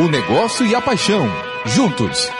O 0.00 0.06
negócio 0.06 0.64
e 0.64 0.76
a 0.76 0.80
paixão, 0.80 1.26
juntos. 1.66 2.30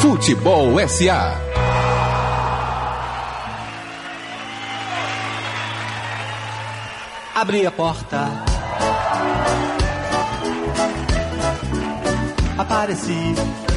Futebol 0.00 0.78
SA. 0.88 1.38
Abri 7.34 7.66
a 7.66 7.70
porta. 7.70 8.26
Apareci. 12.56 13.71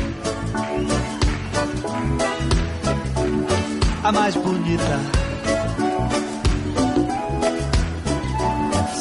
A 4.05 4.11
mais 4.11 4.35
bonita. 4.35 4.99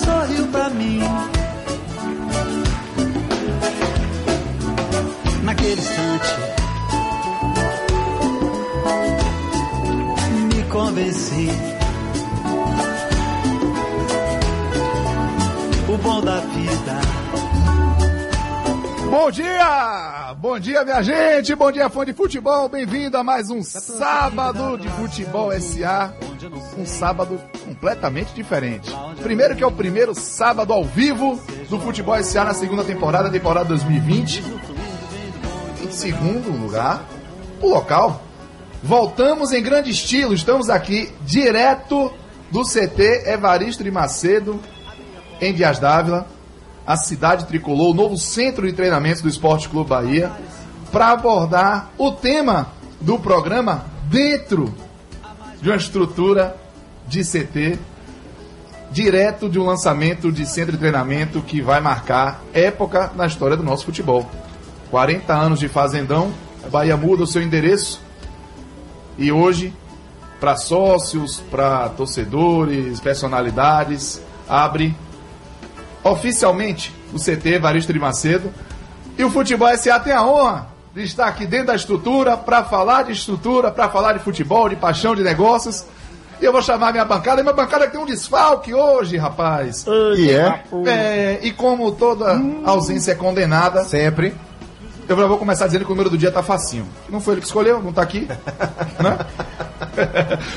Sorriu 0.03 0.47
pra 0.47 0.71
mim. 0.71 1.01
Naquele 5.43 5.73
instante. 5.73 6.35
Me 10.55 10.63
convenci. 10.71 11.51
o 15.87 15.99
bom 15.99 16.21
da 16.23 16.41
vida. 16.41 17.01
Bom 19.11 19.31
dia! 19.31 20.14
Bom 20.45 20.59
dia, 20.59 20.85
minha 20.85 21.03
gente! 21.03 21.55
Bom 21.55 21.73
dia, 21.73 21.89
fã 21.89 22.05
de 22.05 22.13
futebol! 22.13 22.69
Bem-vindo 22.69 23.17
a 23.17 23.25
mais 23.25 23.49
um 23.49 23.63
sábado 23.63 24.77
de 24.77 24.87
Futebol 24.91 25.51
SA. 25.59 26.13
Um 26.77 26.85
sábado 26.85 27.41
completamente 27.65 28.35
diferente. 28.35 28.95
Primeiro 29.23 29.57
que 29.57 29.65
é 29.65 29.67
o 29.67 29.73
primeiro 29.73 30.15
sábado 30.15 30.71
ao 30.71 30.85
vivo 30.85 31.41
do 31.71 31.81
Futebol 31.81 32.23
SA 32.23 32.45
na 32.45 32.53
segunda 32.53 32.85
temporada, 32.85 33.31
temporada 33.31 33.71
2020. 33.71 34.45
Em 35.83 35.91
segundo 35.91 36.51
lugar, 36.51 37.03
o 37.63 37.71
local. 37.71 38.23
Voltamos 38.83 39.51
em 39.51 39.63
grande 39.63 39.93
estilo, 39.93 40.35
estamos 40.35 40.69
aqui 40.69 41.11
direto 41.23 42.13
do 42.51 42.65
CT 42.65 43.31
Evaristo 43.31 43.83
de 43.83 43.91
Macedo, 43.91 44.61
em 45.41 45.55
Dias 45.55 45.79
Dávila, 45.79 46.27
a 46.87 46.97
cidade 46.97 47.47
tricolor, 47.47 47.91
o 47.91 47.95
novo 47.95 48.17
centro 48.17 48.67
de 48.67 48.73
treinamentos 48.73 49.23
do 49.23 49.29
Esporte 49.29 49.69
Clube 49.69 49.91
Bahia, 49.91 50.31
para 50.93 51.11
abordar 51.11 51.91
o 51.97 52.13
tema 52.13 52.69
do 53.01 53.19
programa 53.19 53.85
dentro 54.09 54.73
de 55.61 55.69
uma 55.71 55.77
estrutura 55.77 56.57
de 57.09 57.23
CT, 57.23 57.79
direto 58.91 59.49
de 59.49 59.59
um 59.59 59.65
lançamento 59.65 60.31
de 60.31 60.47
centro 60.47 60.73
de 60.73 60.79
treinamento 60.79 61.41
que 61.41 61.61
vai 61.61 61.81
marcar 61.81 62.43
época 62.53 63.11
na 63.17 63.27
história 63.27 63.57
do 63.57 63.63
nosso 63.63 63.85
futebol. 63.85 64.29
40 64.91 65.35
anos 65.35 65.59
de 65.59 65.69
Fazendão, 65.69 66.33
a 66.65 66.69
Bahia 66.69 66.97
muda 66.97 67.25
o 67.25 67.27
seu 67.27 67.43
endereço 67.43 68.01
e 69.19 69.33
hoje, 69.33 69.73
para 70.39 70.57
sócios, 70.57 71.41
para 71.51 71.89
torcedores, 71.89 73.01
personalidades, 73.01 74.21
abre 74.49 74.95
oficialmente 76.05 76.95
o 77.13 77.19
CT 77.19 77.55
Evaristo 77.55 77.93
de 77.93 77.99
Macedo. 77.99 78.53
E 79.17 79.25
o 79.25 79.31
Futebol 79.31 79.75
SA 79.77 79.99
tem 79.99 80.13
a 80.13 80.23
honra 80.23 80.69
de 80.95 81.03
estar 81.03 81.27
aqui 81.27 81.47
dentro 81.47 81.69
da 81.69 81.75
estrutura 81.75 82.37
para 82.37 82.63
falar 82.63 83.05
de 83.05 83.13
estrutura, 83.13 83.71
para 83.71 83.89
falar 83.89 84.13
de 84.13 84.21
futebol, 84.21 84.69
de 84.69 84.77
paixão, 84.77 85.17
de 85.17 85.23
negócios. 85.23 85.85
E 86.41 86.45
eu 86.45 86.53
vou 86.53 86.63
chamar 86.63 86.93
minha 86.93 87.05
bancada. 87.05 87.41
E 87.41 87.43
minha 87.43 87.55
bancada 87.55 87.89
tem 87.89 88.01
um 88.01 88.07
desfalque 88.07 88.73
hoje, 88.73 89.17
rapaz. 89.17 89.85
E 90.21 90.31
é? 90.31 90.63
É, 90.87 91.39
e 91.43 91.51
como 91.51 91.91
toda 91.93 92.41
ausência 92.65 93.13
é 93.13 93.15
condenada, 93.15 93.85
Sempre. 93.85 94.35
eu 95.09 95.17
já 95.17 95.27
vou 95.27 95.39
começar 95.39 95.67
dizendo 95.67 95.85
que 95.85 95.91
o 95.91 95.95
número 95.95 96.11
do 96.11 96.19
dia 96.19 96.31
tá 96.31 96.43
facinho. 96.43 96.87
Não 97.09 97.21
foi 97.21 97.35
ele 97.35 97.41
que 97.41 97.47
escolheu, 97.47 97.83
não 97.83 97.93
tá 97.93 98.03
aqui. 98.03 98.29
né? 99.03 99.19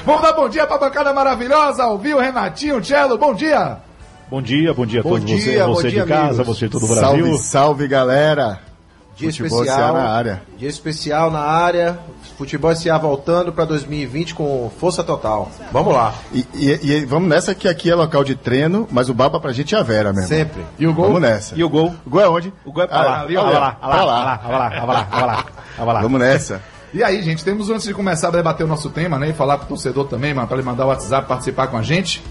Vamos 0.05 0.21
dar 0.21 0.33
bom 0.33 0.49
dia 0.49 0.67
pra 0.67 0.77
bancada 0.77 1.13
maravilhosa, 1.13 1.85
ouvir 1.85 2.15
o 2.15 2.19
Renatinho, 2.19 2.83
Cello, 2.83 3.17
bom 3.17 3.33
dia. 3.33 3.77
Bom 4.29 4.41
dia, 4.41 4.73
bom 4.73 4.85
dia 4.85 4.99
a 4.99 5.03
Bom 5.03 5.09
todos 5.11 5.25
dia, 5.25 5.37
vocês, 5.39 5.61
bom 5.65 5.73
você 5.73 5.89
dia, 5.89 6.01
de 6.03 6.07
casa, 6.09 6.25
amigos. 6.41 6.47
você 6.47 6.65
de 6.65 6.71
todo 6.71 6.83
o 6.83 6.87
Brasil. 6.87 7.25
Salve, 7.25 7.37
salve, 7.39 7.87
galera. 7.87 8.59
Dia 9.15 9.31
Futebol 9.31 9.63
especial 9.63 9.93
na 9.93 10.09
área. 10.09 10.41
Dia 10.59 10.69
especial 10.69 11.31
na 11.31 11.39
área. 11.39 11.97
Futebol 12.37 12.75
SA 12.75 12.97
voltando 12.99 13.51
para 13.51 13.65
2020 13.65 14.35
com 14.35 14.69
força 14.79 15.03
total. 15.03 15.49
Vamos 15.71 15.91
lá. 15.93 16.13
E, 16.31 16.45
e- 16.53 16.79
e 16.83 17.05
vamos 17.05 17.27
nessa 17.27 17.55
que 17.55 17.67
aqui 17.67 17.89
é 17.89 17.95
local 17.95 18.23
de 18.23 18.35
treino, 18.35 18.87
mas 18.91 19.09
o 19.09 19.13
baba 19.15 19.39
pra 19.39 19.51
gente 19.53 19.73
é 19.73 19.79
a 19.79 19.81
Vera 19.81 20.13
mesmo. 20.13 20.27
Sempre. 20.27 20.61
E 20.77 20.85
o 20.85 20.93
gol? 20.93 21.05
Vamos 21.07 21.21
nessa. 21.21 21.55
E 21.55 21.63
o 21.63 21.69
gol? 21.69 21.95
O 22.05 22.09
gol 22.09 22.21
é 22.21 22.29
onde? 22.29 22.53
O 22.63 22.71
gol 22.71 22.83
é 22.83 22.87
pra 22.87 22.97
Ah, 22.97 23.01
lá, 23.03 23.11
pra 23.25 23.25
olha, 23.25 23.41
lá, 23.41 23.49
lá. 23.49 23.59
lá, 23.59 23.77
pra 23.79 24.05
lá, 24.05 24.37
pra 24.37 24.57
lá, 24.57 24.69
pra 25.05 25.25
lá, 25.25 25.45
pra 25.77 25.93
lá. 25.93 26.01
Vamos 26.01 26.19
nessa. 26.19 26.61
E 26.93 27.03
aí, 27.03 27.21
gente, 27.23 27.43
temos 27.43 27.69
antes 27.71 27.85
de 27.87 27.93
começar 27.93 28.27
a 28.27 28.31
debater 28.31 28.65
o 28.65 28.69
nosso 28.69 28.89
tema, 28.91 29.17
né? 29.17 29.29
E 29.29 29.33
falar 29.33 29.57
pro 29.57 29.67
torcedor 29.67 30.05
também, 30.07 30.33
mano, 30.33 30.47
pra 30.47 30.57
ele 30.57 30.65
mandar 30.65 30.85
o 30.85 30.89
WhatsApp 30.89 31.27
participar 31.27 31.67
com 31.67 31.77
a 31.77 31.81
gente. 31.81 32.23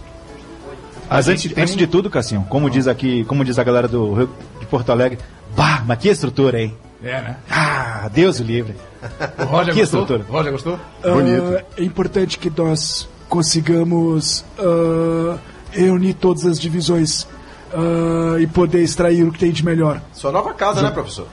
A 1.08 1.16
Mas 1.16 1.26
gente 1.26 1.46
antes, 1.46 1.52
tem 1.54 1.62
antes 1.64 1.76
de 1.76 1.86
tudo, 1.86 2.10
Cassinho, 2.10 2.44
como 2.48 2.68
diz 2.68 2.88
aqui, 2.88 3.24
como 3.24 3.44
diz 3.44 3.58
a 3.58 3.64
galera 3.64 3.86
do 3.86 4.12
Rio 4.12 4.30
de 4.58 4.66
Porto 4.66 4.90
Alegre, 4.90 5.18
bah, 5.56 5.82
mas 5.86 5.98
que 5.98 6.08
estrutura, 6.08 6.60
hein? 6.60 6.74
É, 7.02 7.20
né? 7.20 7.36
Ah, 7.48 8.08
Deus 8.12 8.40
o 8.40 8.42
livre. 8.42 8.74
O 9.38 9.44
Roger 9.44 9.72
Que 9.74 9.80
gostou? 9.80 10.00
estrutura. 10.02 10.26
O 10.28 10.32
Roger 10.32 10.52
gostou? 10.52 10.80
Bonito. 11.02 11.56
Ah, 11.58 11.64
é 11.78 11.84
importante 11.84 12.38
que 12.38 12.50
nós 12.56 13.08
consigamos 13.28 14.44
ah, 14.58 15.38
reunir 15.70 16.14
todas 16.14 16.44
as 16.44 16.58
divisões 16.58 17.26
ah, 17.72 18.36
e 18.40 18.46
poder 18.48 18.82
extrair 18.82 19.22
o 19.22 19.30
que 19.30 19.38
tem 19.38 19.52
de 19.52 19.64
melhor. 19.64 20.00
Sua 20.12 20.32
nova 20.32 20.52
casa, 20.54 20.82
né, 20.82 20.90
professor? 20.90 21.28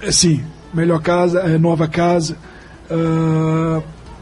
É, 0.00 0.10
Sim, 0.10 0.42
melhor 0.72 1.02
casa, 1.02 1.40
é, 1.40 1.58
nova 1.58 1.86
casa. 1.88 2.36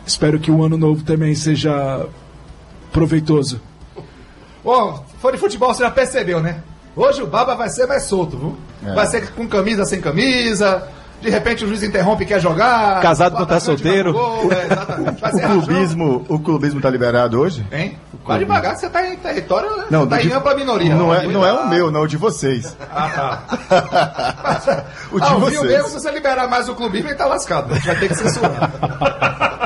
Espero 0.04 0.40
que 0.40 0.50
o 0.50 0.64
ano 0.64 0.76
novo 0.76 1.04
também 1.04 1.34
seja 1.36 2.04
proveitoso. 2.92 3.60
Bom, 4.66 5.04
fã 5.22 5.30
de 5.30 5.38
futebol, 5.38 5.72
você 5.72 5.84
já 5.84 5.90
percebeu, 5.92 6.40
né? 6.40 6.56
Hoje 6.96 7.22
o 7.22 7.26
Baba 7.26 7.54
vai 7.54 7.68
ser 7.68 7.86
mais 7.86 8.02
solto, 8.02 8.36
viu? 8.36 8.56
É. 8.84 8.92
Vai 8.94 9.06
ser 9.06 9.30
com 9.30 9.46
camisa 9.46 9.84
sem 9.84 10.00
camisa. 10.00 10.88
De 11.22 11.30
repente 11.30 11.64
o 11.64 11.68
juiz 11.68 11.82
interrompe 11.84 12.24
e 12.24 12.26
quer 12.26 12.40
jogar. 12.40 13.00
Casado 13.00 13.34
o 13.34 13.36
quando 13.36 13.48
tá 13.48 13.60
solteiro. 13.60 14.12
gol, 14.12 14.50
é, 14.52 14.66
O 15.32 15.40
clubismo, 15.40 16.26
o 16.28 16.38
clubismo 16.40 16.80
tá 16.80 16.90
liberado 16.90 17.40
hoje? 17.40 17.64
Hein? 17.70 17.96
Vai 18.24 18.40
devagar 18.40 18.74
que 18.74 18.80
você 18.80 18.90
tá 18.90 19.06
em 19.06 19.14
território. 19.16 19.70
Não, 19.88 20.04
tá 20.06 20.20
em 20.20 20.26
de- 20.26 20.32
ampla 20.32 20.52
minoria. 20.56 20.94
Não 20.96 21.14
é, 21.14 21.26
não 21.28 21.46
é 21.46 21.52
o 21.52 21.68
meu, 21.68 21.90
não, 21.92 22.02
o 22.02 22.08
de 22.08 22.16
vocês. 22.16 22.76
o 25.12 25.20
de 25.20 25.26
Ah, 25.26 25.36
o 25.36 25.40
vocês. 25.40 25.62
mesmo, 25.62 25.88
se 25.88 25.94
você 25.94 26.10
liberar 26.10 26.48
mais 26.48 26.68
o 26.68 26.74
clubismo, 26.74 27.08
ele 27.08 27.14
tá 27.16 27.26
lascado. 27.26 27.72
A 27.72 27.76
gente 27.76 27.86
vai 27.86 27.96
ter 27.96 28.08
que 28.08 28.14
censurar. 28.16 28.70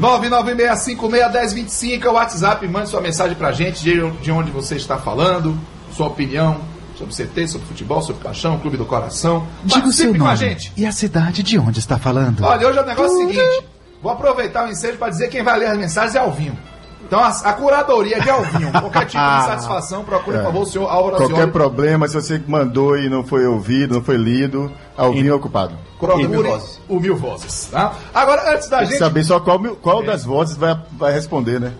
996561025 0.00 2.04
é 2.04 2.08
o 2.08 2.14
WhatsApp. 2.14 2.66
Mande 2.66 2.88
sua 2.88 3.00
mensagem 3.00 3.36
pra 3.36 3.52
gente 3.52 3.84
de 3.84 4.32
onde 4.32 4.50
você 4.50 4.74
está 4.74 4.98
falando, 4.98 5.56
sua 5.92 6.08
opinião 6.08 6.60
sobre 7.00 7.14
CT, 7.14 7.48
sobre 7.48 7.66
futebol, 7.66 8.02
sobre 8.02 8.22
paixão, 8.22 8.58
clube 8.58 8.76
do 8.76 8.84
coração. 8.84 9.46
Diga 9.64 9.88
o 9.88 9.92
seu 9.92 10.06
Participe 10.12 10.18
com 10.18 10.24
a 10.24 10.34
nome 10.34 10.36
gente. 10.38 10.72
e 10.76 10.84
a 10.86 10.92
cidade 10.92 11.42
de 11.42 11.58
onde 11.58 11.78
está 11.78 11.98
falando. 11.98 12.44
Olha, 12.44 12.68
hoje 12.68 12.78
é 12.78 12.82
o 12.82 12.86
negócio 12.86 13.16
seguinte. 13.16 13.64
Vou 14.02 14.12
aproveitar 14.12 14.66
o 14.66 14.70
ensejo 14.70 14.98
para 14.98 15.08
dizer 15.10 15.24
que 15.26 15.32
quem 15.36 15.42
vai 15.42 15.58
ler 15.58 15.66
as 15.66 15.78
mensagens 15.78 16.14
é 16.14 16.18
Alvinho. 16.18 16.58
Então 17.02 17.18
a, 17.18 17.28
a 17.28 17.52
curadoria 17.54 18.18
é 18.18 18.20
de 18.20 18.28
Alvinho. 18.30 18.70
Qualquer 18.70 19.06
tipo 19.06 19.22
de 19.22 19.28
insatisfação, 19.42 20.04
procure, 20.04 20.36
por 20.36 20.44
favor, 20.44 20.62
o 20.62 20.66
senhor 20.66 20.86
Álvaro 20.88 21.16
Qualquer 21.16 21.50
problema, 21.50 22.06
se 22.06 22.14
você 22.14 22.40
mandou 22.46 22.96
e 22.98 23.08
não 23.08 23.24
foi 23.24 23.46
ouvido, 23.46 23.94
não 23.94 24.02
foi 24.02 24.16
lido, 24.16 24.70
alguém 24.96 25.26
é 25.26 25.32
ocupado. 25.34 25.74
Procure 25.98 26.28
Mil 26.28 26.42
vozes. 26.42 26.80
o 26.88 27.00
Mil 27.00 27.16
Vozes. 27.16 27.68
Tá? 27.70 27.92
Agora, 28.14 28.54
antes 28.54 28.68
da 28.68 28.78
Tem 28.78 28.86
gente. 28.88 28.98
saber 28.98 29.24
só 29.24 29.38
qual, 29.40 29.58
qual 29.76 30.02
das 30.02 30.24
vozes 30.24 30.56
vai, 30.56 30.78
vai 30.92 31.12
responder, 31.12 31.60
né? 31.60 31.72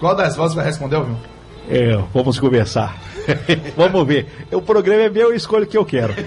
Qual 0.00 0.14
das 0.14 0.36
vozes 0.36 0.54
vai 0.54 0.64
responder, 0.66 0.96
Alvinho? 0.96 1.18
É, 1.68 1.98
vamos 2.12 2.38
conversar. 2.38 2.96
vamos 3.76 4.06
ver. 4.06 4.46
O 4.52 4.60
programa 4.60 5.02
é 5.02 5.08
meu, 5.08 5.30
eu 5.30 5.36
escolho 5.36 5.64
o 5.64 5.66
que 5.66 5.78
eu 5.78 5.84
quero. 5.84 6.14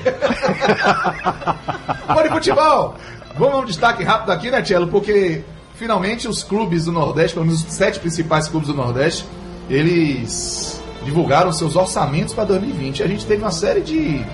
De 2.23 2.29
futebol! 2.29 2.95
Vamos 3.37 3.55
a 3.55 3.57
um 3.59 3.65
destaque 3.65 4.03
rápido 4.03 4.31
aqui, 4.31 4.49
né, 4.49 4.61
Tielo? 4.61 4.87
Porque 4.87 5.43
finalmente 5.75 6.27
os 6.27 6.43
clubes 6.43 6.85
do 6.85 6.91
Nordeste, 6.91 7.33
pelo 7.33 7.45
menos 7.45 7.63
os 7.63 7.73
sete 7.73 7.99
principais 7.99 8.47
clubes 8.47 8.67
do 8.67 8.73
Nordeste, 8.73 9.25
eles 9.69 10.81
divulgaram 11.05 11.51
seus 11.51 11.75
orçamentos 11.75 12.33
para 12.33 12.45
2020. 12.45 13.03
A 13.03 13.07
gente 13.07 13.25
teve 13.25 13.41
uma 13.43 13.51
série 13.51 13.81
de 13.81 14.25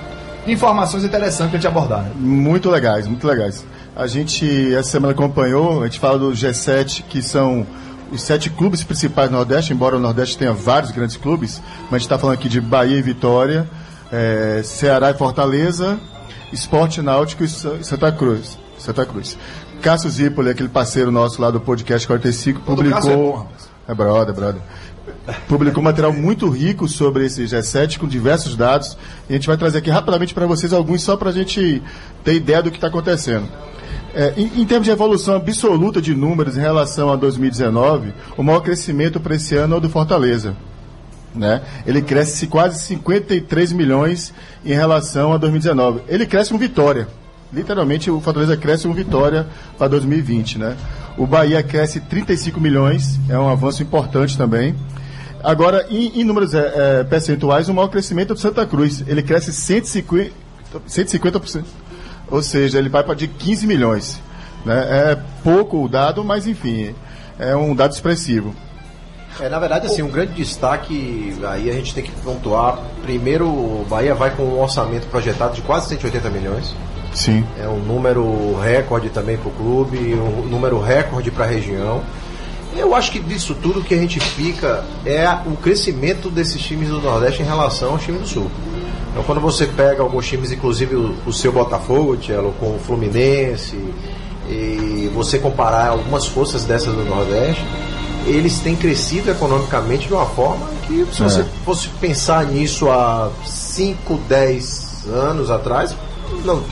informações 0.47 1.03
interessantes 1.03 1.51
pra 1.51 1.59
gente 1.59 1.67
abordar. 1.67 2.03
Né? 2.03 2.11
Muito 2.15 2.69
legais, 2.69 3.07
muito 3.07 3.27
legais. 3.27 3.65
A 3.95 4.07
gente, 4.07 4.73
essa 4.73 4.89
semana 4.89 5.13
acompanhou, 5.13 5.81
a 5.81 5.85
gente 5.85 5.99
fala 5.99 6.17
do 6.17 6.31
G7, 6.31 7.03
que 7.07 7.21
são 7.21 7.65
os 8.13 8.21
sete 8.21 8.49
clubes 8.49 8.83
principais 8.83 9.29
do 9.29 9.35
Nordeste, 9.35 9.73
embora 9.73 9.97
o 9.97 9.99
Nordeste 9.99 10.37
tenha 10.37 10.53
vários 10.53 10.91
grandes 10.91 11.17
clubes, 11.17 11.61
mas 11.85 11.93
a 11.93 11.97
gente 11.97 12.01
está 12.05 12.17
falando 12.19 12.35
aqui 12.35 12.47
de 12.47 12.61
Bahia 12.61 12.97
e 12.97 13.01
Vitória, 13.01 13.67
eh, 14.11 14.61
Ceará 14.63 15.11
e 15.11 15.13
Fortaleza, 15.15 15.99
Esporte 16.51 17.01
Náutico 17.01 17.43
e 17.43 17.49
Sa- 17.49 17.81
Santa 17.83 18.11
Cruz. 18.11 18.57
Santa 18.77 19.05
Cruz. 19.05 19.37
Cássio 19.81 20.09
Zipoli, 20.09 20.49
aquele 20.49 20.69
parceiro 20.69 21.11
nosso 21.11 21.41
lá 21.41 21.49
do 21.51 21.59
podcast 21.59 22.05
45, 22.07 22.61
Todo 22.61 22.83
Cássio 22.89 23.11
é 23.11 23.15
publicou. 23.15 23.47
É 23.87 23.93
brother, 23.93 24.33
brother. 24.33 24.61
Publicou 25.47 25.81
um 25.81 25.83
material 25.83 26.13
muito 26.13 26.49
rico 26.49 26.87
sobre 26.87 27.25
esse 27.25 27.43
G7 27.43 27.97
com 27.97 28.07
diversos 28.07 28.55
dados. 28.55 28.97
E 29.29 29.33
a 29.33 29.35
gente 29.35 29.47
vai 29.47 29.57
trazer 29.57 29.79
aqui 29.79 29.89
rapidamente 29.89 30.33
para 30.33 30.45
vocês 30.45 30.71
alguns 30.71 31.01
só 31.03 31.17
para 31.17 31.29
a 31.29 31.33
gente 31.33 31.81
ter 32.23 32.35
ideia 32.35 32.61
do 32.61 32.71
que 32.71 32.77
está 32.77 32.87
acontecendo. 32.87 33.47
É, 34.15 34.33
em, 34.37 34.61
em 34.61 34.65
termos 34.65 34.85
de 34.85 34.91
evolução 34.91 35.35
absoluta 35.35 36.01
de 36.01 36.13
números 36.13 36.55
em 36.55 36.61
relação 36.61 37.11
a 37.11 37.15
2019, 37.15 38.13
o 38.37 38.43
maior 38.43 38.59
crescimento 38.59 39.19
para 39.19 39.35
esse 39.35 39.55
ano 39.55 39.75
é 39.75 39.77
o 39.77 39.81
do 39.81 39.89
Fortaleza. 39.89 40.55
Né? 41.33 41.63
Ele 41.85 42.01
cresce 42.01 42.45
quase 42.45 42.79
53 42.79 43.71
milhões 43.71 44.31
em 44.63 44.73
relação 44.73 45.33
a 45.33 45.37
2019. 45.37 46.01
Ele 46.07 46.27
cresce 46.27 46.53
um 46.53 46.59
Vitória. 46.59 47.07
Literalmente, 47.51 48.11
o 48.11 48.19
Fortaleza 48.19 48.55
cresce 48.55 48.87
um 48.87 48.93
Vitória 48.93 49.47
para 49.77 49.87
2020. 49.87 50.59
Né? 50.59 50.77
O 51.17 51.25
Bahia 51.25 51.63
cresce 51.63 51.99
35 51.99 52.61
milhões, 52.61 53.19
é 53.27 53.37
um 53.37 53.49
avanço 53.49 53.81
importante 53.81 54.37
também. 54.37 54.75
Agora, 55.43 55.87
em, 55.89 56.21
em 56.21 56.23
números 56.23 56.53
é, 56.53 56.99
é, 56.99 57.03
percentuais, 57.03 57.67
o 57.67 57.73
maior 57.73 57.87
crescimento 57.87 58.31
é 58.31 58.35
do 58.35 58.39
Santa 58.39 58.65
Cruz. 58.65 59.03
Ele 59.07 59.23
cresce 59.23 59.51
150%. 59.51 60.31
150%. 60.87 61.63
Ou 62.33 62.41
seja, 62.41 62.79
ele 62.79 62.89
vai 62.89 63.03
para 63.03 63.13
de 63.13 63.27
15 63.27 63.67
milhões. 63.67 64.19
Né? 64.65 65.11
É 65.11 65.19
pouco 65.43 65.83
o 65.83 65.87
dado, 65.87 66.23
mas 66.23 66.47
enfim, 66.47 66.95
é 67.37 67.55
um 67.55 67.75
dado 67.75 67.91
expressivo. 67.91 68.55
É, 69.39 69.47
na 69.47 69.59
verdade, 69.59 69.85
assim, 69.85 70.01
um 70.01 70.09
grande 70.09 70.33
destaque 70.33 71.37
aí 71.47 71.69
a 71.69 71.73
gente 71.73 71.93
tem 71.93 72.03
que 72.03 72.09
pontuar. 72.23 72.79
Primeiro, 73.03 73.45
o 73.45 73.85
Bahia 73.87 74.15
vai 74.15 74.31
com 74.31 74.41
um 74.41 74.59
orçamento 74.59 75.05
projetado 75.07 75.53
de 75.53 75.61
quase 75.61 75.89
180 75.89 76.29
milhões. 76.31 76.75
Sim. 77.13 77.45
É 77.59 77.67
um 77.67 77.77
número 77.77 78.59
recorde 78.59 79.09
também 79.09 79.37
para 79.37 79.49
o 79.49 79.51
clube, 79.51 80.15
um 80.15 80.47
número 80.47 80.81
recorde 80.81 81.29
para 81.29 81.45
a 81.45 81.47
região. 81.47 82.01
Eu 82.75 82.95
acho 82.95 83.11
que 83.11 83.19
disso 83.19 83.53
tudo 83.53 83.83
que 83.83 83.93
a 83.93 83.97
gente 83.97 84.19
fica 84.19 84.83
é 85.05 85.29
o 85.45 85.55
crescimento 85.55 86.31
desses 86.31 86.59
times 86.59 86.89
do 86.89 86.99
Nordeste 86.99 87.43
em 87.43 87.45
relação 87.45 87.91
aos 87.91 88.01
times 88.01 88.21
do 88.21 88.27
Sul. 88.27 88.51
Então, 89.13 89.23
quando 89.23 89.39
você 89.39 89.67
pega 89.67 90.01
alguns 90.01 90.27
times, 90.27 90.51
inclusive 90.51 90.95
o, 90.95 91.15
o 91.27 91.31
seu 91.31 91.51
Botafogo, 91.51 92.17
Tchelo, 92.17 92.51
com 92.59 92.75
o 92.75 92.79
Fluminense, 92.79 93.77
e 94.49 95.07
você 95.13 95.37
comparar 95.37 95.89
algumas 95.89 96.25
forças 96.25 96.65
dessas 96.65 96.95
do 96.95 97.05
Nordeste, 97.05 97.63
eles 98.25 98.57
têm 98.59 98.75
crescido 98.75 99.29
economicamente 99.29 100.07
de 100.07 100.13
uma 100.13 100.25
forma 100.25 100.67
que, 100.87 101.05
se 101.11 101.21
você 101.21 101.45
fosse 101.63 101.89
pensar 102.01 102.43
nisso 102.45 102.89
há 102.89 103.29
5, 103.45 104.17
10 104.27 105.05
anos 105.07 105.51
atrás, 105.51 105.95
não, 106.43 106.63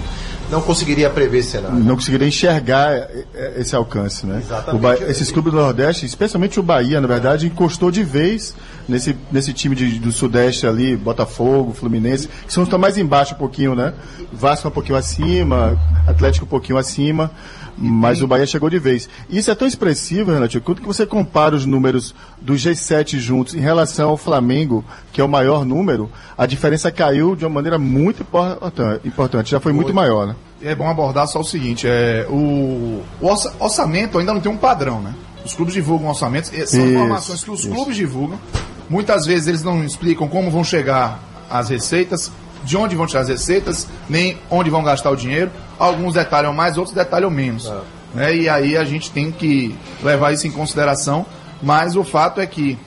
não 0.51 0.61
conseguiria 0.61 1.09
prever 1.09 1.41
cenário. 1.43 1.77
não 1.79 1.95
conseguiria 1.95 2.27
enxergar 2.27 2.91
é, 2.91 3.25
é, 3.33 3.53
esse 3.61 3.75
alcance, 3.75 4.25
né? 4.25 4.41
Exatamente. 4.43 4.81
Ba- 4.81 4.95
esses 4.97 5.31
clubes 5.31 5.51
do 5.53 5.59
Nordeste, 5.59 6.05
especialmente 6.05 6.59
o 6.59 6.63
Bahia, 6.63 6.99
na 6.99 7.07
verdade, 7.07 7.47
encostou 7.47 7.89
de 7.89 8.03
vez 8.03 8.53
nesse, 8.87 9.15
nesse 9.31 9.53
time 9.53 9.75
de- 9.75 9.99
do 9.99 10.11
Sudeste 10.11 10.67
ali, 10.67 10.95
Botafogo, 10.97 11.73
Fluminense, 11.73 12.27
que 12.27 12.51
são 12.53 12.63
os 12.63 12.67
que 12.67 12.69
estão 12.69 12.79
mais 12.79 12.97
embaixo 12.97 13.33
um 13.33 13.37
pouquinho, 13.37 13.73
né? 13.75 13.93
Vasco 14.31 14.67
um 14.67 14.71
pouquinho 14.71 14.97
acima, 14.97 15.77
Atlético 16.07 16.45
um 16.45 16.49
pouquinho 16.49 16.77
acima, 16.77 17.31
mas 17.77 18.21
o 18.21 18.27
Bahia 18.27 18.45
chegou 18.45 18.69
de 18.69 18.77
vez. 18.79 19.09
Isso 19.29 19.49
é 19.49 19.55
tão 19.55 19.67
expressivo, 19.67 20.31
Renato, 20.31 20.59
quando 20.61 20.81
que 20.81 20.87
você 20.87 21.05
compara 21.05 21.55
os 21.55 21.65
números 21.65 22.13
do 22.41 22.53
G7 22.53 23.17
juntos 23.17 23.55
em 23.55 23.59
relação 23.59 24.09
ao 24.09 24.17
Flamengo, 24.17 24.83
que 25.11 25.19
é 25.21 25.23
o 25.23 25.27
maior 25.29 25.65
número, 25.65 26.09
a 26.37 26.45
diferença 26.45 26.91
caiu 26.91 27.35
de 27.35 27.43
uma 27.45 27.49
maneira 27.55 27.77
muito 27.79 28.21
importan- 28.21 28.99
importante, 29.05 29.51
já 29.51 29.59
foi 29.59 29.73
muito 29.73 29.93
maior, 29.93 30.27
né? 30.27 30.35
É 30.61 30.75
bom 30.75 30.87
abordar 30.89 31.27
só 31.27 31.39
o 31.39 31.43
seguinte: 31.43 31.87
é, 31.87 32.25
o, 32.29 33.03
o 33.19 33.27
orça- 33.27 33.53
orçamento 33.59 34.19
ainda 34.19 34.33
não 34.33 34.39
tem 34.41 34.51
um 34.51 34.57
padrão, 34.57 35.01
né? 35.01 35.13
Os 35.43 35.55
clubes 35.55 35.73
divulgam 35.73 36.07
orçamentos, 36.07 36.49
são 36.51 36.63
Isso, 36.63 36.77
informações 36.79 37.43
que 37.43 37.49
os 37.49 37.61
isso. 37.61 37.69
clubes 37.73 37.95
divulgam. 37.95 38.39
Muitas 38.87 39.25
vezes 39.25 39.47
eles 39.47 39.63
não 39.63 39.83
explicam 39.83 40.27
como 40.27 40.51
vão 40.51 40.63
chegar 40.63 41.19
as 41.49 41.69
receitas, 41.69 42.31
de 42.63 42.77
onde 42.77 42.95
vão 42.95 43.07
tirar 43.07 43.21
as 43.21 43.29
receitas, 43.29 43.87
nem 44.07 44.37
onde 44.51 44.69
vão 44.69 44.83
gastar 44.83 45.09
o 45.09 45.15
dinheiro. 45.15 45.49
Alguns 45.83 46.13
detalham 46.13 46.53
mais, 46.53 46.77
outros 46.77 46.95
detalham 46.95 47.29
menos. 47.29 47.71
Né? 48.13 48.35
E 48.35 48.49
aí 48.49 48.77
a 48.77 48.83
gente 48.83 49.09
tem 49.11 49.31
que 49.31 49.75
levar 50.03 50.31
isso 50.33 50.45
em 50.47 50.51
consideração. 50.51 51.25
Mas 51.63 51.95
o 51.95 52.03
fato 52.03 52.39
é 52.41 52.45
que, 52.45 52.77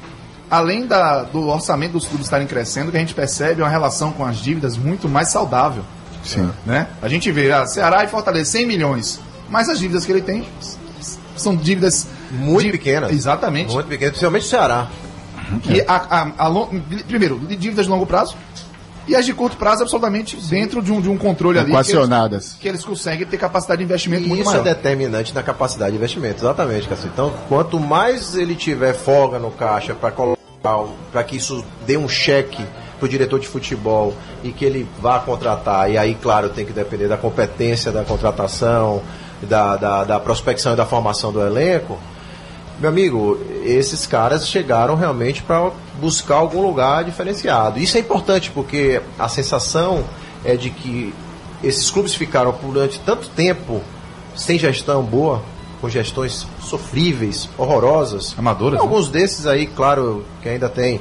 além 0.50 0.86
da- 0.86 1.22
do 1.22 1.48
orçamento 1.48 1.92
dos 1.92 2.06
clubes 2.06 2.26
estarem 2.26 2.46
crescendo, 2.46 2.90
que 2.90 2.96
a 2.96 3.00
gente 3.00 3.14
percebe 3.14 3.60
é 3.60 3.64
uma 3.64 3.70
relação 3.70 4.12
com 4.12 4.24
as 4.24 4.36
dívidas 4.38 4.76
muito 4.76 5.08
mais 5.08 5.30
saudável 5.30 5.82
Sim. 6.24 6.50
né? 6.66 6.86
A 7.02 7.08
gente 7.08 7.30
vê 7.32 7.52
a 7.52 7.66
Ceará 7.66 8.02
e 8.04 8.08
Fortaleza 8.08 8.50
100 8.50 8.66
milhões, 8.66 9.20
mas 9.48 9.68
as 9.68 9.78
dívidas 9.78 10.04
que 10.04 10.12
ele 10.12 10.22
tem 10.22 10.44
são 11.36 11.54
dívidas 11.56 12.06
Muito 12.30 12.66
de- 12.66 12.72
pequenas. 12.72 13.10
Exatamente. 13.12 13.72
Muito 13.72 13.86
pequeno, 13.88 14.10
principalmente 14.12 14.42
o 14.46 14.48
Ceará. 14.48 14.86
Que 15.62 15.82
a, 15.86 15.94
a- 15.94 16.32
a 16.38 16.48
long- 16.48 16.68
primeiro, 17.06 17.38
de 17.38 17.54
dívidas 17.56 17.84
de 17.86 17.90
longo 17.90 18.06
prazo 18.06 18.34
e 19.06 19.14
as 19.14 19.24
de 19.26 19.34
curto 19.34 19.56
prazo 19.56 19.82
absolutamente 19.82 20.36
dentro 20.36 20.82
de 20.82 20.90
um, 20.92 21.00
de 21.00 21.08
um 21.08 21.16
controle 21.18 21.58
ali 21.58 21.70
que 21.70 21.76
eles, 21.76 21.88
Equacionadas. 21.90 22.56
que 22.58 22.68
eles 22.68 22.84
conseguem 22.84 23.26
ter 23.26 23.36
capacidade 23.36 23.78
de 23.78 23.84
investimento 23.84 24.24
E 24.24 24.28
muito 24.28 24.42
isso 24.42 24.50
maior. 24.50 24.66
é 24.66 24.74
determinante 24.74 25.34
na 25.34 25.42
capacidade 25.42 25.90
de 25.92 25.96
investimento, 25.96 26.40
exatamente, 26.42 26.88
Cássio. 26.88 27.10
Então, 27.12 27.32
quanto 27.48 27.78
mais 27.78 28.34
ele 28.34 28.54
tiver 28.54 28.94
folga 28.94 29.38
no 29.38 29.50
caixa 29.50 29.94
para 29.94 30.10
colocar, 30.10 30.38
para 31.12 31.22
que 31.24 31.36
isso 31.36 31.64
dê 31.86 31.96
um 31.96 32.08
cheque 32.08 32.64
pro 32.98 33.08
diretor 33.08 33.38
de 33.38 33.46
futebol 33.46 34.14
e 34.42 34.50
que 34.52 34.64
ele 34.64 34.88
vá 35.00 35.18
contratar, 35.18 35.90
e 35.90 35.98
aí, 35.98 36.14
claro, 36.14 36.48
tem 36.48 36.64
que 36.64 36.72
depender 36.72 37.06
da 37.08 37.16
competência 37.18 37.92
da 37.92 38.04
contratação, 38.04 39.02
da, 39.42 39.76
da, 39.76 40.04
da 40.04 40.20
prospecção 40.20 40.72
e 40.72 40.76
da 40.76 40.86
formação 40.86 41.30
do 41.30 41.40
elenco. 41.44 41.98
Meu 42.80 42.88
amigo, 42.88 43.38
esses 43.64 44.06
caras 44.06 44.48
chegaram 44.48 44.94
realmente 44.94 45.42
para 45.42 45.70
buscar 46.00 46.36
algum 46.36 46.62
lugar 46.62 47.04
diferenciado. 47.04 47.78
Isso 47.78 47.96
é 47.96 48.00
importante 48.00 48.50
porque 48.50 49.00
a 49.18 49.28
sensação 49.28 50.04
é 50.44 50.56
de 50.56 50.70
que 50.70 51.14
esses 51.62 51.90
clubes 51.90 52.14
ficaram 52.14 52.54
durante 52.62 53.00
tanto 53.00 53.28
tempo 53.30 53.80
sem 54.34 54.58
gestão 54.58 55.02
boa, 55.02 55.42
com 55.80 55.88
gestões 55.88 56.46
sofríveis, 56.60 57.48
horrorosas. 57.56 58.34
Amadoras, 58.36 58.78
né? 58.78 58.80
Alguns 58.80 59.08
desses 59.08 59.46
aí, 59.46 59.66
claro, 59.66 60.24
que 60.42 60.48
ainda 60.48 60.68
tem. 60.68 61.00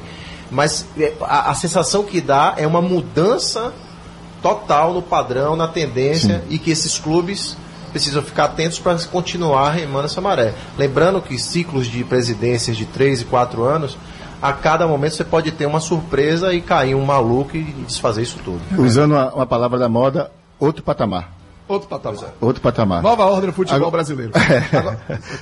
Mas 0.50 0.86
é, 0.98 1.12
a, 1.20 1.50
a 1.50 1.54
sensação 1.54 2.04
que 2.04 2.20
dá 2.20 2.54
é 2.56 2.66
uma 2.66 2.80
mudança 2.80 3.72
total 4.42 4.92
no 4.92 5.02
padrão, 5.02 5.56
na 5.56 5.66
tendência 5.66 6.44
e 6.50 6.58
que 6.58 6.70
esses 6.70 6.98
clubes 6.98 7.56
precisam 7.90 8.22
ficar 8.22 8.46
atentos 8.46 8.78
para 8.78 8.98
continuar 9.06 9.70
remando 9.70 10.06
essa 10.06 10.20
maré. 10.20 10.52
Lembrando 10.76 11.22
que 11.22 11.38
ciclos 11.38 11.86
de 11.86 12.04
presidências 12.04 12.76
de 12.76 12.84
3 12.84 13.22
e 13.22 13.24
4 13.24 13.62
anos, 13.62 13.96
a 14.44 14.52
cada 14.52 14.86
momento 14.86 15.14
você 15.14 15.24
pode 15.24 15.50
ter 15.52 15.64
uma 15.64 15.80
surpresa 15.80 16.52
e 16.52 16.60
cair 16.60 16.94
um 16.94 17.02
maluco 17.04 17.56
e 17.56 17.62
desfazer 17.62 18.20
isso 18.22 18.38
tudo. 18.44 18.60
Usando 18.78 19.12
uma, 19.12 19.32
uma 19.32 19.46
palavra 19.46 19.78
da 19.78 19.88
moda, 19.88 20.30
outro 20.60 20.82
patamar. 20.82 21.32
Outro 21.66 21.88
patamar. 21.88 22.34
Outro 22.42 22.60
patamar. 22.60 23.02
Nova 23.02 23.24
ordem 23.24 23.46
no 23.46 23.52
futebol 23.54 23.76
Agora- 23.76 23.90
brasileiro. 23.92 24.32
Agora, 24.70 25.00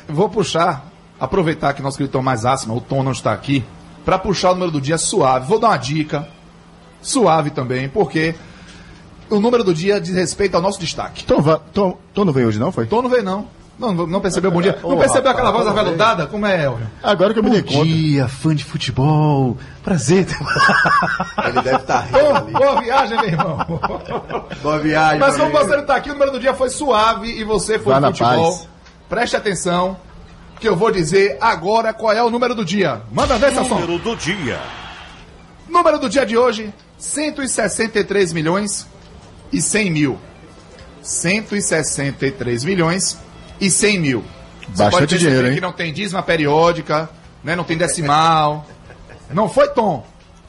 vou 0.09 0.29
puxar, 0.29 0.87
aproveitar 1.19 1.73
que 1.75 1.83
nosso 1.83 1.97
querido 1.97 2.13
Tomás 2.13 2.45
Assima, 2.47 2.75
o 2.75 2.81
Tom 2.81 3.03
não 3.03 3.11
está 3.11 3.33
aqui, 3.33 3.65
para 4.05 4.19
puxar 4.21 4.51
o 4.51 4.55
número 4.55 4.71
do 4.71 4.81
dia 4.81 4.97
suave. 4.99 5.49
Vou 5.49 5.59
dar 5.59 5.71
uma 5.71 5.77
dica, 5.79 6.29
suave 7.01 7.51
também, 7.51 7.89
porque 7.89 8.37
o 9.29 9.41
número 9.41 9.65
do 9.65 9.75
dia 9.75 10.01
diz 10.01 10.15
respeito 10.15 10.55
ao 10.55 10.63
nosso 10.63 10.79
destaque. 10.79 11.25
Tom, 11.25 11.41
va- 11.41 11.59
Tom, 11.73 11.99
Tom 12.15 12.25
não 12.25 12.33
veio 12.33 12.47
hoje, 12.47 12.61
não 12.61 12.71
foi? 12.71 12.87
Tom 12.87 13.03
não 13.03 13.11
veio, 13.11 13.25
não. 13.25 13.49
Não, 13.83 14.07
não 14.07 14.21
percebeu 14.21 14.53
bom 14.53 14.63
dia. 14.63 14.79
Não 14.81 14.97
percebeu 14.97 15.33
rapaz, 15.33 15.47
aquela 15.47 15.51
voz 15.51 15.67
aveludada? 15.67 16.27
Como 16.29 16.47
é, 16.47 16.65
Elvio? 16.65 16.87
Agora 17.03 17.33
que 17.33 17.41
eu 17.41 17.43
me 17.43 17.51
dei 17.51 17.63
Bom 17.63 17.85
dia, 17.85 18.29
fã 18.29 18.55
de 18.55 18.65
futebol. 18.65 19.59
Prazer. 19.83 20.29
Ele 21.45 21.63
deve 21.63 21.77
estar 21.77 22.07
Tom, 22.09 22.53
boa 22.53 22.81
viagem, 22.81 23.17
meu 23.19 23.27
irmão. 23.27 23.59
Boa 24.63 24.79
viagem. 24.79 25.19
Mas 25.19 25.37
como 25.37 25.51
você 25.51 25.77
não 25.77 25.85
tá 25.85 25.97
aqui, 25.97 26.11
o 26.11 26.13
número 26.13 26.31
do 26.31 26.39
dia 26.39 26.55
foi 26.55 26.71
suave 26.71 27.29
e 27.29 27.43
você 27.43 27.77
foi 27.77 27.99
na 27.99 28.09
futebol. 28.09 28.53
paz. 28.53 28.69
Preste 29.09 29.37
atenção, 29.37 29.97
que 30.61 30.69
eu 30.69 30.77
vou 30.77 30.93
dizer 30.93 31.37
agora 31.41 31.93
qual 31.93 32.13
é 32.13 32.23
o 32.23 32.31
número 32.31 32.55
do 32.55 32.65
dia. 32.65 33.03
Manda 33.11 33.37
ver, 33.37 33.53
Sasson. 33.53 33.75
Número 33.81 33.99
do 33.99 34.15
dia. 34.15 34.61
Número 35.69 35.99
do 35.99 36.09
dia 36.09 36.25
de 36.25 36.39
hoje, 36.39 36.73
163 36.99 38.33
milhões 38.33 38.87
e 39.53 39.61
100 39.61 39.91
mil. 39.91 40.19
163 41.03 42.65
milhões 42.65 43.19
e 43.63 43.71
100 43.71 43.99
mil. 44.01 44.25
Você 44.75 44.85
Bastante 44.85 45.19
dinheiro, 45.19 45.49
hein? 45.49 45.55
que 45.55 45.61
não 45.61 45.73
tem 45.73 45.93
dízima 45.93 46.23
periódica, 46.23 47.09
né? 47.45 47.55
não 47.55 47.65
tem 47.65 47.77
decimal. 47.77 48.67
Não 49.31 49.49
foi, 49.49 49.69
Tom? 49.69 50.05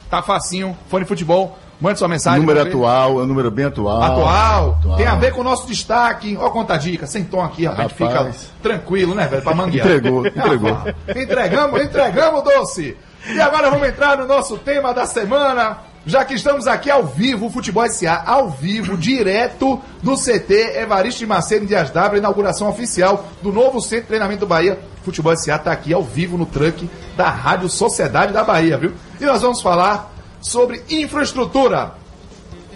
Tá 0.10 0.22
facinho, 0.22 0.78
fone 0.90 1.06
futebol. 1.06 1.58
Mande 1.80 2.00
sua 2.00 2.08
mensagem. 2.08 2.40
número 2.40 2.62
atual, 2.62 3.20
é 3.20 3.24
um 3.24 3.26
número 3.26 3.52
bem 3.52 3.66
atual. 3.66 4.02
Atual. 4.02 4.78
Atual. 4.80 4.98
Tem 4.98 5.06
a 5.06 5.16
ver 5.16 5.34
com 5.34 5.42
o 5.42 5.44
nosso 5.44 5.68
destaque. 5.68 6.38
Ó, 6.40 6.50
conta 6.50 6.76
a 6.76 6.78
dica. 6.78 7.06
Sem 7.06 7.26
tom 7.26 7.42
aqui, 7.42 7.66
rapaz. 7.66 7.90
Gente 7.90 7.98
fica 7.98 8.32
tranquilo, 8.62 9.14
né, 9.14 9.28
velho? 9.28 9.42
Pra 9.42 9.54
manguear. 9.54 9.86
Entregou, 9.86 10.26
entregou. 10.26 10.78
entregamos, 11.10 11.82
entregamos, 11.82 12.44
doce. 12.44 12.98
E 13.28 13.42
agora 13.42 13.70
vamos 13.70 13.88
entrar 13.88 14.18
no 14.18 14.26
nosso 14.26 14.58
tema 14.58 14.94
da 14.94 15.06
semana. 15.06 15.78
Já 16.06 16.26
que 16.26 16.34
estamos 16.34 16.68
aqui 16.68 16.92
ao 16.92 17.06
vivo, 17.06 17.46
o 17.46 17.50
Futebol 17.50 17.88
SA, 17.90 18.24
ao 18.26 18.50
vivo, 18.50 18.98
direto 18.98 19.82
do 20.02 20.18
CT 20.18 20.76
Evaristo 20.76 21.20
de 21.20 21.26
Macedo 21.26 21.66
Dias 21.66 21.92
d'Ávila, 21.92 22.18
inauguração 22.18 22.68
oficial 22.68 23.26
do 23.42 23.54
novo 23.54 23.80
Centro 23.80 24.02
de 24.02 24.08
Treinamento 24.08 24.42
do 24.42 24.48
Bahia. 24.48 24.78
Futebol 25.04 25.36
SA 25.38 25.56
está 25.56 25.72
aqui 25.72 25.94
ao 25.94 26.04
vivo 26.04 26.38
no 26.38 26.46
truck 26.46 26.90
da 27.16 27.30
Rádio 27.30 27.70
Sociedade 27.70 28.34
da 28.34 28.44
Bahia, 28.44 28.78
viu? 28.78 28.94
E 29.20 29.26
nós 29.26 29.42
vamos 29.42 29.62
falar 29.62 30.14
sobre 30.42 30.84
infraestrutura. 30.90 31.94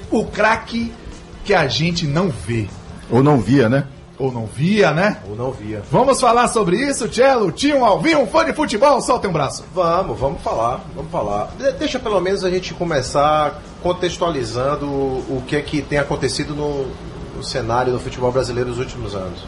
O 0.10 0.26
craque 0.26 0.94
que 1.44 1.54
a 1.54 1.68
gente 1.68 2.08
não 2.08 2.30
vê. 2.30 2.70
Ou 3.10 3.22
não 3.22 3.42
via, 3.42 3.68
né? 3.68 3.88
Ou 4.20 4.32
não 4.32 4.48
via, 4.48 4.92
né? 4.92 5.22
Ou 5.30 5.36
não 5.36 5.52
via. 5.52 5.84
Vamos 5.92 6.20
falar 6.20 6.48
sobre 6.48 6.76
isso, 6.78 7.08
Tchelo? 7.08 7.52
Tinha 7.52 7.76
um 7.76 7.86
Alvinho, 7.86 8.22
um 8.22 8.28
fã 8.28 8.44
de 8.44 8.52
futebol? 8.52 9.00
Solta 9.00 9.28
um 9.28 9.32
braço. 9.32 9.64
Vamos, 9.76 10.20
vamos 10.20 10.42
falar, 10.42 10.84
vamos 10.96 11.12
falar. 11.12 11.52
De- 11.58 11.72
Deixa 11.74 12.00
pelo 12.00 12.20
menos 12.20 12.44
a 12.44 12.50
gente 12.50 12.74
começar 12.74 13.62
contextualizando 13.84 14.88
o 14.88 15.44
que 15.46 15.56
é 15.56 15.62
que 15.62 15.84
tem 15.84 16.00
acontecido 16.00 16.56
no, 16.56 16.88
no 17.36 17.44
cenário 17.44 17.94
do 17.94 18.00
futebol 18.00 18.32
brasileiro 18.32 18.70
nos 18.72 18.80
últimos 18.80 19.14
anos. 19.14 19.46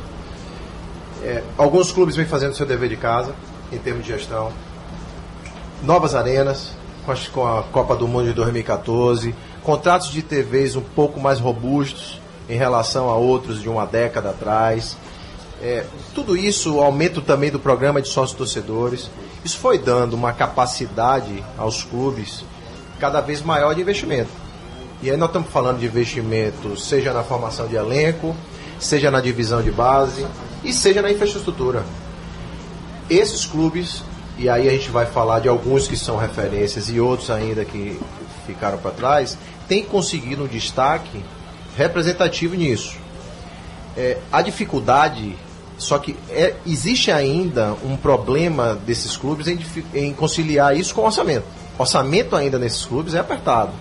É, 1.23 1.41
alguns 1.57 1.91
clubes 1.91 2.15
vêm 2.15 2.25
fazendo 2.27 2.53
seu 2.55 2.65
dever 2.65 2.89
de 2.89 2.95
casa, 2.97 3.33
em 3.71 3.77
termos 3.79 4.05
de 4.05 4.11
gestão. 4.13 4.51
Novas 5.81 6.13
arenas, 6.13 6.73
com, 7.05 7.11
as- 7.11 7.27
com 7.27 7.47
a 7.47 7.63
Copa 7.63 7.95
do 7.95 8.07
Mundo 8.07 8.25
de 8.27 8.33
2014, 8.33 9.33
contratos 9.63 10.11
de 10.11 10.21
TVs 10.21 10.75
um 10.75 10.81
pouco 10.81 11.19
mais 11.19 11.39
robustos 11.39 12.21
em 12.49 12.57
relação 12.57 13.09
a 13.09 13.15
outros 13.15 13.61
de 13.61 13.69
uma 13.69 13.85
década 13.85 14.31
atrás. 14.31 14.97
É, 15.61 15.85
tudo 16.15 16.35
isso, 16.35 16.79
aumento 16.79 17.21
também 17.21 17.51
do 17.51 17.59
programa 17.59 18.01
de 18.01 18.07
sócios 18.07 18.37
torcedores, 18.37 19.09
isso 19.45 19.57
foi 19.57 19.77
dando 19.77 20.13
uma 20.13 20.33
capacidade 20.33 21.43
aos 21.57 21.83
clubes 21.83 22.43
cada 22.99 23.21
vez 23.21 23.41
maior 23.41 23.75
de 23.75 23.81
investimento. 23.81 24.31
E 25.01 25.09
aí 25.09 25.15
nós 25.15 25.29
estamos 25.29 25.49
falando 25.49 25.79
de 25.79 25.85
investimento, 25.85 26.77
seja 26.77 27.13
na 27.13 27.23
formação 27.23 27.67
de 27.67 27.75
elenco, 27.75 28.35
seja 28.79 29.11
na 29.11 29.21
divisão 29.21 29.61
de 29.61 29.71
base 29.71 30.25
e 30.63 30.73
seja 30.73 31.01
na 31.01 31.11
infraestrutura. 31.11 31.85
Esses 33.09 33.45
clubes, 33.45 34.03
e 34.37 34.49
aí 34.49 34.67
a 34.67 34.71
gente 34.71 34.89
vai 34.89 35.05
falar 35.05 35.39
de 35.39 35.47
alguns 35.47 35.87
que 35.87 35.95
são 35.95 36.17
referências 36.17 36.89
e 36.89 36.99
outros 36.99 37.29
ainda 37.29 37.63
que 37.63 37.99
ficaram 38.45 38.77
para 38.77 38.91
trás, 38.91 39.37
têm 39.67 39.83
conseguido 39.83 40.43
um 40.43 40.47
destaque 40.47 41.23
representativo 41.79 42.55
nisso. 42.55 42.97
É, 43.95 44.17
a 44.31 44.41
dificuldade, 44.41 45.35
só 45.77 45.97
que 45.97 46.15
é- 46.29 46.55
existe 46.67 47.09
ainda 47.09 47.73
um 47.83 47.95
problema 47.95 48.77
desses 48.85 49.15
clubes 49.15 49.47
em, 49.47 49.57
em 49.93 50.13
conciliar 50.13 50.75
isso 50.75 50.93
com 50.93 51.01
o 51.01 51.05
orçamento. 51.05 51.45
Orçamento 51.77 52.35
ainda 52.35 52.59
nesses 52.59 52.85
clubes 52.85 53.13
é 53.13 53.19
apertado. 53.19 53.71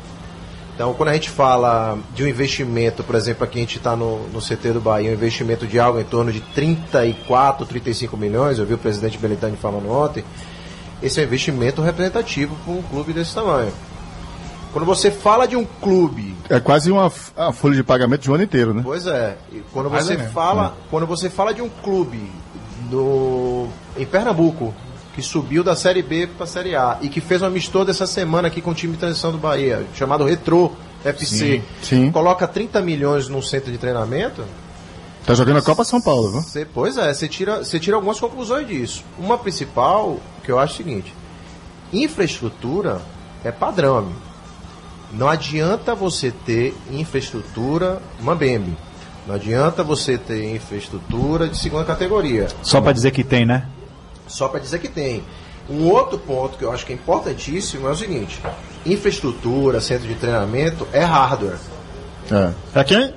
Então, 0.75 0.95
quando 0.95 1.09
a 1.09 1.12
gente 1.12 1.28
fala 1.28 1.99
de 2.14 2.23
um 2.23 2.28
investimento, 2.28 3.02
por 3.02 3.17
exemplo, 3.17 3.43
aqui 3.43 3.59
a 3.59 3.62
gente 3.62 3.78
está 3.78 3.97
no, 3.97 4.28
no 4.28 4.40
CT 4.40 4.75
do 4.75 4.81
Bahia, 4.81 5.11
um 5.11 5.14
investimento 5.14 5.67
de 5.67 5.81
algo 5.81 5.99
em 5.99 6.05
torno 6.05 6.31
de 6.31 6.40
34, 6.40 7.67
35 7.67 8.17
milhões, 8.17 8.61
eu 8.61 8.64
vi 8.64 8.75
o 8.75 8.78
presidente 8.78 9.19
Belitani 9.19 9.57
falando 9.57 9.90
ontem, 9.90 10.23
esse 11.02 11.19
é 11.19 11.25
um 11.25 11.26
investimento 11.26 11.83
representativo 11.83 12.55
para 12.64 12.75
um 12.75 12.83
clube 12.83 13.12
desse 13.12 13.35
tamanho. 13.35 13.73
Quando 14.72 14.84
você 14.84 15.10
fala 15.10 15.46
de 15.46 15.56
um 15.56 15.64
clube 15.64 16.37
É 16.48 16.60
quase 16.60 16.90
uma, 16.90 17.10
a 17.37 17.52
folha 17.52 17.75
de 17.75 17.82
pagamento 17.82 18.22
de 18.22 18.30
um 18.30 18.34
ano 18.34 18.44
inteiro, 18.44 18.75
né? 18.75 18.82
Pois 18.84 19.06
é. 19.06 19.37
E 19.52 19.62
quando 19.72 19.88
você 19.88 20.16
fala, 20.18 20.76
quando 20.90 21.06
você 21.06 21.30
fala 21.30 21.54
de 21.54 21.62
um 21.62 21.68
clube 21.68 22.30
no 22.90 23.68
em 23.96 24.06
Pernambuco 24.06 24.75
que 25.14 25.22
subiu 25.22 25.64
da 25.64 25.75
Série 25.75 26.02
B 26.02 26.28
para 26.28 26.44
a 26.44 26.46
Série 26.46 26.76
A 26.76 26.98
e 27.00 27.08
que 27.08 27.20
fez 27.20 27.42
um 27.42 27.46
amistoso 27.46 27.90
essa 27.90 28.06
semana 28.06 28.48
aqui 28.48 28.60
com 28.60 28.70
o 28.70 28.75
time 28.75 28.92
de 28.92 29.00
transição 29.00 29.32
do 29.32 29.38
Bahia, 29.38 29.84
chamado 29.94 30.25
Retro 30.25 30.76
FC, 31.04 31.62
sim. 31.82 32.10
coloca 32.12 32.46
30 32.46 32.80
milhões 32.82 33.28
num 33.28 33.42
centro 33.42 33.70
de 33.70 33.78
treinamento, 33.78 34.44
Tá 35.28 35.34
jogando 35.34 35.58
a 35.58 35.62
Copa 35.62 35.84
São 35.84 36.00
Paulo, 36.00 36.30
viu? 36.30 36.40
você, 36.40 36.64
pois 36.64 36.96
é, 36.96 37.12
você 37.12 37.28
tira, 37.28 37.58
você 37.58 37.78
tira 37.78 37.96
algumas 37.96 38.18
conclusões 38.18 38.66
disso. 38.66 39.04
Uma 39.18 39.37
principal, 39.37 40.18
que 40.42 40.50
eu 40.50 40.58
acho 40.58 40.72
o 40.72 40.76
seguinte: 40.78 41.14
infraestrutura 41.92 43.02
é 43.44 43.52
padrão, 43.52 43.98
amigo. 43.98 44.27
Não 45.12 45.29
adianta 45.29 45.95
você 45.95 46.31
ter 46.31 46.75
infraestrutura 46.91 48.00
mambembe. 48.21 48.77
Não 49.27 49.35
adianta 49.35 49.83
você 49.83 50.17
ter 50.17 50.55
infraestrutura 50.55 51.49
de 51.49 51.59
segunda 51.59 51.85
categoria. 51.85 52.49
Só 52.62 52.81
pra 52.81 52.93
dizer 52.93 53.11
que 53.11 53.25
tem, 53.25 53.45
né? 53.45 53.67
Só 54.27 54.49
para 54.49 54.61
dizer 54.61 54.79
que 54.79 54.88
tem. 54.88 55.23
Um 55.69 55.87
outro 55.91 56.19
ponto 56.19 56.57
que 56.57 56.65
eu 56.65 56.73
acho 56.73 56.87
que 56.87 56.93
é 56.93 56.95
importantíssimo 56.95 57.88
é 57.88 57.91
o 57.91 57.97
seguinte: 57.97 58.41
infraestrutura, 58.87 59.81
centro 59.81 60.09
de 60.09 60.15
treinamento 60.15 60.88
é 60.93 61.05
hardware. 61.05 61.59
É. 62.31 62.53
Pra 62.73 62.85
quem? 62.85 63.15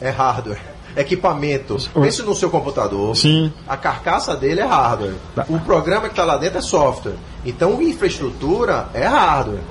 É 0.00 0.10
hardware. 0.10 0.60
Equipamento. 0.96 1.76
Pense 1.94 2.22
no 2.22 2.34
seu 2.34 2.50
computador. 2.50 3.16
Sim. 3.16 3.52
A 3.68 3.76
carcaça 3.76 4.36
dele 4.36 4.60
é 4.60 4.64
hardware. 4.64 5.14
O 5.48 5.58
programa 5.60 6.02
que 6.02 6.12
está 6.12 6.24
lá 6.24 6.36
dentro 6.36 6.58
é 6.58 6.62
software. 6.62 7.14
Então, 7.44 7.80
infraestrutura 7.82 8.88
é 8.94 9.06
hardware. 9.06 9.62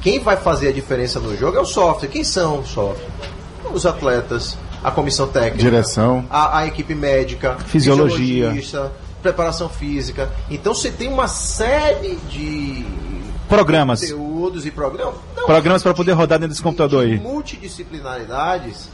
Quem 0.00 0.18
vai 0.20 0.36
fazer 0.36 0.68
a 0.68 0.72
diferença 0.72 1.18
no 1.20 1.36
jogo 1.36 1.56
é 1.56 1.60
o 1.60 1.64
software. 1.64 2.08
Quem 2.08 2.22
são 2.24 2.60
os 2.60 2.68
software? 2.68 3.06
Os 3.72 3.84
atletas, 3.84 4.56
a 4.82 4.90
comissão 4.90 5.26
técnica, 5.28 5.58
Direção. 5.58 6.24
a, 6.30 6.58
a 6.60 6.66
equipe 6.66 6.94
médica, 6.94 7.56
Fisiologia. 7.66 8.54
preparação 9.22 9.68
física. 9.68 10.30
Então, 10.50 10.72
você 10.74 10.90
tem 10.90 11.08
uma 11.12 11.26
série 11.28 12.16
de 12.30 12.84
Programas. 13.48 14.00
conteúdos 14.00 14.64
e 14.66 14.70
programas. 14.70 15.16
Não, 15.36 15.44
Programas 15.46 15.82
para 15.82 15.92
poder 15.94 16.12
rodar 16.12 16.38
dentro 16.38 16.50
desse 16.52 16.62
computador 16.62 17.04
aí. 17.04 17.18
multidisciplinaridades 17.18 18.88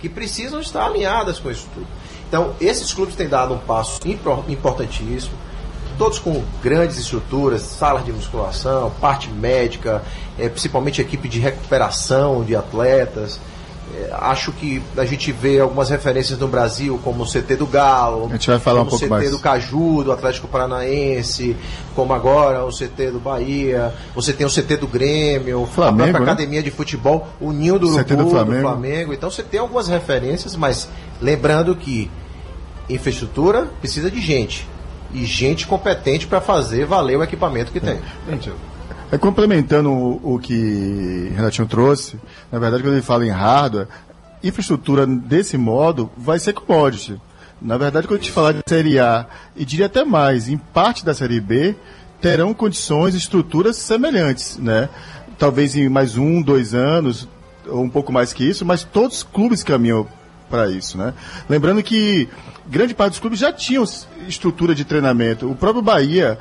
que 0.00 0.08
precisam 0.08 0.60
estar 0.60 0.86
alinhadas 0.86 1.38
com 1.38 1.50
isso 1.50 1.66
tudo. 1.74 1.86
Então, 2.28 2.54
esses 2.60 2.92
clubes 2.92 3.14
têm 3.16 3.28
dado 3.28 3.54
um 3.54 3.58
passo 3.58 4.00
impor- 4.06 4.44
importantíssimo, 4.48 5.34
todos 6.00 6.18
com 6.18 6.42
grandes 6.62 6.96
estruturas, 6.96 7.60
salas 7.60 8.06
de 8.06 8.10
musculação, 8.10 8.90
parte 9.02 9.28
médica, 9.28 10.02
eh, 10.38 10.48
principalmente 10.48 10.98
equipe 10.98 11.28
de 11.28 11.38
recuperação 11.38 12.42
de 12.42 12.56
atletas. 12.56 13.38
Eh, 13.94 14.08
acho 14.10 14.50
que 14.50 14.82
a 14.96 15.04
gente 15.04 15.30
vê 15.30 15.60
algumas 15.60 15.90
referências 15.90 16.38
no 16.38 16.48
Brasil, 16.48 16.98
como 17.04 17.24
o 17.24 17.26
CT 17.26 17.54
do 17.54 17.66
Galo, 17.66 18.28
A 18.30 18.32
gente 18.32 18.48
vai 18.48 18.58
falar 18.58 18.80
um 18.80 18.86
como 18.86 18.96
o 18.96 18.98
pouco 18.98 19.04
CT 19.04 19.10
mais. 19.10 19.30
do 19.30 19.38
Caju, 19.40 20.04
do 20.04 20.10
Atlético 20.10 20.48
Paranaense, 20.48 21.54
como 21.94 22.14
agora 22.14 22.64
o 22.64 22.70
CT 22.70 23.10
do 23.10 23.20
Bahia, 23.20 23.92
você 24.14 24.32
tem 24.32 24.46
o 24.46 24.50
CT 24.50 24.78
do 24.78 24.88
Grêmio, 24.88 25.66
Flamengo, 25.66 26.00
a 26.00 26.06
própria 26.06 26.24
né? 26.24 26.32
academia 26.32 26.62
de 26.62 26.70
futebol, 26.70 27.28
o 27.38 27.52
Ninho 27.52 27.78
do 27.78 27.88
Urubu, 27.88 28.16
do 28.16 28.24
do 28.24 28.30
Flamengo. 28.30 28.62
Flamengo. 28.62 29.12
Então 29.12 29.30
você 29.30 29.42
tem 29.42 29.60
algumas 29.60 29.86
referências, 29.86 30.56
mas 30.56 30.88
lembrando 31.20 31.76
que 31.76 32.10
infraestrutura 32.88 33.68
precisa 33.82 34.10
de 34.10 34.18
gente. 34.18 34.69
E 35.12 35.24
gente 35.24 35.66
competente 35.66 36.26
para 36.26 36.40
fazer 36.40 36.86
valer 36.86 37.18
o 37.18 37.22
equipamento 37.22 37.72
que 37.72 37.80
tem. 37.80 37.98
É 39.12 39.18
complementando 39.18 39.90
o, 39.90 40.34
o 40.34 40.38
que 40.38 41.32
Renatinho 41.34 41.66
trouxe, 41.66 42.16
na 42.50 42.58
verdade, 42.58 42.82
quando 42.82 42.94
ele 42.94 43.02
fala 43.02 43.26
em 43.26 43.30
hardware, 43.30 43.88
infraestrutura 44.42 45.06
desse 45.06 45.58
modo 45.58 46.10
vai 46.16 46.38
ser 46.38 46.52
commodity. 46.52 47.20
Na 47.60 47.76
verdade, 47.76 48.06
quando 48.06 48.20
a 48.20 48.22
gente 48.22 48.32
falar 48.32 48.52
de 48.52 48.60
Série 48.66 48.98
A, 48.98 49.26
e 49.54 49.64
diria 49.64 49.86
até 49.86 50.04
mais, 50.04 50.48
em 50.48 50.56
parte 50.56 51.04
da 51.04 51.12
Série 51.12 51.40
B, 51.40 51.74
terão 52.20 52.54
condições 52.54 53.14
e 53.14 53.18
estruturas 53.18 53.76
semelhantes, 53.76 54.56
né? 54.58 54.88
Talvez 55.38 55.74
em 55.74 55.88
mais 55.88 56.16
um, 56.16 56.40
dois 56.40 56.72
anos, 56.74 57.28
ou 57.66 57.82
um 57.82 57.90
pouco 57.90 58.12
mais 58.12 58.32
que 58.32 58.48
isso, 58.48 58.64
mas 58.64 58.84
todos 58.84 59.18
os 59.18 59.22
clubes 59.22 59.62
caminham 59.62 60.06
para 60.50 60.68
isso, 60.68 60.98
né? 60.98 61.14
Lembrando 61.48 61.82
que 61.82 62.28
grande 62.66 62.92
parte 62.92 63.12
dos 63.12 63.20
clubes 63.20 63.38
já 63.38 63.52
tinham 63.52 63.84
estrutura 64.28 64.74
de 64.74 64.84
treinamento. 64.84 65.50
O 65.50 65.54
próprio 65.54 65.82
Bahia, 65.82 66.38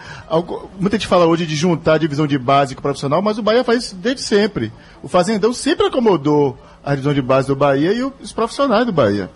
muita 0.79 0.97
gente 0.97 1.07
fala 1.07 1.25
hoje 1.25 1.45
de 1.45 1.55
juntar 1.55 1.93
a 1.93 1.97
divisão 1.97 2.27
de 2.27 2.37
base 2.37 2.75
com 2.75 2.79
o 2.79 2.83
profissional, 2.83 3.21
mas 3.21 3.37
o 3.37 3.43
Bahia 3.43 3.63
faz 3.63 3.85
isso 3.85 3.95
desde 3.95 4.21
sempre. 4.21 4.73
O 5.01 5.07
Fazendão 5.07 5.53
sempre 5.53 5.87
acomodou 5.87 6.57
a 6.83 6.91
divisão 6.91 7.13
de 7.13 7.21
base 7.21 7.47
do 7.47 7.55
Bahia 7.55 7.93
e 7.93 8.03
os 8.03 8.31
profissionais 8.31 8.85
do 8.85 8.91
Bahia. 8.91 9.29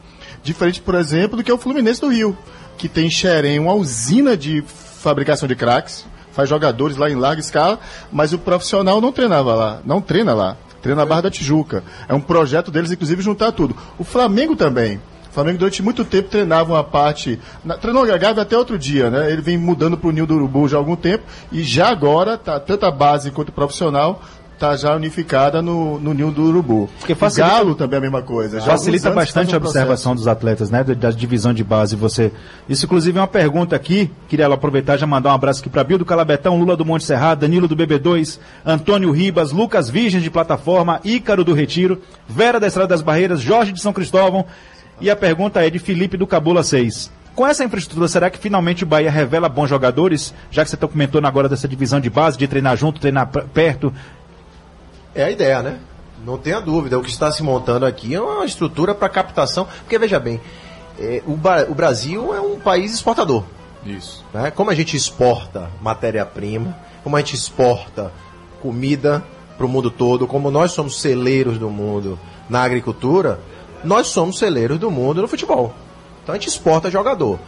Diferente, 0.44 0.82
por 0.82 0.96
exemplo, 0.96 1.38
do 1.38 1.44
que 1.44 1.52
é 1.52 1.54
o 1.54 1.58
Fluminense 1.58 2.02
do 2.02 2.10
Rio, 2.10 2.38
que 2.78 2.90
tem 2.90 3.08
em 3.08 3.12
Xerém 3.12 3.60
uma 3.60 3.74
usina 3.74 4.36
de 4.36 4.64
fabricação 4.68 5.48
de 5.48 5.56
craques, 5.56 6.06
faz 6.34 6.50
jogadores 6.50 6.98
lá 6.98 7.10
em 7.10 7.16
larga 7.16 7.40
escala, 7.40 7.80
mas 8.12 8.34
o 8.34 8.40
profissional 8.40 9.00
não 9.00 9.12
treinava 9.12 9.54
lá, 9.54 9.82
não 9.86 10.02
treina 10.02 10.34
lá. 10.34 10.58
Treina 10.84 11.02
na 11.02 11.06
Barra 11.06 11.22
da 11.22 11.32
Tijuca. 11.32 11.82
É 12.10 12.14
um 12.14 12.20
projeto 12.20 12.70
deles, 12.70 12.92
inclusive, 12.92 13.22
juntar 13.22 13.54
tudo. 13.54 13.76
O 13.98 14.04
Flamengo 14.04 14.54
também. 14.54 14.98
O 15.30 15.34
Flamengo 15.34 15.58
durante 15.58 15.82
muito 15.82 16.04
tempo 16.04 16.30
treinava 16.30 16.74
uma 16.74 16.84
parte. 16.84 17.40
Na, 17.64 17.78
treinou 17.78 18.04
a 18.04 18.18
Gávea 18.18 18.44
até 18.44 18.56
outro 18.56 18.78
dia, 18.78 19.10
né? 19.10 19.32
Ele 19.32 19.42
vem 19.42 19.58
mudando 19.58 19.98
para 19.98 20.10
o 20.10 20.12
Ninho 20.12 20.28
do 20.28 20.36
Urubu 20.36 20.68
já 20.68 20.78
há 20.78 20.80
algum 20.80 20.96
tempo 20.96 21.24
e 21.52 21.64
já 21.64 21.88
agora, 21.88 22.38
tá, 22.38 22.60
tanto 22.60 22.86
a 22.86 22.92
base 22.92 23.32
quanto 23.32 23.50
o 23.50 23.54
profissional, 23.54 24.22
tá 24.60 24.76
já 24.76 24.96
unificada 24.96 25.62
no, 25.62 26.00
no 26.00 26.14
ninho 26.14 26.32
do 26.32 26.44
urubu. 26.44 26.90
Porque 27.00 27.14
o 27.14 27.16
facilita- 27.16 27.54
Galo 27.54 27.76
também 27.76 27.96
é 27.96 27.98
a 27.98 28.02
mesma 28.02 28.22
coisa. 28.22 28.60
Já 28.60 28.66
Facilita 28.68 29.12
bastante 29.12 29.52
um 29.52 29.56
a 29.56 29.58
observação 29.58 30.16
dos 30.16 30.28
atletas, 30.28 30.70
né? 30.70 30.84
Da, 30.84 30.94
da 30.94 31.12
divisão 31.12 31.54
de 31.54 31.64
base. 31.64 31.96
Você. 31.96 32.32
Isso, 32.68 32.86
inclusive, 32.86 33.18
é 33.18 33.22
uma 33.22 33.28
pergunta 33.28 33.76
aqui. 33.76 34.12
Queria 34.28 34.48
aproveitar 34.48 34.96
e 34.96 34.98
já 35.00 35.08
mandar 35.08 35.32
um 35.32 35.36
abraço 35.36 35.60
aqui 35.60 35.70
para 35.70 35.84
Bill 35.84 35.98
do 35.98 36.06
Calabetão, 36.06 36.58
Lula 36.58 36.76
do 36.78 36.86
Monte 36.86 37.04
Serrado, 37.04 37.42
Danilo 37.42 37.68
do 37.68 37.76
BB2, 37.76 38.40
Antônio 38.66 39.12
Ribas, 39.12 39.52
Lucas 39.52 39.90
Virgem 39.90 40.22
de 40.22 40.30
Plataforma, 40.30 41.00
Ícaro 41.04 41.44
do 41.44 41.54
Retiro, 41.54 42.02
Vera 42.28 42.60
da 42.60 42.68
Estrada 42.68 42.90
das 42.90 43.02
Barreiras, 43.02 43.42
Jorge 43.42 43.72
de 43.72 43.82
São 43.82 43.94
Cristóvão. 43.94 44.46
E 45.02 45.10
a 45.10 45.16
pergunta 45.16 45.66
é 45.66 45.70
de 45.70 45.80
Felipe 45.80 46.16
do 46.18 46.28
Cabula 46.28 46.64
6. 46.64 47.12
Com 47.36 47.48
essa 47.48 47.64
infraestrutura, 47.64 48.08
será 48.08 48.30
que 48.30 48.38
finalmente 48.38 48.84
o 48.84 48.88
Bahia 48.88 49.10
revela 49.10 49.50
bons 49.50 49.68
jogadores? 49.68 50.34
Já 50.52 50.64
que 50.64 50.70
você 50.70 50.78
comentando 50.78 51.26
agora 51.26 51.50
dessa 51.50 51.68
divisão 51.68 52.00
de 52.00 52.08
base, 52.08 52.38
de 52.38 52.48
treinar 52.48 52.78
junto, 52.78 53.02
treinar 53.02 53.26
perto. 53.28 53.92
É 55.16 55.24
a 55.24 55.32
ideia, 55.32 55.62
né? 55.62 55.80
Não 56.26 56.38
tenha 56.38 56.60
dúvida. 56.60 56.98
O 56.98 57.04
que 57.04 57.10
está 57.10 57.32
se 57.32 57.44
montando 57.44 57.86
aqui 57.86 58.16
é 58.16 58.22
uma 58.22 58.46
estrutura 58.46 58.96
para 58.96 59.10
captação. 59.10 59.68
Porque, 59.82 59.98
veja 59.98 60.20
bem, 60.20 60.40
é, 61.00 61.22
o, 61.26 61.34
o 61.34 61.76
Brasil 61.76 62.34
é 62.34 62.42
um 62.42 62.60
país 62.60 62.94
exportador. 62.94 63.44
Isso. 63.86 64.24
né? 64.34 64.50
Como 64.52 64.70
a 64.70 64.76
gente 64.76 64.96
exporta 64.96 65.70
matéria-prima, 65.82 66.76
como 67.04 67.16
a 67.16 67.20
gente 67.20 67.36
exporta 67.36 68.12
comida 68.62 69.24
para 69.58 69.66
o 69.66 69.70
mundo 69.70 69.92
todo, 69.92 70.26
como 70.26 70.50
nós 70.50 70.72
somos 70.72 71.02
celeiros 71.02 71.58
do 71.58 71.70
mundo 71.70 72.18
na 72.50 72.64
agricultura, 72.64 73.40
nós 73.84 74.08
somos 74.08 74.40
celeiros 74.40 74.80
do 74.80 74.90
mundo 74.90 75.22
no 75.22 75.28
futebol. 75.28 75.74
Então 76.24 76.34
a 76.34 76.38
gente 76.38 76.48
exporta 76.48 76.90
jogador. 76.90 77.40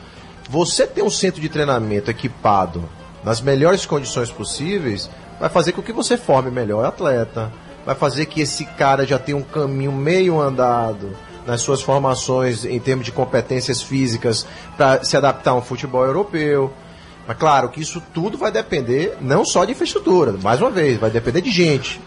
Você 0.49 0.85
ter 0.85 1.01
um 1.01 1.09
centro 1.09 1.41
de 1.41 1.49
treinamento 1.49 2.11
equipado 2.11 2.83
nas 3.23 3.41
melhores 3.41 3.85
condições 3.85 4.29
possíveis 4.29 5.09
vai 5.39 5.49
fazer 5.49 5.71
com 5.71 5.81
que 5.81 5.91
você 5.91 6.17
forme 6.17 6.49
melhor 6.49 6.85
atleta, 6.85 7.51
vai 7.85 7.95
fazer 7.95 8.25
que 8.25 8.41
esse 8.41 8.65
cara 8.65 9.05
já 9.05 9.19
tenha 9.19 9.37
um 9.37 9.43
caminho 9.43 9.91
meio 9.91 10.39
andado 10.39 11.15
nas 11.45 11.61
suas 11.61 11.81
formações 11.81 12.65
em 12.65 12.79
termos 12.79 13.05
de 13.05 13.11
competências 13.11 13.81
físicas 13.81 14.47
para 14.75 15.03
se 15.03 15.15
adaptar 15.15 15.51
a 15.51 15.55
um 15.55 15.61
futebol 15.61 16.03
europeu. 16.03 16.73
Mas 17.27 17.37
claro 17.37 17.69
que 17.69 17.81
isso 17.81 18.01
tudo 18.13 18.37
vai 18.37 18.51
depender 18.51 19.17
não 19.21 19.45
só 19.45 19.65
de 19.65 19.71
infraestrutura, 19.71 20.33
mais 20.41 20.61
uma 20.61 20.71
vez, 20.71 20.99
vai 20.99 21.09
depender 21.09 21.41
de 21.41 21.51
gente. 21.51 22.01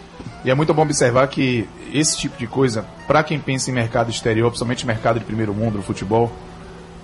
E 0.44 0.50
é 0.50 0.54
muito 0.54 0.72
bom 0.72 0.82
observar 0.82 1.26
que 1.28 1.68
esse 1.92 2.16
tipo 2.16 2.36
de 2.38 2.46
coisa, 2.46 2.84
para 3.06 3.22
quem 3.22 3.38
pensa 3.38 3.70
em 3.70 3.74
mercado 3.74 4.10
exterior, 4.10 4.48
principalmente 4.48 4.86
mercado 4.86 5.18
de 5.18 5.24
primeiro 5.24 5.52
mundo, 5.52 5.82
futebol, 5.82 6.30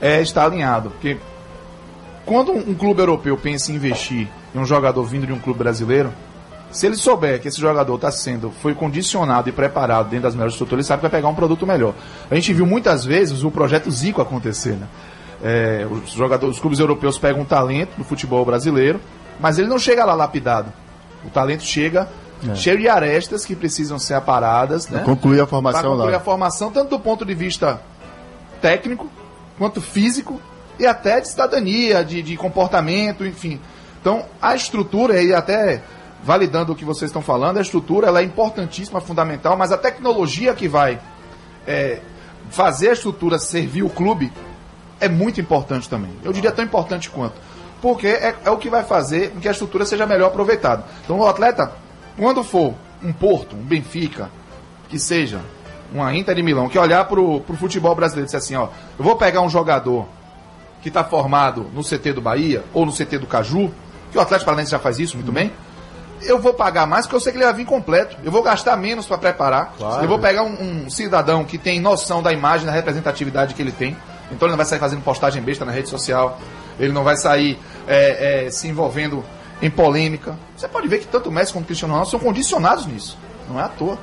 é 0.00 0.21
estar 0.21 0.45
alinhado. 0.45 0.90
Porque 0.90 1.16
quando 2.25 2.52
um 2.52 2.75
clube 2.75 3.00
europeu 3.00 3.37
pensa 3.37 3.71
em 3.71 3.76
investir 3.76 4.28
em 4.54 4.59
um 4.59 4.64
jogador 4.64 5.04
vindo 5.04 5.26
de 5.26 5.33
um 5.33 5.38
clube 5.38 5.59
brasileiro, 5.59 6.12
se 6.71 6.87
ele 6.87 6.97
souber 6.97 7.40
que 7.40 7.47
esse 7.49 7.61
jogador 7.61 7.95
está 7.95 8.11
sendo, 8.11 8.50
foi 8.50 8.75
condicionado 8.75 9.49
e 9.49 9.52
preparado 9.52 10.09
dentro 10.09 10.25
das 10.25 10.35
melhores 10.35 10.54
estruturas, 10.54 10.85
ele 10.85 10.88
sabe 10.88 11.00
que 11.00 11.09
vai 11.09 11.21
pegar 11.21 11.28
um 11.28 11.35
produto 11.35 11.64
melhor. 11.66 11.95
A 12.28 12.35
gente 12.35 12.52
viu 12.52 12.66
muitas 12.66 13.04
vezes 13.04 13.45
o 13.45 13.50
projeto 13.50 13.90
Zico 13.90 14.21
acontecer, 14.21 14.73
né? 14.73 14.88
É, 15.43 15.87
os 15.88 16.11
jogadores, 16.11 16.57
os 16.57 16.61
clubes 16.61 16.81
europeus 16.81 17.19
pegam 17.19 17.43
um 17.43 17.45
talento 17.45 17.90
do 17.97 18.02
futebol 18.02 18.45
brasileiro, 18.45 19.00
mas 19.38 19.59
ele 19.59 19.69
não 19.69 19.78
chega 19.78 20.04
lá 20.04 20.14
lapidado. 20.14 20.73
O 21.25 21.31
talento 21.31 21.62
chega 21.62 22.09
cheio 22.54 22.78
de 22.78 22.88
arestas 22.88 23.45
que 23.45 23.54
precisam 23.54 23.99
ser 23.99 24.14
aparadas, 24.14 24.88
né? 24.88 25.02
Concluir 25.04 25.40
a 25.40 25.47
formação 25.47 25.93
concluir 25.93 26.11
lá. 26.11 26.16
a 26.16 26.21
formação, 26.21 26.73
tanto 26.73 26.90
do 26.90 26.99
ponto 26.99 27.25
de 27.25 27.35
vista 27.35 27.81
técnico, 28.61 29.09
quanto 29.57 29.81
físico, 29.81 30.40
e 30.78 30.87
até 30.87 31.21
de 31.21 31.28
cidadania, 31.28 32.04
de, 32.04 32.23
de 32.23 32.37
comportamento, 32.37 33.25
enfim. 33.25 33.61
Então, 34.00 34.25
a 34.40 34.54
estrutura, 34.54 35.23
e 35.23 35.33
até 35.33 35.83
validando 36.23 36.73
o 36.73 36.76
que 36.76 36.85
vocês 36.85 37.11
estão 37.11 37.23
falando, 37.23 37.59
a 37.59 37.62
estrutura 37.62 38.09
ela 38.09 38.21
é 38.21 38.25
importantíssima, 38.25 39.00
fundamental, 39.00 39.57
mas 39.57 39.73
a 39.73 39.76
tecnologia 39.76 40.54
que 40.54 40.66
vai 40.66 40.99
é, 41.66 42.00
fazer 42.50 42.90
a 42.90 42.93
estrutura 42.93 43.38
servir 43.38 43.83
o 43.83 43.90
clube 43.90 44.33
é 45.00 45.08
muito 45.08 45.41
importante 45.41 45.89
também. 45.89 46.10
Eu 46.23 46.32
diria 46.32 46.50
tão 46.50 46.65
importante 46.65 47.10
quanto. 47.10 47.34
Porque 47.82 48.06
é, 48.06 48.34
é 48.45 48.50
o 48.50 48.56
que 48.56 48.71
vai 48.71 48.82
fazer 48.82 49.30
com 49.30 49.41
que 49.41 49.49
a 49.49 49.50
estrutura 49.50 49.84
seja 49.84 50.06
melhor 50.06 50.28
aproveitada. 50.28 50.84
Então, 51.04 51.19
o 51.19 51.26
atleta, 51.26 51.73
quando 52.17 52.43
for 52.43 52.75
um 53.02 53.13
Porto, 53.13 53.54
um 53.54 53.63
Benfica, 53.63 54.30
que 54.89 54.99
seja 54.99 55.41
uma 55.93 56.15
Inter 56.15 56.34
de 56.34 56.43
Milão, 56.43 56.69
que 56.69 56.78
olhar 56.78 57.04
para 57.04 57.21
o 57.21 57.43
futebol 57.58 57.95
brasileiro 57.95 58.25
e 58.25 58.28
dizer 58.28 58.39
assim, 58.39 58.56
ó, 58.56 58.69
eu 58.99 59.04
vou 59.04 59.17
pegar 59.17 59.43
um 59.43 59.49
jogador 59.50 60.06
que 60.84 60.90
está 60.90 61.02
formado 61.02 61.70
no 61.73 61.82
CT 61.82 62.12
do 62.12 62.20
Bahia 62.20 62.62
ou 62.75 62.84
no 62.84 62.92
CT 62.92 63.16
do 63.16 63.26
Caju, 63.26 63.73
que 64.12 64.18
o 64.18 64.20
Atlético 64.20 64.44
Paranaense 64.44 64.70
já 64.70 64.78
faz 64.78 64.99
isso 64.99 65.16
muito 65.16 65.32
bem, 65.32 65.50
eu 66.20 66.38
vou 66.38 66.52
pagar 66.52 66.86
mais 66.86 67.06
porque 67.06 67.16
eu 67.16 67.20
sei 67.20 67.32
que 67.32 67.38
ele 67.38 67.47
vai 67.47 67.54
vir 67.54 67.64
completo. 67.64 68.18
Eu 68.23 68.30
vou 68.30 68.42
gastar 68.42 68.76
menos 68.76 69.06
para 69.06 69.16
preparar. 69.16 69.73
Claro. 69.78 70.04
Eu 70.04 70.08
vou 70.08 70.18
pegar 70.18 70.42
um, 70.42 70.84
um 70.84 70.90
cidadão 70.90 71.42
que 71.42 71.56
tem 71.56 71.80
noção 71.80 72.23
da 72.23 72.34
imagem, 72.34 72.66
da 72.66 72.73
representatividade 72.73 73.54
que 73.54 73.62
ele 73.62 73.73
tem. 73.73 73.97
Então 74.30 74.47
ele 74.47 74.50
não 74.50 74.58
vai 74.58 74.66
sair 74.66 74.78
fazendo 74.78 75.00
postagem 75.02 75.42
besta 75.42 75.64
na 75.64 75.73
rede 75.73 75.88
social. 75.88 76.38
Ele 76.78 76.92
não 76.92 77.02
vai 77.02 77.16
sair 77.16 77.58
é, 77.88 78.44
é, 78.44 78.50
se 78.50 78.68
envolvendo 78.68 79.25
em 79.62 79.70
polêmica. 79.70 80.36
Você 80.54 80.68
pode 80.68 80.86
ver 80.86 80.99
que 80.99 81.06
tanto 81.06 81.30
o 81.30 81.32
Messi 81.32 81.50
quanto 81.50 81.64
o 81.64 81.66
Cristiano 81.66 81.94
Ronaldo 81.94 82.10
são 82.10 82.20
condicionados 82.20 82.84
nisso. 82.84 83.16
Não 83.49 83.58
é 83.58 83.62
à 83.62 83.68
toa. 83.68 83.99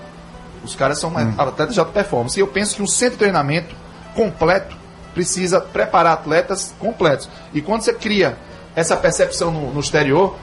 Os 0.64 0.76
caras 0.76 1.00
são 1.00 1.12
mais 1.12 1.28
atletas 1.38 1.76
de 1.76 1.80
alta 1.80 1.92
performance. 1.92 2.40
E 2.40 2.42
eu 2.42 2.48
penso 2.48 2.76
que 2.76 2.82
um 2.82 2.88
centro 2.88 3.14
de 3.14 3.20
treinamento 3.20 3.76
completo 4.16 4.81
precisa 5.14 5.60
preparar 5.60 6.14
atletas 6.14 6.74
completos. 6.80 7.30
E 7.54 7.62
quando 7.62 7.82
você 7.82 7.94
cria 7.94 8.38
essa 8.76 8.96
percepção 8.96 9.52
no, 9.52 9.74
no 9.74 9.80
exterior, 9.80 10.36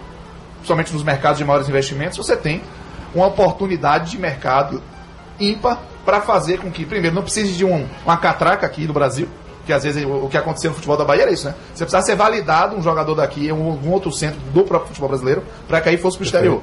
principalmente 0.56 0.92
nos 0.92 1.02
mercados 1.02 1.38
de 1.38 1.44
maiores 1.44 1.68
investimentos, 1.68 2.16
você 2.16 2.36
tem 2.36 2.62
uma 3.14 3.26
oportunidade 3.26 4.10
de 4.10 4.18
mercado 4.18 4.82
ímpar 5.40 5.80
para 6.04 6.20
fazer 6.20 6.58
com 6.58 6.70
que, 6.70 6.84
primeiro, 6.84 7.14
não 7.14 7.22
precise 7.22 7.52
de 7.52 7.64
um, 7.64 7.86
uma 8.04 8.16
catraca 8.16 8.66
aqui 8.66 8.86
no 8.86 8.92
Brasil, 8.92 9.28
que 9.66 9.72
às 9.72 9.84
vezes 9.84 10.04
o, 10.04 10.28
que 10.28 10.36
aconteceu 10.36 10.70
no 10.70 10.74
futebol 10.74 10.96
da 10.96 11.04
Bahia 11.04 11.22
era 11.22 11.30
isso, 11.30 11.46
né? 11.46 11.54
Você 11.74 11.84
precisava 11.84 12.04
ser 12.04 12.16
validado 12.16 12.76
um 12.76 12.82
jogador 12.82 13.14
daqui, 13.14 13.52
um, 13.52 13.78
um 13.84 13.90
outro 13.90 14.10
centro 14.10 14.40
do 14.52 14.64
próprio 14.64 14.88
futebol 14.88 15.10
brasileiro, 15.10 15.42
para 15.66 15.80
que 15.80 15.88
aí 15.90 15.98
fosse 15.98 16.16
para 16.16 16.24
o 16.24 16.26
exterior. 16.26 16.62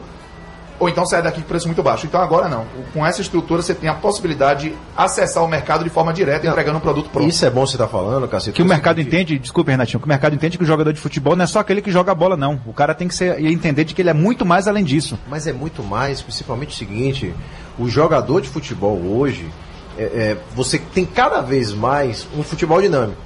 Ou 0.79 0.89
então 0.89 1.05
sair 1.05 1.21
daqui 1.21 1.41
com 1.41 1.47
preço 1.47 1.67
muito 1.67 1.81
baixo. 1.81 2.05
Então 2.05 2.21
agora 2.21 2.49
não. 2.49 2.65
Com 2.93 3.05
essa 3.05 3.21
estrutura 3.21 3.61
você 3.61 3.73
tem 3.73 3.89
a 3.89 3.93
possibilidade 3.93 4.69
de 4.69 4.75
acessar 4.95 5.43
o 5.43 5.47
mercado 5.47 5.83
de 5.83 5.89
forma 5.89 6.13
direta, 6.13 6.47
entregando 6.47 6.77
um 6.77 6.81
produto 6.81 7.09
pronto. 7.09 7.27
Isso 7.27 7.45
é 7.45 7.49
bom 7.49 7.65
você 7.65 7.75
estar 7.75 7.87
falando, 7.87 8.27
Cacete. 8.27 8.55
Que 8.55 8.61
o 8.61 8.65
mercado 8.65 8.99
entende, 8.99 9.37
desculpa, 9.39 9.71
Renatinho, 9.71 9.99
que 9.99 10.05
o 10.05 10.09
mercado 10.09 10.35
entende 10.35 10.57
que 10.57 10.63
o 10.63 10.67
jogador 10.67 10.91
de 10.91 10.99
futebol 10.99 11.35
não 11.35 11.43
é 11.43 11.47
só 11.47 11.59
aquele 11.59 11.81
que 11.81 11.91
joga 11.91 12.11
a 12.11 12.15
bola, 12.15 12.35
não. 12.35 12.59
O 12.65 12.73
cara 12.73 12.93
tem 12.93 13.07
que 13.07 13.15
ser, 13.15 13.43
entender 13.45 13.85
de 13.85 13.93
que 13.93 14.01
ele 14.01 14.09
é 14.09 14.13
muito 14.13 14.45
mais 14.45 14.67
além 14.67 14.83
disso. 14.83 15.17
Mas 15.29 15.47
é 15.47 15.53
muito 15.53 15.83
mais, 15.83 16.21
principalmente 16.21 16.69
o 16.69 16.77
seguinte: 16.77 17.33
o 17.79 17.87
jogador 17.87 18.41
de 18.41 18.49
futebol 18.49 18.97
hoje, 18.97 19.49
é, 19.97 20.03
é, 20.03 20.37
você 20.53 20.77
tem 20.77 21.05
cada 21.05 21.41
vez 21.41 21.73
mais 21.73 22.27
um 22.37 22.43
futebol 22.43 22.81
dinâmico, 22.81 23.21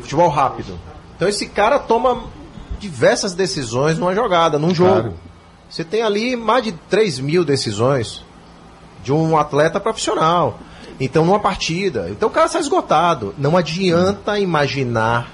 futebol 0.00 0.28
rápido. 0.28 0.78
Então 1.16 1.28
esse 1.28 1.46
cara 1.46 1.78
toma 1.78 2.24
diversas 2.78 3.34
decisões 3.34 3.98
numa 3.98 4.14
jogada, 4.14 4.58
num 4.58 4.74
jogo. 4.74 4.92
Claro. 4.92 5.27
Você 5.68 5.84
tem 5.84 6.02
ali 6.02 6.36
mais 6.36 6.64
de 6.64 6.72
3 6.72 7.18
mil 7.20 7.44
decisões 7.44 8.24
de 9.02 9.12
um 9.12 9.36
atleta 9.36 9.78
profissional. 9.78 10.58
Então, 11.00 11.24
numa 11.24 11.38
partida. 11.38 12.08
Então 12.10 12.28
o 12.28 12.32
cara 12.32 12.48
sai 12.48 12.60
esgotado. 12.60 13.34
Não 13.38 13.56
adianta 13.56 14.38
imaginar 14.38 15.30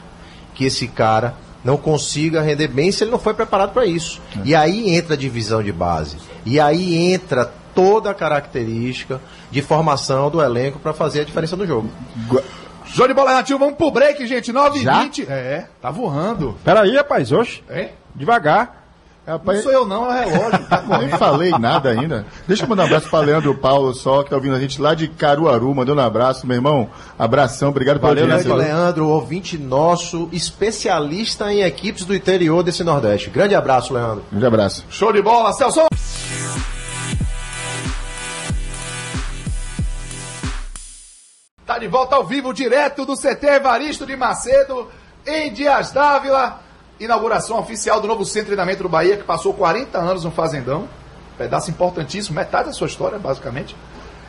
que 0.54 0.64
esse 0.66 0.86
cara 0.86 1.34
não 1.64 1.76
consiga 1.76 2.42
render 2.42 2.68
bem 2.68 2.92
se 2.92 3.02
ele 3.04 3.10
não 3.10 3.18
foi 3.18 3.32
preparado 3.32 3.72
para 3.72 3.86
isso. 3.86 4.20
E 4.44 4.54
aí 4.54 4.94
entra 4.94 5.14
a 5.14 5.16
divisão 5.16 5.62
de 5.62 5.72
base. 5.72 6.16
E 6.44 6.60
aí 6.60 6.94
entra 7.12 7.50
toda 7.74 8.10
a 8.10 8.14
característica 8.14 9.20
de 9.50 9.62
formação 9.62 10.30
do 10.30 10.42
elenco 10.42 10.78
para 10.78 10.92
fazer 10.92 11.20
a 11.20 11.24
diferença 11.24 11.56
no 11.56 11.66
jogo. 11.66 11.90
Show 12.86 13.08
de 13.08 13.14
bola, 13.14 13.30
Renatinho. 13.30 13.58
Vamos 13.58 13.76
pro 13.76 13.90
break, 13.90 14.26
gente. 14.26 14.52
9 14.52 14.80
h 14.86 15.02
20 15.04 15.22
É, 15.28 15.66
tá 15.80 15.90
voando. 15.90 16.56
Peraí, 16.62 16.94
rapaz, 16.94 17.32
oxe, 17.32 17.64
É? 17.68 17.90
devagar. 18.14 18.83
Não 19.26 19.32
Rapaz, 19.34 19.62
sou 19.62 19.72
eu 19.72 19.86
não, 19.86 20.12
é 20.12 20.26
o 20.26 20.30
relógio. 20.30 20.66
Tá 20.68 20.84
nem 21.00 21.08
falei 21.08 21.50
nada 21.52 21.88
ainda. 21.88 22.26
Deixa 22.46 22.64
eu 22.64 22.68
mandar 22.68 22.82
um 22.82 22.86
abraço 22.86 23.08
para 23.08 23.24
Leandro 23.24 23.54
Paulo 23.54 23.94
só, 23.94 24.22
que 24.22 24.28
tá 24.28 24.36
ouvindo 24.36 24.54
a 24.54 24.60
gente 24.60 24.80
lá 24.80 24.94
de 24.94 25.08
Caruaru, 25.08 25.74
mandando 25.74 26.00
um 26.00 26.04
abraço, 26.04 26.46
meu 26.46 26.56
irmão. 26.56 26.90
Abração, 27.18 27.70
obrigado 27.70 27.98
pela 28.00 28.14
Valeu, 28.14 28.24
audiência. 28.24 28.54
Leandro, 28.54 28.76
Leandro, 28.76 29.08
ouvinte 29.08 29.56
nosso, 29.56 30.28
especialista 30.30 31.50
em 31.50 31.62
equipes 31.62 32.04
do 32.04 32.14
interior 32.14 32.62
desse 32.62 32.84
Nordeste. 32.84 33.30
Grande 33.30 33.54
abraço, 33.54 33.94
Leandro. 33.94 34.24
Um 34.30 34.46
abraço. 34.46 34.84
Show 34.90 35.10
de 35.10 35.22
bola, 35.22 35.54
Celso. 35.54 35.86
Tá 41.64 41.78
de 41.78 41.88
volta 41.88 42.16
ao 42.16 42.26
vivo, 42.26 42.52
direto 42.52 43.06
do 43.06 43.16
CT 43.16 43.46
Evaristo 43.46 44.04
de 44.04 44.14
Macedo, 44.16 44.86
em 45.26 45.50
Dias 45.50 45.92
Dávila. 45.92 46.63
Inauguração 47.04 47.58
oficial 47.58 48.00
do 48.00 48.08
novo 48.08 48.24
centro 48.24 48.50
de 48.50 48.56
treinamento 48.56 48.82
do 48.82 48.88
Bahia, 48.88 49.16
que 49.16 49.24
passou 49.24 49.52
40 49.52 49.98
anos 49.98 50.24
no 50.24 50.30
Fazendão. 50.30 50.88
Pedaço 51.36 51.70
importantíssimo, 51.70 52.36
metade 52.36 52.68
da 52.68 52.72
sua 52.72 52.86
história, 52.86 53.18
basicamente. 53.18 53.76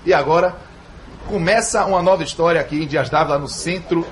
E 0.05 0.13
agora 0.13 0.55
começa 1.27 1.85
uma 1.85 2.01
nova 2.01 2.23
história 2.23 2.59
aqui 2.59 2.83
em 2.83 2.88
Dias 2.88 3.09
Dávila, 3.09 3.39
no 3.39 3.47
centro 3.47 4.05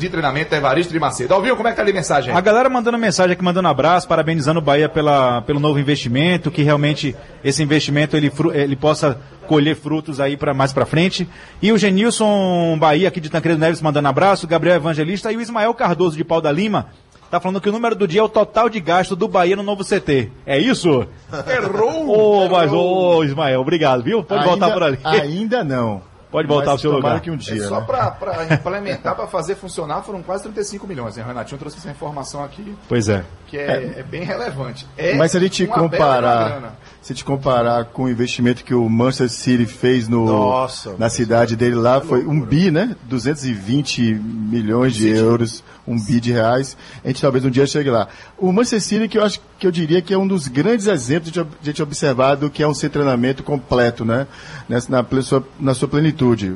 de 0.00 0.08
treinamento 0.08 0.54
Evaristo 0.54 0.92
de 0.92 0.98
Macedo. 0.98 1.34
Alvinho, 1.34 1.54
como 1.56 1.68
é 1.68 1.72
que 1.72 1.76
tá 1.76 1.82
ali 1.82 1.90
a 1.90 1.94
mensagem? 1.94 2.34
A 2.34 2.40
galera 2.40 2.70
mandando 2.70 2.96
mensagem 2.96 3.34
aqui, 3.34 3.44
mandando 3.44 3.68
abraço, 3.68 4.08
parabenizando 4.08 4.58
o 4.58 4.62
Bahia 4.62 4.88
pela, 4.88 5.42
pelo 5.42 5.60
novo 5.60 5.78
investimento, 5.78 6.50
que 6.50 6.62
realmente 6.62 7.14
esse 7.44 7.62
investimento 7.62 8.16
ele, 8.16 8.32
ele 8.54 8.76
possa 8.76 9.20
colher 9.46 9.76
frutos 9.76 10.18
aí 10.18 10.36
para 10.36 10.54
mais 10.54 10.72
para 10.72 10.86
frente. 10.86 11.28
E 11.60 11.70
o 11.70 11.76
Genilson 11.76 12.78
Bahia 12.78 13.08
aqui 13.08 13.20
de 13.20 13.28
Tancredo 13.28 13.60
Neves 13.60 13.82
mandando 13.82 14.08
abraço, 14.08 14.46
Gabriel 14.46 14.76
Evangelista 14.76 15.30
e 15.30 15.36
o 15.36 15.40
Ismael 15.40 15.74
Cardoso 15.74 16.16
de 16.16 16.24
Pau 16.24 16.40
da 16.40 16.50
Lima. 16.50 16.88
Tá 17.30 17.38
falando 17.38 17.60
que 17.60 17.68
o 17.68 17.72
número 17.72 17.94
do 17.94 18.08
dia 18.08 18.20
é 18.20 18.24
o 18.24 18.28
total 18.28 18.68
de 18.68 18.80
gasto 18.80 19.14
do 19.14 19.28
Bahia 19.28 19.54
no 19.54 19.62
novo 19.62 19.84
CT. 19.84 20.30
É 20.44 20.58
isso? 20.58 21.06
Errou! 21.46 22.08
Ô, 22.44 22.48
mas 22.48 22.72
ô, 22.72 23.22
Ismael, 23.22 23.60
obrigado, 23.60 24.02
viu? 24.02 24.24
Pode 24.24 24.44
voltar 24.44 24.66
Ainda- 24.66 24.74
por 24.74 24.82
ali. 24.82 24.98
Ainda 25.04 25.62
não. 25.62 26.02
Pode 26.30 26.46
voltar 26.46 26.70
ao 26.72 26.78
seu 26.78 26.92
lugar. 26.92 27.20
que 27.20 27.28
um 27.28 27.34
É 27.34 27.38
dia, 27.38 27.66
só 27.66 27.80
né? 27.80 27.86
pra, 27.86 28.08
pra 28.12 28.44
implementar, 28.54 29.16
pra 29.16 29.26
fazer 29.26 29.56
funcionar, 29.56 30.02
foram 30.02 30.22
quase 30.22 30.44
35 30.44 30.86
milhões. 30.86 31.16
Né? 31.16 31.24
O 31.24 31.26
Renatinho 31.26 31.58
trouxe 31.58 31.78
essa 31.78 31.90
informação 31.90 32.44
aqui, 32.44 32.72
Pois 32.88 33.08
é. 33.08 33.24
que 33.48 33.58
é, 33.58 33.94
é 33.98 34.02
bem 34.04 34.22
relevante. 34.22 34.86
É 34.96 35.14
Mas 35.14 35.32
se 35.32 35.36
a 35.36 35.40
gente 35.40 35.66
comparar. 35.66 36.74
Se 37.02 37.14
gente 37.14 37.24
comparar 37.24 37.86
com 37.86 38.04
o 38.04 38.08
investimento 38.10 38.62
que 38.62 38.74
o 38.74 38.88
Manchester 38.88 39.30
City 39.30 39.66
fez 39.66 40.06
no, 40.06 40.26
Nossa, 40.26 40.94
na 40.98 41.08
cidade 41.08 41.56
dele 41.56 41.74
lá, 41.74 42.00
foi 42.00 42.24
um 42.26 42.40
bi, 42.40 42.70
né? 42.70 42.94
220 43.08 44.14
milhões 44.14 44.94
de 44.94 45.08
euros, 45.08 45.64
um 45.86 45.98
bi 45.98 46.20
de 46.20 46.30
reais. 46.32 46.76
A 47.02 47.08
gente 47.08 47.20
talvez 47.22 47.44
um 47.44 47.50
dia 47.50 47.66
chegue 47.66 47.88
lá. 47.90 48.06
O 48.36 48.52
Manchester 48.52 48.80
City, 48.82 49.08
que 49.08 49.16
eu 49.18 49.24
acho 49.24 49.40
que 49.58 49.66
eu 49.66 49.70
diria 49.70 50.02
que 50.02 50.12
é 50.12 50.18
um 50.18 50.26
dos 50.26 50.46
grandes 50.46 50.86
exemplos 50.86 51.32
de 51.32 51.40
a 51.40 51.46
gente 51.62 51.82
observar 51.82 52.34
do 52.36 52.50
que 52.50 52.62
é 52.62 52.68
um 52.68 52.74
ser 52.74 52.90
treinamento 52.90 53.42
completo, 53.42 54.04
né? 54.04 54.26
Nessa, 54.68 54.90
na, 54.90 55.22
sua- 55.22 55.44
na 55.58 55.74
sua 55.74 55.88
plenitude. 55.88 56.54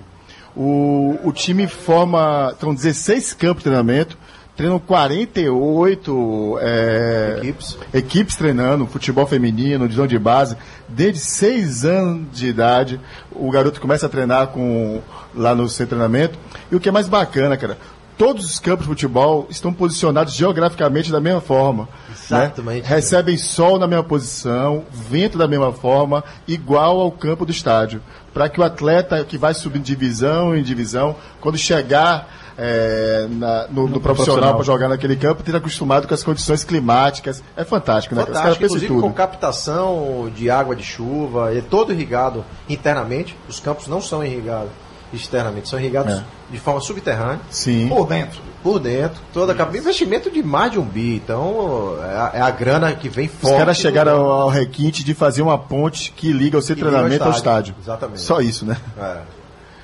O, 0.55 1.19
o 1.25 1.33
time 1.33 1.67
forma, 1.67 2.55
são 2.61 2.73
16 2.75 3.33
campos 3.33 3.59
de 3.65 3.71
treinamento, 3.71 4.17
treinam 4.57 4.79
48 4.79 6.59
é, 6.61 7.35
Equipes. 7.38 7.79
equipes 7.93 8.37
treinando, 8.37 8.87
futebol 8.87 9.27
feminino, 9.27 9.85
divisão 9.85 10.07
de 10.07 10.19
base, 10.19 10.57
desde 10.88 11.19
6 11.21 11.85
anos 11.85 12.27
de 12.33 12.47
idade, 12.47 13.01
o 13.33 13.51
garoto 13.51 13.81
começa 13.81 14.07
a 14.07 14.09
treinar 14.09 14.49
com, 14.49 15.01
lá 15.35 15.55
no 15.55 15.69
seu 15.69 15.87
treinamento. 15.87 16.38
E 16.71 16.77
o 16.77 16.81
que 16.81 16.88
é 16.88 16.93
mais 16.93 17.09
bacana, 17.09 17.57
cara, 17.57 17.77
todos 18.17 18.45
os 18.45 18.59
campos 18.61 18.85
de 18.85 18.90
futebol 18.90 19.47
estão 19.51 19.73
posicionados 19.73 20.35
geograficamente 20.35 21.11
da 21.11 21.21
mesma 21.21 21.40
forma. 21.40 21.88
Exatamente. 22.11 22.83
Né? 22.83 22.88
Recebem 22.88 23.37
sol 23.37 23.79
na 23.79 23.87
mesma 23.87 24.05
posição, 24.05 24.85
vento 24.90 25.37
da 25.37 25.49
mesma 25.49 25.73
forma, 25.73 26.23
igual 26.47 27.01
ao 27.01 27.11
campo 27.11 27.45
do 27.45 27.51
estádio. 27.51 28.01
Para 28.33 28.49
que 28.49 28.61
o 28.61 28.64
atleta 28.64 29.25
que 29.25 29.38
vai 29.38 29.55
subindo 29.55 29.85
divisão 29.85 30.57
em 30.57 30.62
divisão, 30.62 31.17
quando 31.40 31.59
chegar 31.59 32.29
é, 32.57 33.27
na- 33.31 33.67
no, 33.69 33.88
no 33.88 34.01
profissional 34.01 34.05
profissional. 34.05 34.55
para 34.55 34.64
jogar 34.64 34.88
naquele 34.88 35.17
campo, 35.17 35.40
esteja 35.40 35.59
acostumado 35.59 36.07
com 36.09 36.14
as 36.14 36.23
condições 36.23 36.64
climáticas. 36.64 37.43
É 37.57 37.64
fantástico, 37.64 38.14
né? 38.14 38.21
Os 38.23 38.27
caras 38.27 38.40
Fantástico, 38.43 38.64
inclusive 38.67 38.95
com 38.95 39.01
tudo. 39.03 39.14
captação 39.14 40.31
de 40.35 40.49
água 40.51 40.75
de 40.77 40.83
chuva, 40.83 41.53
é 41.57 41.61
todo 41.61 41.93
irrigado 41.93 42.45
internamente. 42.69 43.37
Os 43.49 43.61
campos 43.61 43.87
não 43.88 44.01
são 44.01 44.25
irrigados 44.25 44.71
externamente, 45.12 45.69
são 45.69 45.79
irrigados 45.79 46.12
É. 46.14 46.23
de 46.51 46.59
forma 46.59 46.81
subterrânea, 46.81 47.38
Sim. 47.49 47.88
Por 47.88 48.05
dentro. 48.07 48.40
por 48.64 48.81
dentro, 48.81 49.21
toda 49.33 49.53
a 49.53 49.55
capa. 49.55 49.77
Investimento 49.77 50.29
de 50.29 50.43
mais 50.43 50.73
de 50.73 50.79
um 50.81 50.83
bi, 50.85 51.14
então 51.17 51.97
é 52.03 52.07
a, 52.17 52.31
é 52.35 52.40
a 52.40 52.51
grana 52.51 52.93
que 52.95 53.09
vem 53.09 53.27
Os 53.27 53.33
forte. 53.33 53.57
caras 53.57 53.77
chegaram 53.77 54.12
ao, 54.25 54.43
ao 54.43 54.49
requinte 54.49 55.05
de 55.05 55.14
fazer 55.14 55.43
uma 55.43 55.57
ponte 55.57 56.11
que 56.11 56.33
liga 56.33 56.59
o 56.59 56.62
seu 56.62 56.75
Que 56.75 56.83
ao 56.83 56.88
treinamento 56.90 57.23
ao 57.23 57.31
estádio. 57.31 57.73
estádio. 57.73 57.75
Exatamente. 57.81 58.21
Só 58.23 58.40
isso, 58.40 58.64
né? 58.67 58.77
É. 58.99 59.19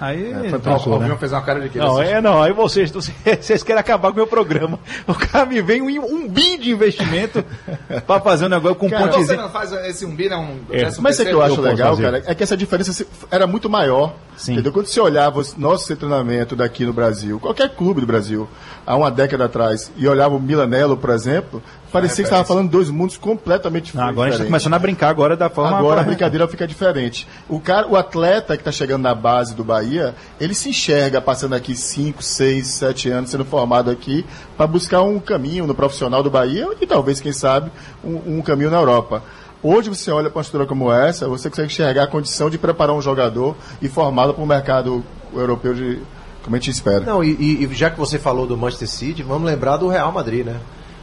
Aí, 0.01 0.33
O 0.33 0.59
tranquilo, 0.61 0.91
né? 0.99 1.03
Alvinho 1.05 1.17
fez 1.19 1.33
uma 1.33 1.43
cara 1.43 1.61
de 1.61 1.69
que 1.69 1.79
Não, 1.79 2.01
é 2.01 2.21
não. 2.23 2.43
Aí 2.43 2.53
vocês, 2.53 2.91
vocês 3.41 3.63
querem 3.63 3.81
acabar 3.81 4.09
com 4.09 4.15
o 4.15 4.17
meu 4.17 4.27
programa. 4.27 4.79
O 5.07 5.15
cara 5.15 5.45
me 5.45 5.61
vem 5.61 5.83
um, 5.83 6.05
um 6.05 6.27
bi 6.29 6.57
de 6.57 6.71
investimento 6.71 7.45
pra 8.07 8.19
fazer 8.21 8.47
um 8.47 8.49
negócio 8.49 8.77
com 8.77 8.87
um 8.87 8.91
Cara, 8.91 9.07
Você 9.07 9.13
pontezinho. 9.19 9.43
não 9.43 9.51
faz 9.51 9.73
esse 9.73 10.05
umbi, 10.07 10.29
né? 10.29 10.37
Um, 10.37 10.61
É. 10.71 10.85
décimo 10.85 11.03
Mas 11.03 11.19
o 11.19 11.25
que 11.25 11.31
eu 11.31 11.43
acho 11.43 11.57
eu 11.57 11.61
legal, 11.63 11.91
fazer. 11.91 12.03
cara, 12.03 12.23
é 12.27 12.35
que 12.35 12.43
essa 12.43 12.57
diferença 12.57 13.07
era 13.31 13.47
muito 13.47 13.69
maior. 13.69 14.15
Sim. 14.37 14.53
Entendeu? 14.55 14.73
Quando 14.73 14.87
você 14.87 14.99
olhava 15.01 15.41
o 15.41 15.45
nosso 15.59 15.95
treinamento 15.95 16.57
daqui 16.57 16.87
no 16.87 16.95
Brasil, 16.95 17.39
qualquer 17.39 17.69
clube 17.69 18.01
do 18.01 18.07
Brasil, 18.07 18.49
há 18.87 18.97
uma 18.97 19.11
década 19.11 19.45
atrás, 19.45 19.93
e 19.99 20.09
olhava 20.09 20.35
o 20.35 20.41
Milanello, 20.41 20.97
por 20.97 21.11
exemplo, 21.11 21.63
parecia 21.93 22.17
que 22.25 22.29
estava 22.29 22.45
falando 22.45 22.71
dois 22.71 22.89
mundos 22.91 23.17
completamente 23.17 23.97
Não, 23.97 24.03
agora 24.05 24.11
a 24.11 24.15
gente 24.31 24.39
tá 24.39 24.45
diferentes. 24.45 24.47
começando 24.51 24.75
a 24.75 24.79
brincar 24.79 25.09
agora 25.09 25.37
da 25.37 25.49
forma. 25.51 25.79
Agora 25.79 26.01
a 26.01 26.05
brincadeira 26.05 26.47
fica 26.49 26.67
diferente. 26.67 27.27
O, 27.49 27.59
cara, 27.61 27.87
o 27.89 27.97
atleta 27.97 28.57
que 28.57 28.61
está 28.61 28.73
chegando 28.73 29.03
na 29.03 29.15
base 29.15 29.55
do 29.55 29.65
Bahia, 29.65 30.15
ele 30.41 30.55
se 30.55 30.69
enxerga 30.71 31.21
passando 31.21 31.55
aqui 31.55 31.75
5, 31.75 32.23
6, 32.23 32.67
7 32.67 33.11
anos 33.11 33.31
sendo 33.31 33.45
formado 33.45 33.91
aqui 33.91 34.25
para 34.57 34.67
buscar 34.67 35.03
um 35.03 35.19
caminho 35.19 35.67
no 35.67 35.75
profissional 35.75 36.23
do 36.23 36.31
Bahia 36.31 36.69
e 36.81 36.87
talvez, 36.87 37.21
quem 37.21 37.33
sabe, 37.33 37.71
um, 38.05 38.39
um 38.39 38.43
caminho 38.43 38.71
na 38.71 38.79
Europa. 38.79 39.23
Hoje 39.63 39.91
você 39.91 40.11
olha 40.11 40.31
para 40.31 40.39
uma 40.39 40.43
estrutura 40.43 40.67
como 40.67 40.91
essa, 40.91 41.29
você 41.29 41.51
consegue 41.51 41.67
enxergar 41.69 42.05
a 42.05 42.07
condição 42.07 42.49
de 42.49 42.57
preparar 42.57 42.95
um 42.95 43.03
jogador 43.03 43.55
e 43.83 43.89
formá-lo 43.89 44.33
para 44.33 44.43
o 44.43 44.47
mercado 44.47 45.05
europeu 45.35 45.75
de 45.75 45.99
como 46.43 46.57
a 46.57 46.59
gente 46.59 46.71
espera. 46.71 47.01
Não, 47.01 47.23
e, 47.23 47.33
e- 47.39 47.65
e 47.65 47.75
já 47.75 47.91
que 47.91 47.99
você 47.99 48.19
falou 48.19 48.47
do 48.47 48.57
Manchester 48.57 48.89
City, 48.89 49.23
vamos 49.23 49.45
lembrar 49.45 49.77
do 49.77 49.87
Real 49.89 50.11
Madrid, 50.11 50.47
né? 50.47 50.57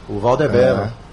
O 0.08 0.18
Valdebelo. 0.18 0.82
É. 0.82 1.08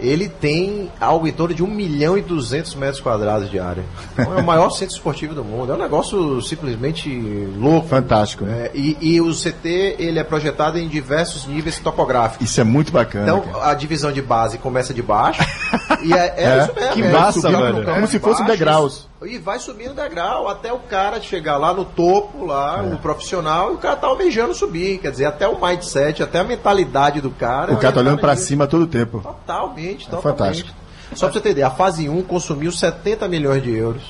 Ele 0.00 0.28
tem 0.28 0.90
algo 1.00 1.26
em 1.26 1.32
torno 1.32 1.52
de 1.52 1.62
1 1.62 1.66
milhão 1.66 2.16
e 2.16 2.22
200 2.22 2.76
metros 2.76 3.00
quadrados 3.00 3.50
de 3.50 3.58
área. 3.58 3.82
Então 4.12 4.38
é 4.38 4.40
o 4.40 4.44
maior 4.44 4.70
centro 4.70 4.94
esportivo 4.94 5.34
do 5.34 5.44
mundo. 5.44 5.72
É 5.72 5.74
um 5.74 5.78
negócio 5.78 6.40
simplesmente 6.40 7.10
louco. 7.58 7.88
Fantástico, 7.88 8.44
né? 8.44 8.66
É, 8.66 8.70
e, 8.74 8.96
e 9.00 9.20
o 9.20 9.32
CT 9.34 9.96
ele 9.98 10.20
é 10.20 10.24
projetado 10.24 10.78
em 10.78 10.86
diversos 10.86 11.46
níveis 11.46 11.80
topográficos. 11.80 12.48
Isso 12.48 12.60
é 12.60 12.64
muito 12.64 12.92
bacana. 12.92 13.24
Então 13.24 13.40
cara. 13.40 13.70
a 13.70 13.74
divisão 13.74 14.12
de 14.12 14.22
base 14.22 14.56
começa 14.58 14.94
de 14.94 15.02
baixo. 15.02 15.42
e 16.04 16.12
é, 16.12 16.34
é 16.36 16.44
É, 16.44 16.58
isso 16.62 16.74
mesmo. 16.74 16.92
que 16.92 17.02
é 17.02 17.10
massa, 17.10 17.50
velho. 17.50 17.74
campo 17.84 17.94
Como 17.94 18.06
se 18.06 18.18
fossem 18.20 18.46
degraus. 18.46 19.08
E 19.24 19.36
vai 19.36 19.58
subindo 19.58 19.94
degrau 19.94 20.46
até 20.48 20.72
o 20.72 20.78
cara 20.78 21.20
chegar 21.20 21.56
lá 21.56 21.74
no 21.74 21.84
topo, 21.84 22.44
lá, 22.46 22.84
É. 22.84 22.94
o 22.94 22.98
profissional, 22.98 23.72
e 23.72 23.74
o 23.74 23.78
cara 23.78 23.96
tá 23.96 24.06
almejando 24.06 24.54
subir. 24.54 24.98
Quer 24.98 25.10
dizer, 25.10 25.24
até 25.24 25.48
o 25.48 25.60
mindset, 25.60 26.22
até 26.22 26.38
a 26.38 26.44
mentalidade 26.44 27.20
do 27.20 27.30
cara. 27.30 27.72
o 27.72 27.76
cara 27.78 27.92
tá 27.94 28.00
é 28.00 28.02
olhando 28.04 28.20
para 28.20 28.36
cima 28.36 28.66
todo 28.68 28.82
o 28.82 28.86
tempo. 28.86 29.20
Totalmente, 29.20 30.04
totalmente. 30.08 30.22
fantástico. 30.22 30.70
Só 31.14 31.26
pra 31.26 31.32
você 31.32 31.38
entender, 31.40 31.62
a 31.62 31.70
fase 31.70 32.08
1 32.08 32.22
consumiu 32.22 32.70
70 32.70 33.26
milhões 33.26 33.60
de 33.62 33.74
euros 33.74 34.02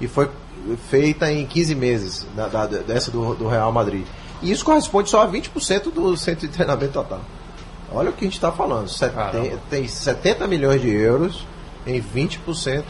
e 0.00 0.06
foi 0.06 0.28
feita 0.90 1.32
em 1.32 1.46
15 1.46 1.74
meses 1.74 2.26
da, 2.36 2.46
da- 2.48 2.66
dessa 2.66 3.10
do, 3.10 3.34
do 3.34 3.48
Real 3.48 3.72
Madrid. 3.72 4.04
E 4.42 4.50
isso 4.50 4.64
corresponde 4.64 5.08
só 5.08 5.22
a 5.22 5.28
20% 5.28 5.90
do 5.92 6.14
centro 6.16 6.46
de 6.46 6.52
treinamento 6.52 6.92
total. 6.92 7.20
Olha 7.90 8.10
o 8.10 8.12
que 8.12 8.24
a 8.24 8.26
gente 8.26 8.34
está 8.34 8.50
falando. 8.52 8.90
Caramba. 8.98 9.58
tem 9.70 9.86
70 9.88 10.46
milhões 10.46 10.80
de 10.82 10.90
euros 10.90 11.46
em 11.86 12.00
20% 12.02 12.82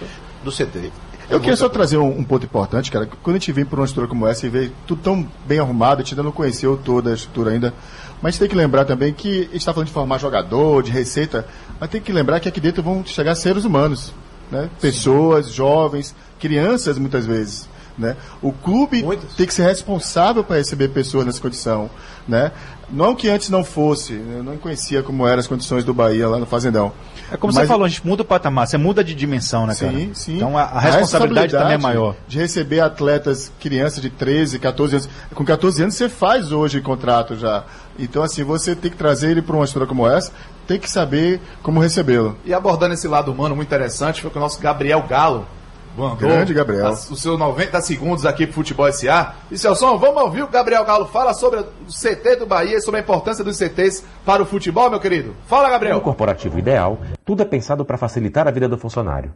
do 0.43 0.51
CT. 0.51 0.91
Eu 1.33 1.41
queria 1.41 1.57
só 1.57 1.69
trazer 1.69 1.97
um, 1.97 2.19
um 2.19 2.25
ponto 2.25 2.45
importante, 2.45 2.91
cara. 2.91 3.09
Quando 3.23 3.37
a 3.37 3.39
gente 3.39 3.53
vem 3.53 3.65
por 3.65 3.79
uma 3.79 3.85
estrutura 3.87 4.07
como 4.07 4.27
essa 4.27 4.47
e 4.47 4.51
vê 4.51 4.71
tudo 4.87 5.01
tão 5.03 5.27
bem 5.47 5.59
arrumado, 5.59 6.01
a 6.01 6.05
gente 6.05 6.13
ainda 6.13 6.23
não 6.23 6.33
conheceu 6.33 6.77
toda 6.77 7.11
a 7.11 7.15
estrutura 7.15 7.53
ainda. 7.53 7.73
Mas 8.21 8.29
a 8.29 8.31
gente 8.33 8.41
tem 8.41 8.49
que 8.51 8.55
lembrar 8.55 8.85
também 8.85 9.13
que 9.13 9.29
a 9.29 9.43
gente 9.45 9.57
está 9.57 9.73
falando 9.73 9.87
de 9.89 9.93
formar 9.93 10.19
jogador, 10.19 10.83
de 10.83 10.91
receita, 10.91 11.47
mas 11.81 11.91
tem 11.91 12.01
que 12.01 12.13
lembrar 12.13 12.39
que 12.39 12.49
aqui 12.49 12.61
dentro 12.61 12.83
vão 12.83 13.05
chegar 13.05 13.35
seres 13.35 13.65
humanos, 13.65 14.13
né? 14.51 14.69
Pessoas, 14.81 15.51
jovens, 15.51 16.15
crianças 16.39 16.99
muitas 16.99 17.25
vezes. 17.27 17.69
Né? 17.97 18.17
O 18.41 18.53
clube 18.53 19.05
tem 19.37 19.47
que 19.47 19.53
ser 19.53 19.65
responsável 19.65 20.43
para 20.43 20.57
receber 20.57 20.89
pessoas 20.89 21.27
nessa 21.27 21.41
condição. 21.41 21.91
Né? 22.27 22.51
Não 22.89 23.15
que 23.15 23.29
antes 23.29 23.51
não 23.51 23.65
fosse, 23.65 24.15
né? 24.15 24.39
eu 24.39 24.45
não 24.45 24.57
conhecia 24.57 25.03
como 25.03 25.27
eram 25.27 25.41
as 25.41 25.47
condições 25.47 25.85
do 25.85 25.93
Bahia 25.93 26.29
lá 26.29 26.39
no 26.39 26.47
Fazendão. 26.47 26.93
É 27.33 27.37
como 27.39 27.53
Mas- 27.53 27.63
você 27.63 27.67
falou, 27.67 27.87
a 27.87 27.89
gente 27.89 28.07
muda 28.07 28.23
o 28.23 28.25
patamar, 28.25 28.67
você 28.67 28.77
muda 28.77 29.03
de 29.03 29.15
dimensão, 29.15 29.67
né, 29.67 29.75
cara? 29.75 29.93
Sim, 29.93 30.11
sim. 30.13 30.37
Então 30.37 30.59
a, 30.59 30.65
a 30.65 30.81
responsabilidade 30.81 31.53
também 31.53 31.75
é 31.75 31.79
maior. 31.79 32.15
De 32.29 32.39
receber 32.39 32.81
atletas, 32.81 33.51
crianças 33.59 34.03
de 34.03 34.11
13, 34.11 34.59
14 34.59 34.97
anos. 34.97 35.09
Com 35.35 35.45
14 35.45 35.83
anos 35.83 35.95
você 35.95 36.09
faz 36.11 36.53
hoje 36.53 36.81
contrato 36.83 37.35
já. 37.37 37.65
Então, 37.99 38.23
assim, 38.23 38.43
você 38.45 38.75
tem 38.75 38.91
que 38.91 38.97
trazer 38.97 39.31
ele 39.31 39.43
para 39.43 39.57
uma 39.57 39.65
estrutura 39.65 39.89
como 39.89 40.07
essa, 40.07 40.31
tem 40.67 40.79
que 40.79 40.91
saber 40.91 41.41
como 41.63 41.81
recebê-lo. 41.81 42.37
E 42.45 42.53
abordando 42.53 42.95
esse 42.95 43.09
lado 43.09 43.33
humano 43.33 43.57
muito 43.57 43.69
interessante, 43.69 44.21
foi 44.21 44.31
com 44.31 44.39
o 44.39 44.43
nosso 44.43 44.61
Gabriel 44.61 45.03
Galo. 45.09 45.47
Mandou 45.97 46.17
Grande 46.17 46.55
Gabriel. 46.55 46.87
as- 46.89 47.11
Os 47.11 47.21
seus 47.21 47.39
90 47.39 47.81
segundos 47.83 48.25
aqui 48.25 48.47
pro 48.47 48.55
Futebol 48.55 48.91
SA. 48.93 49.35
E 49.51 49.59
Celson, 49.59 49.99
vamos 49.99 50.23
ouvir 50.23 50.43
o 50.43 50.49
Gabriel 50.49 50.85
Galo 50.85 51.07
fala 51.07 51.35
sobre 51.35 51.61
o 51.61 51.67
CT 51.89 52.37
do 52.37 52.47
Bahia 52.47 52.77
e 52.79 52.81
sobre 52.81 53.01
a 53.01 53.03
importância 53.03 53.45
dos 53.45 53.57
CTs 53.57 54.05
para 54.25 54.43
o 54.43 54.47
futebol, 54.47 54.89
meu 54.89 54.99
querido. 55.01 55.35
Fala, 55.47 55.65
No 55.65 55.71
Gabriel. 55.71 56.01
corporativo 56.01 56.59
ideal, 56.59 56.99
tudo 57.25 57.43
é 57.43 57.45
pensado 57.45 57.85
para 57.85 57.99
facilitar 57.99 58.49
a 58.49 58.51
vida 58.51 58.69
do 58.69 58.79
funcionário. 58.79 59.33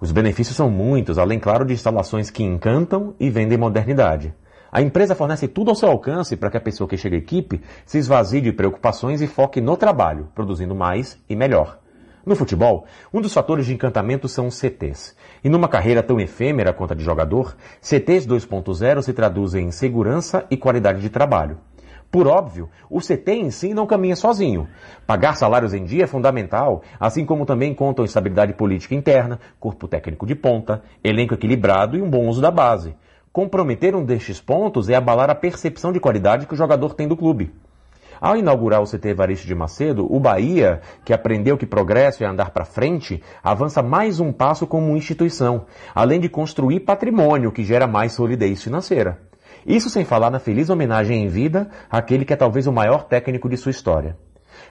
Os 0.00 0.10
benefícios 0.10 0.56
são 0.56 0.68
muitos, 0.70 1.18
além, 1.18 1.38
claro, 1.38 1.64
de 1.64 1.74
instalações 1.74 2.30
que 2.30 2.42
encantam 2.42 3.14
e 3.20 3.30
vendem 3.30 3.58
modernidade. 3.58 4.34
A 4.72 4.80
empresa 4.80 5.14
fornece 5.14 5.46
tudo 5.46 5.68
ao 5.70 5.74
seu 5.76 5.90
alcance 5.90 6.36
para 6.36 6.50
que 6.50 6.56
a 6.56 6.60
pessoa 6.60 6.88
que 6.88 6.96
chega 6.96 7.16
à 7.16 7.18
equipe 7.18 7.60
se 7.84 7.98
esvazie 7.98 8.40
de 8.40 8.52
preocupações 8.52 9.20
e 9.20 9.26
foque 9.26 9.60
no 9.60 9.76
trabalho, 9.76 10.28
produzindo 10.34 10.74
mais 10.74 11.18
e 11.28 11.36
melhor. 11.36 11.78
No 12.24 12.36
futebol, 12.36 12.84
um 13.12 13.20
dos 13.20 13.32
fatores 13.32 13.66
de 13.66 13.72
encantamento 13.74 14.28
são 14.28 14.46
os 14.46 14.54
CTs. 14.54 15.16
E 15.42 15.48
numa 15.48 15.68
carreira 15.68 16.02
tão 16.02 16.20
efêmera 16.20 16.72
quanto 16.72 16.92
a 16.92 16.96
de 16.96 17.02
jogador, 17.02 17.56
CTs 17.80 18.26
2.0 18.26 19.02
se 19.02 19.12
traduzem 19.12 19.66
em 19.66 19.70
segurança 19.70 20.44
e 20.50 20.56
qualidade 20.56 21.00
de 21.00 21.08
trabalho. 21.08 21.58
Por 22.10 22.26
óbvio, 22.26 22.68
o 22.90 22.98
CT 22.98 23.30
em 23.32 23.50
si 23.52 23.72
não 23.72 23.86
caminha 23.86 24.16
sozinho. 24.16 24.66
Pagar 25.06 25.36
salários 25.36 25.72
em 25.72 25.84
dia 25.84 26.04
é 26.04 26.06
fundamental, 26.08 26.82
assim 26.98 27.24
como 27.24 27.46
também 27.46 27.72
contam 27.72 28.04
estabilidade 28.04 28.52
política 28.52 28.96
interna, 28.96 29.38
corpo 29.60 29.86
técnico 29.86 30.26
de 30.26 30.34
ponta, 30.34 30.82
elenco 31.04 31.34
equilibrado 31.34 31.96
e 31.96 32.02
um 32.02 32.10
bom 32.10 32.26
uso 32.26 32.42
da 32.42 32.50
base. 32.50 32.96
Comprometer 33.32 33.94
um 33.94 34.04
destes 34.04 34.40
pontos 34.40 34.88
é 34.88 34.96
abalar 34.96 35.30
a 35.30 35.36
percepção 35.36 35.92
de 35.92 36.00
qualidade 36.00 36.46
que 36.46 36.54
o 36.54 36.56
jogador 36.56 36.94
tem 36.94 37.06
do 37.06 37.16
clube. 37.16 37.54
Ao 38.20 38.36
inaugurar 38.36 38.82
o 38.82 38.86
CT 38.86 39.08
Evaristo 39.08 39.46
de 39.46 39.54
Macedo, 39.54 40.06
o 40.14 40.20
Bahia, 40.20 40.82
que 41.06 41.12
aprendeu 41.14 41.56
que 41.56 41.64
progresso 41.64 42.22
é 42.22 42.26
andar 42.26 42.50
para 42.50 42.66
frente, 42.66 43.22
avança 43.42 43.82
mais 43.82 44.20
um 44.20 44.30
passo 44.30 44.66
como 44.66 44.94
instituição, 44.94 45.64
além 45.94 46.20
de 46.20 46.28
construir 46.28 46.80
patrimônio 46.80 47.50
que 47.50 47.64
gera 47.64 47.86
mais 47.86 48.12
solidez 48.12 48.62
financeira. 48.62 49.18
Isso 49.66 49.88
sem 49.88 50.04
falar 50.04 50.30
na 50.30 50.38
feliz 50.38 50.68
homenagem 50.68 51.24
em 51.24 51.28
vida 51.28 51.70
àquele 51.90 52.26
que 52.26 52.34
é 52.34 52.36
talvez 52.36 52.66
o 52.66 52.72
maior 52.72 53.04
técnico 53.04 53.48
de 53.48 53.56
sua 53.56 53.70
história. 53.70 54.18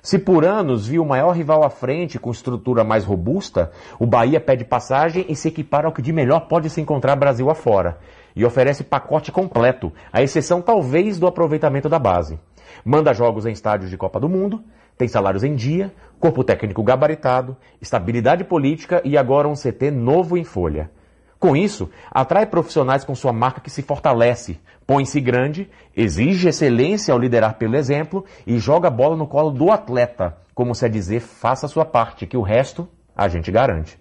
Se 0.02 0.20
por 0.20 0.46
anos 0.46 0.88
viu 0.88 1.02
o 1.02 1.08
maior 1.08 1.32
rival 1.32 1.64
à 1.64 1.72
frente 1.72 2.20
com 2.20 2.30
estrutura 2.30 2.84
mais 2.84 3.04
robusta, 3.04 3.72
o 4.00 4.06
Bahia 4.06 4.40
pede 4.40 4.64
passagem 4.64 5.26
e 5.28 5.36
se 5.36 5.48
equipara 5.48 5.88
ao 5.88 5.94
que 5.94 6.04
de 6.04 6.14
melhor 6.14 6.42
pode 6.42 6.70
se 6.70 6.80
encontrar 6.80 7.16
Brasil 7.16 7.50
afora, 7.50 7.98
e 8.36 8.46
oferece 8.46 8.84
pacote 8.84 9.32
completo, 9.32 9.92
à 10.14 10.22
exceção 10.22 10.62
talvez 10.62 11.18
do 11.18 11.26
aproveitamento 11.26 11.90
da 11.90 11.98
base. 11.98 12.40
Manda 12.84 13.14
jogos 13.14 13.46
em 13.46 13.52
estádios 13.52 13.90
de 13.90 13.98
Copa 13.98 14.20
do 14.20 14.30
Mundo, 14.30 14.64
tem 14.98 15.08
salários 15.08 15.44
em 15.44 15.56
dia, 15.56 15.94
corpo 16.20 16.44
técnico 16.44 16.84
gabaritado, 16.84 17.56
estabilidade 17.82 18.44
política 18.44 19.02
e 19.06 19.18
agora 19.18 19.48
um 19.48 19.54
CT 19.54 19.92
novo 19.92 20.38
em 20.38 20.44
folha. 20.44 20.92
Com 21.40 21.56
isso, 21.56 21.90
atrai 22.12 22.46
profissionais 22.46 23.06
com 23.06 23.16
sua 23.16 23.32
marca 23.32 23.62
que 23.62 23.70
se 23.70 23.82
fortalece, 23.82 24.60
põe-se 24.86 25.22
grande, 25.22 25.70
exige 25.96 26.50
excelência 26.50 27.14
ao 27.14 27.20
liderar 27.20 27.54
pelo 27.54 27.78
exemplo 27.78 28.26
e 28.46 28.60
joga 28.60 28.90
a 28.90 28.92
bola 28.92 29.16
no 29.16 29.26
colo 29.26 29.50
do 29.50 29.72
atleta, 29.72 30.36
como 30.54 30.76
se 30.76 30.84
a 30.84 30.90
dizer, 30.90 31.22
faça 31.22 31.66
a 31.66 31.70
sua 31.70 31.86
parte, 31.86 32.28
que 32.28 32.36
o 32.36 32.42
resto 32.42 32.86
a 33.16 33.30
gente 33.30 33.50
garante. 33.50 33.98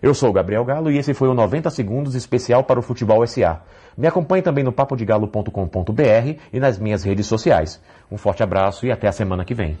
Eu 0.00 0.14
sou 0.14 0.30
o 0.30 0.32
Gabriel 0.32 0.64
Galo 0.64 0.90
e 0.90 0.96
esse 0.96 1.12
foi 1.12 1.28
o 1.28 1.34
90 1.34 1.68
Segundos 1.68 2.14
especial 2.14 2.64
para 2.64 2.80
o 2.80 2.82
Futebol 2.82 3.24
SA. 3.26 3.60
Me 3.96 4.06
acompanhe 4.06 4.42
também 4.42 4.64
no 4.64 4.72
papodegalo.com.br 4.72 6.34
e 6.52 6.60
nas 6.60 6.78
minhas 6.78 7.02
redes 7.02 7.26
sociais. 7.26 7.80
Um 8.10 8.16
forte 8.16 8.42
abraço 8.42 8.86
e 8.86 8.92
até 8.92 9.08
a 9.08 9.12
semana 9.12 9.44
que 9.44 9.54
vem. 9.54 9.78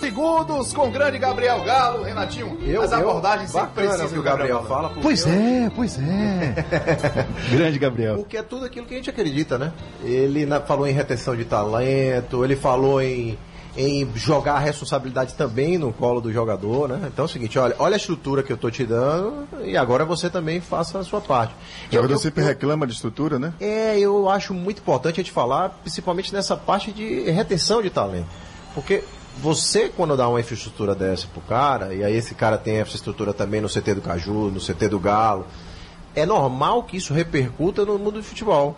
Segundos 0.00 0.72
com 0.74 0.88
o 0.88 0.90
grande 0.90 1.18
Gabriel 1.18 1.64
Galo, 1.64 2.02
Renatinho. 2.04 2.58
Eu, 2.66 2.82
as 2.82 2.92
eu- 2.92 2.98
abordagens 2.98 3.50
sempre 3.50 3.66
bacana 3.68 3.88
precisas 3.88 4.12
que 4.12 4.18
o 4.18 4.22
Gabriel 4.22 4.56
Galo. 4.56 4.68
fala. 4.68 4.92
Pois 5.00 5.26
eu- 5.26 5.32
é, 5.32 5.70
pois 5.74 5.98
é. 5.98 6.54
Grande 7.50 7.78
Gabriel. 7.78 8.16
Porque 8.16 8.36
é 8.36 8.42
tudo 8.42 8.66
aquilo 8.66 8.86
que 8.86 8.94
a 8.94 8.96
gente 8.98 9.08
acredita, 9.10 9.56
né? 9.58 9.72
Ele 10.04 10.46
falou 10.66 10.86
em 10.86 10.92
retenção 10.92 11.34
de 11.34 11.44
talento, 11.46 12.44
ele 12.44 12.54
falou 12.56 13.00
em, 13.00 13.38
em 13.76 14.10
jogar 14.14 14.54
a 14.54 14.58
responsabilidade 14.58 15.34
também 15.34 15.76
no 15.76 15.92
colo 15.92 16.20
do 16.20 16.32
jogador, 16.32 16.88
né? 16.88 17.08
Então 17.12 17.24
é 17.24 17.26
o 17.26 17.28
seguinte, 17.30 17.58
olha, 17.58 17.74
olha 17.78 17.94
a 17.94 17.96
estrutura 17.96 18.42
que 18.42 18.52
eu 18.52 18.56
tô 18.56 18.70
te 18.70 18.84
dando 18.84 19.46
e 19.64 19.76
agora 19.76 20.04
você 20.04 20.30
também 20.30 20.60
faça 20.60 20.98
a 20.98 21.04
sua 21.04 21.20
parte. 21.20 21.54
O 21.90 21.92
jogador 21.92 22.12
Eu- 22.12 22.16
eu- 22.16 22.18
sempre 22.22 22.42
reclama 22.42 22.86
de 22.86 22.94
estrutura, 22.94 23.38
né? 23.38 23.52
É, 23.60 23.98
eu 23.98 24.28
acho 24.30 24.54
muito 24.54 24.78
importante 24.80 25.14
a 25.20 25.22
gente 25.22 25.30
falar, 25.32 25.68
principalmente 25.82 26.32
nessa 26.32 26.56
parte 26.56 26.90
de 26.90 27.30
retenção 27.30 27.82
de 27.82 27.90
talento. 27.90 28.26
Porque 28.74 29.04
você, 29.42 29.90
quando 29.94 30.16
dá 30.16 30.26
uma 30.28 30.40
infraestrutura 30.40 30.94
dessa 30.94 31.26
pro 31.26 31.42
cara, 31.42 31.92
e 31.94 32.02
aí 32.02 32.14
esse 32.16 32.34
cara 32.34 32.56
tem 32.56 32.76
essa 32.76 32.96
estrutura 32.96 33.34
também 33.34 33.60
no 33.60 33.68
CT 33.68 33.94
do 33.94 34.00
Caju, 34.00 34.50
no 34.50 34.58
CT 34.60 34.88
do 34.88 34.98
Galo, 34.98 35.46
é 36.14 36.24
normal 36.24 36.82
que 36.84 36.96
isso 36.96 37.12
repercuta 37.12 37.84
no 37.84 37.98
mundo 37.98 38.12
do 38.12 38.22
futebol. 38.22 38.74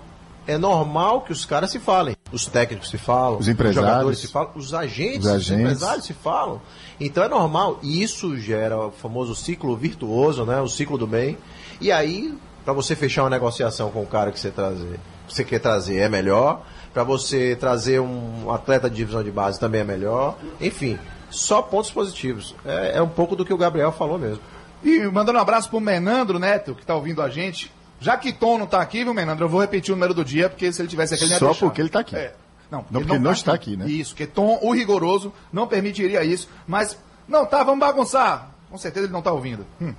É 0.49 0.57
normal 0.57 1.21
que 1.21 1.31
os 1.31 1.45
caras 1.45 1.71
se 1.71 1.79
falem. 1.79 2.17
Os 2.33 2.47
técnicos 2.47 2.89
se 2.89 2.97
falam, 2.97 3.39
Os 3.39 3.49
empresários. 3.49 3.87
jogadores 3.91 4.19
se 4.19 4.29
falam, 4.29 4.51
os 4.57 4.73
agentes, 4.73 5.19
Os 5.19 5.27
os, 5.27 5.31
agentes. 5.33 5.61
empresários 5.61 6.05
se 6.07 6.15
falam. 6.15 6.61
Então 6.99 7.23
é 7.23 7.29
normal. 7.29 7.79
E 7.83 8.03
isso 8.03 8.35
gera 8.39 8.87
o 8.87 8.91
famoso 8.91 9.35
ciclo 9.35 9.77
virtuoso, 9.77 10.47
né? 10.47 10.59
O 10.61 10.67
ciclo 10.67 10.97
do 10.97 11.07
bem. 11.07 11.37
E 11.83 11.93
aí, 11.93 12.35
para 12.65 12.73
você 12.73 12.97
fechar 12.97 13.25
uma 13.25 13.31
negociação 13.31 13.91
com 13.91 14.03
o 14.03 14.07
cara 14.07 14.33
que 14.33 14.41
você 14.41 14.51
trazer, 14.51 14.99
que 15.29 15.35
você 15.35 15.45
quer 15.45 15.59
trazer 15.59 15.99
é 15.99 16.09
melhor. 16.09 16.63
Para 16.95 17.05
você 17.05 17.55
trazer 17.55 18.01
um 18.01 18.51
atleta 18.51 18.89
de 18.89 18.97
divisão 18.97 19.23
de 19.23 19.31
base 19.31 19.61
também 19.61 19.83
é 19.83 19.85
melhor. 19.85 20.39
Enfim, 20.59 20.99
só 21.31 21.61
pontos 21.61 21.91
positivos. 21.91 22.55
É, 22.65 22.93
é 22.97 23.03
um 23.03 23.09
pouco 23.09 23.37
do 23.37 23.45
que 23.45 23.53
o 23.53 23.59
Gabriel 23.59 23.93
falou 23.93 24.19
mesmo. 24.19 24.41
E 24.83 25.01
mandando 25.09 25.39
um 25.39 25.43
abraço 25.43 25.69
pro 25.69 25.79
Menandro 25.79 26.39
Neto, 26.39 26.75
que 26.75 26.87
tá 26.87 26.95
ouvindo 26.95 27.21
a 27.21 27.29
gente. 27.29 27.71
Já 28.01 28.17
que 28.17 28.33
Tom 28.33 28.59
não 28.59 28.67
tá 28.67 28.81
aqui, 28.81 29.03
viu, 29.05 29.13
Menandro? 29.13 29.45
Eu 29.45 29.49
vou 29.49 29.61
repetir 29.61 29.93
o 29.93 29.97
número 29.97 30.15
do 30.15 30.25
dia, 30.25 30.49
porque 30.49 30.73
se 30.73 30.81
ele 30.81 30.89
tivesse 30.89 31.15
aqui, 31.15 31.25
ele 31.25 31.35
Só 31.35 31.47
deixar. 31.47 31.67
porque 31.67 31.81
ele 31.81 31.89
tá 31.89 32.01
aqui. 32.01 32.17
É. 32.17 32.35
Não, 32.71 32.85
Não, 32.91 33.01
porque 33.01 33.13
ele 33.15 33.25
não 33.25 33.33
está 33.33 33.55
aqui, 33.55 33.77
né? 33.77 33.89
Isso, 33.89 34.11
porque 34.11 34.27
Tom, 34.27 34.59
o 34.63 34.73
rigoroso, 34.73 35.33
não 35.53 35.67
permitiria 35.67 36.23
isso. 36.23 36.49
Mas, 36.67 36.97
não 37.27 37.47
tá, 37.47 37.63
vamos 37.65 37.81
bagunçar. 37.81 38.51
Com 38.71 38.77
certeza 38.77 39.07
ele 39.07 39.13
não 39.13 39.23
tá 39.23 39.33
ouvindo. 39.33 39.67
Hum. 39.81 39.95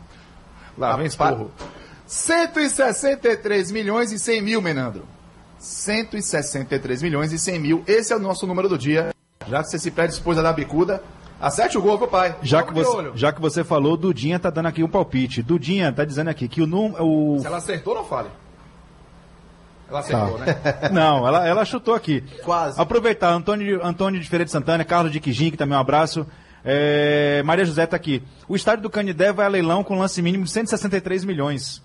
Lá 0.77 0.95
vem 0.95 1.07
esporro. 1.07 1.51
163 2.05 3.71
milhões 3.71 4.11
e 4.11 4.19
100 4.19 4.41
mil, 4.41 4.61
Menandro. 4.61 5.05
163 5.59 7.01
milhões 7.01 7.33
e 7.33 7.39
100 7.39 7.59
mil. 7.59 7.83
Esse 7.85 8.13
é 8.13 8.15
o 8.15 8.19
nosso 8.19 8.47
número 8.47 8.69
do 8.69 8.77
dia. 8.77 9.13
Já 9.47 9.63
que 9.63 9.69
você 9.69 9.79
se 9.79 9.91
predispôs 9.91 10.37
a 10.37 10.41
dar 10.41 10.53
bicuda, 10.53 11.03
acerte 11.39 11.77
o 11.77 11.81
gol, 11.81 11.97
meu 11.97 12.07
pai. 12.07 12.35
Já 12.41 12.63
que, 12.63 12.73
você, 12.73 13.11
já 13.15 13.31
que 13.31 13.41
você 13.41 13.63
falou, 13.63 13.95
Dudinha 13.97 14.39
tá 14.39 14.49
dando 14.49 14.67
aqui 14.67 14.83
um 14.83 14.87
palpite. 14.89 15.41
Dudinha 15.41 15.91
tá 15.91 16.03
dizendo 16.05 16.29
aqui 16.29 16.47
que 16.47 16.61
o 16.61 16.67
número. 16.67 17.03
O... 17.05 17.39
Se 17.39 17.47
ela 17.47 17.57
acertou, 17.57 17.95
não 17.95 18.03
fale. 18.05 18.29
Ela 19.89 19.99
acertou, 20.01 20.37
Tá. 20.37 20.45
né? 20.45 20.89
Não, 20.93 21.27
ela, 21.27 21.47
ela 21.47 21.65
chutou 21.65 21.95
aqui. 21.95 22.21
Quase. 22.43 22.79
Aproveitar, 22.79 23.31
Antônio, 23.33 23.83
Antônio 23.83 24.19
de 24.21 24.29
Feira 24.29 24.45
de 24.45 24.51
Santana, 24.51 24.85
Carlos 24.85 25.11
de 25.11 25.19
Quijim, 25.19 25.49
que 25.49 25.57
também 25.57 25.75
um 25.75 25.81
abraço. 25.81 26.27
É, 26.63 27.41
Maria 27.43 27.65
José 27.65 27.87
tá 27.87 27.95
aqui. 27.95 28.21
O 28.47 28.55
estádio 28.55 28.83
do 28.83 28.89
Canidé 28.89 29.33
vai 29.33 29.47
a 29.47 29.49
leilão 29.49 29.83
com 29.83 29.97
lance 29.97 30.21
mínimo 30.21 30.43
de 30.43 30.51
163 30.51 31.25
milhões. 31.25 31.81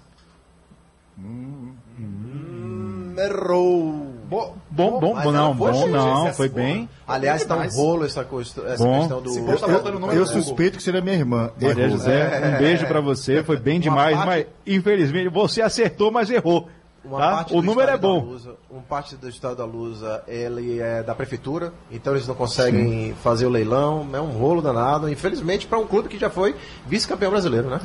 Errou. 3.16 4.03
Bo- 4.34 4.54
Bom, 4.70 4.98
bom, 4.98 5.14
bom, 5.22 5.30
não, 5.32 5.54
bom, 5.54 5.86
não, 5.88 6.32
foi 6.34 6.48
bem. 6.48 6.88
Aliás, 7.06 7.44
tá 7.44 7.56
um 7.56 7.68
rolo 7.68 8.04
essa, 8.04 8.24
coisa- 8.24 8.50
essa 8.66 8.82
Bom. 8.82 8.98
questão 8.98 9.22
do. 9.22 9.30
Se 9.30 9.40
tá 9.40 9.66
Eu 9.68 9.82
do 9.82 10.00
Google. 10.00 10.26
suspeito 10.26 10.76
que 10.78 10.82
seria 10.82 11.00
minha 11.00 11.14
irmã. 11.16 11.50
Maria. 11.60 11.88
José, 11.90 12.54
um 12.54 12.58
beijo 12.58 12.86
pra 12.86 13.00
você, 13.00 13.44
foi 13.44 13.56
bem 13.56 13.78
demais, 13.78 14.16
parte- 14.16 14.26
mas 14.26 14.46
infelizmente 14.66 15.28
você 15.28 15.62
acertou, 15.62 16.10
mas 16.10 16.28
errou. 16.30 16.68
Uma 17.04 17.18
tá? 17.18 17.30
parte 17.30 17.54
O 17.54 17.60
número 17.60 17.90
é 17.90 17.98
bom. 17.98 18.20
Lusa, 18.20 18.54
uma 18.70 18.82
parte 18.82 19.14
do 19.16 19.28
Estado 19.28 19.56
da 19.56 19.64
Lusa, 19.64 20.22
ele 20.26 20.80
é 20.80 21.02
da 21.02 21.14
prefeitura, 21.14 21.72
então 21.90 22.14
eles 22.14 22.26
não 22.26 22.34
conseguem 22.34 23.14
fazer 23.22 23.46
o 23.46 23.50
leilão, 23.50 24.08
é 24.12 24.20
um 24.20 24.30
rolo 24.30 24.62
danado, 24.62 25.08
infelizmente 25.08 25.66
para 25.66 25.78
um 25.78 25.86
clube 25.86 26.08
que 26.08 26.18
já 26.18 26.30
foi 26.30 26.54
vice-campeão 26.86 27.30
brasileiro, 27.30 27.68
né? 27.68 27.80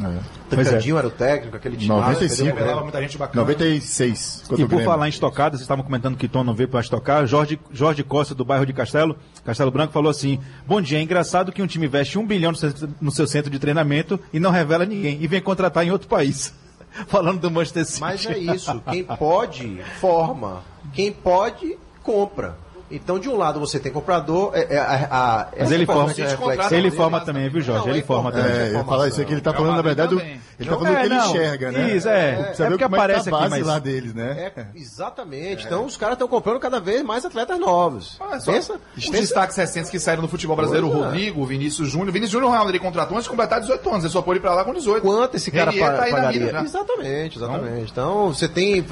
É. 0.52 0.56
Tancadinho 0.56 0.98
era 0.98 1.08
o 1.08 1.12
técnico, 1.12 1.58
aquele 1.58 1.76
time. 1.76 1.90
95, 1.90 2.56
Revelava 2.56 2.82
muita 2.82 3.02
gente 3.02 3.18
bacana. 3.18 3.42
96. 3.42 4.44
contra 4.48 4.62
E 4.62 4.66
o 4.66 4.70
por 4.70 4.84
falar 4.84 5.08
em 5.08 5.10
estocada, 5.10 5.52
vocês 5.58 5.62
estavam 5.62 5.84
comentando 5.84 6.16
que 6.16 6.28
Tom 6.28 6.44
não 6.44 6.54
veio 6.54 6.70
para 6.70 6.80
estocar. 6.80 7.26
Jorge, 7.28 7.60
Jorge 7.72 8.04
Costa, 8.04 8.34
do 8.34 8.46
bairro 8.46 8.66
de 8.66 8.74
Castelo, 8.74 9.18
Castelo 9.44 9.72
Branco, 9.72 9.92
falou 9.92 10.10
assim: 10.10 10.40
Bom 10.66 10.82
dia, 10.82 11.00
é 11.00 11.02
engraçado 11.02 11.52
que 11.52 11.62
um 11.62 11.68
time 11.68 11.88
investe 11.88 12.18
um 12.18 12.26
bilhão 12.26 12.52
no 12.52 12.58
seu, 12.58 12.72
no 13.02 13.12
seu 13.12 13.28
centro 13.28 13.52
de 13.52 13.60
treinamento 13.60 14.20
e 14.32 14.40
não 14.40 14.52
revela 14.52 14.86
ninguém 14.86 15.18
e 15.22 15.28
vem 15.28 15.42
contratar 15.42 15.86
em 15.86 15.92
outro 15.92 16.08
país. 16.08 16.54
Falando 17.08 17.40
do 17.42 17.52
Manchester 17.52 17.86
City. 17.86 18.02
Mas 18.02 18.26
é 18.26 18.38
isso, 18.38 18.82
quem 18.90 19.04
pode, 19.04 19.84
forma. 20.00 20.64
Quem 20.94 21.12
pode, 21.12 21.78
compra. 22.04 22.58
Então, 22.92 23.20
de 23.20 23.30
um 23.30 23.38
lado 23.38 23.60
você 23.60 23.80
tem 23.80 23.92
comprador. 23.92 24.52
É, 24.56 24.76
é, 24.76 24.78
a, 24.80 25.08
a, 25.12 25.48
Mas 25.60 25.72
ele 25.72 25.86
forma, 25.86 26.12
é 26.12 26.14
reflexão 26.16 26.48
ele 26.78 26.82
dele, 26.90 26.92
forma 26.92 27.20
também, 27.22 27.48
viu, 27.50 27.62
Jorge? 27.62 27.82
Não, 27.86 27.90
ele 27.92 28.00
é 28.00 28.04
forma 28.04 28.32
também. 28.32 28.52
É, 28.52 28.68
eu 28.70 28.74
ia 28.78 28.84
falar 28.84 29.08
isso 29.08 29.22
aqui, 29.22 29.32
ele 29.34 29.42
tá 29.42 29.52
Real 29.52 29.62
falando, 29.62 29.76
na 29.76 29.82
verdade, 29.84 30.16
o- 30.16 30.18
também. 30.18 30.42
ele 30.60 30.70
tá 30.70 30.76
falando 30.76 30.92
o 30.92 30.96
que 30.96 31.02
É, 31.02 31.06
ele 31.06 31.16
não, 31.16 31.30
enxerga, 31.30 31.72
né? 31.72 31.96
Isso, 31.96 32.10
é. 32.10 32.30
É 32.50 32.54
Saber 32.56 32.70
porque 32.72 32.84
é 32.84 32.88
que 32.88 32.96
aparece 32.96 33.30
tá 33.30 33.36
a 33.36 33.40
aqui, 33.40 33.50
base 33.50 33.60
mas- 33.64 33.68
lá 33.74 33.80
deles, 33.80 34.14
né? 34.14 34.52
É, 34.56 34.66
exatamente. 34.76 35.66
Então, 35.66 35.86
os 35.86 35.96
caras 35.98 36.14
estão 36.16 36.28
comprando 36.28 36.60
cada 36.60 36.80
vez 36.80 37.04
mais 37.04 37.24
atletas 37.26 37.60
novos. 37.60 38.18
Ah, 38.20 38.40
só 38.40 38.52
Pensa, 38.52 38.80
os 38.98 39.10
destaques 39.10 39.56
recentes 39.56 39.90
que 39.92 40.00
saíram 40.00 40.22
no 40.24 40.28
futebol 40.28 40.56
brasileiro, 40.56 40.88
o 40.90 40.92
é. 40.92 41.06
Rodrigo, 41.06 41.42
o 41.42 41.46
Vinícius 41.46 41.90
Júnior. 41.90 42.12
Vinícius 42.12 42.32
Júnior, 42.32 42.50
o 42.50 42.52
Real 42.54 42.64
Madrid 42.66 42.82
contratou 42.82 43.16
antes 43.16 43.26
de 43.26 43.30
completar 43.30 43.60
18 43.62 43.88
anos. 43.90 44.04
Ele 44.04 44.14
só 44.14 44.22
pôde 44.22 44.40
ir 44.40 44.42
pra 44.42 44.54
lá 44.56 44.64
com 44.64 44.74
18. 44.74 45.02
quanto 45.04 45.36
esse 45.36 45.52
cara 45.52 45.72
pa- 45.72 45.92
tá 45.92 46.04
pagaria. 46.10 46.40
mira 46.40 46.52
já. 46.54 46.62
exatamente, 46.64 47.38
exatamente. 47.38 47.92
Então, 47.92 48.34
você 48.34 48.48
tem. 48.48 48.86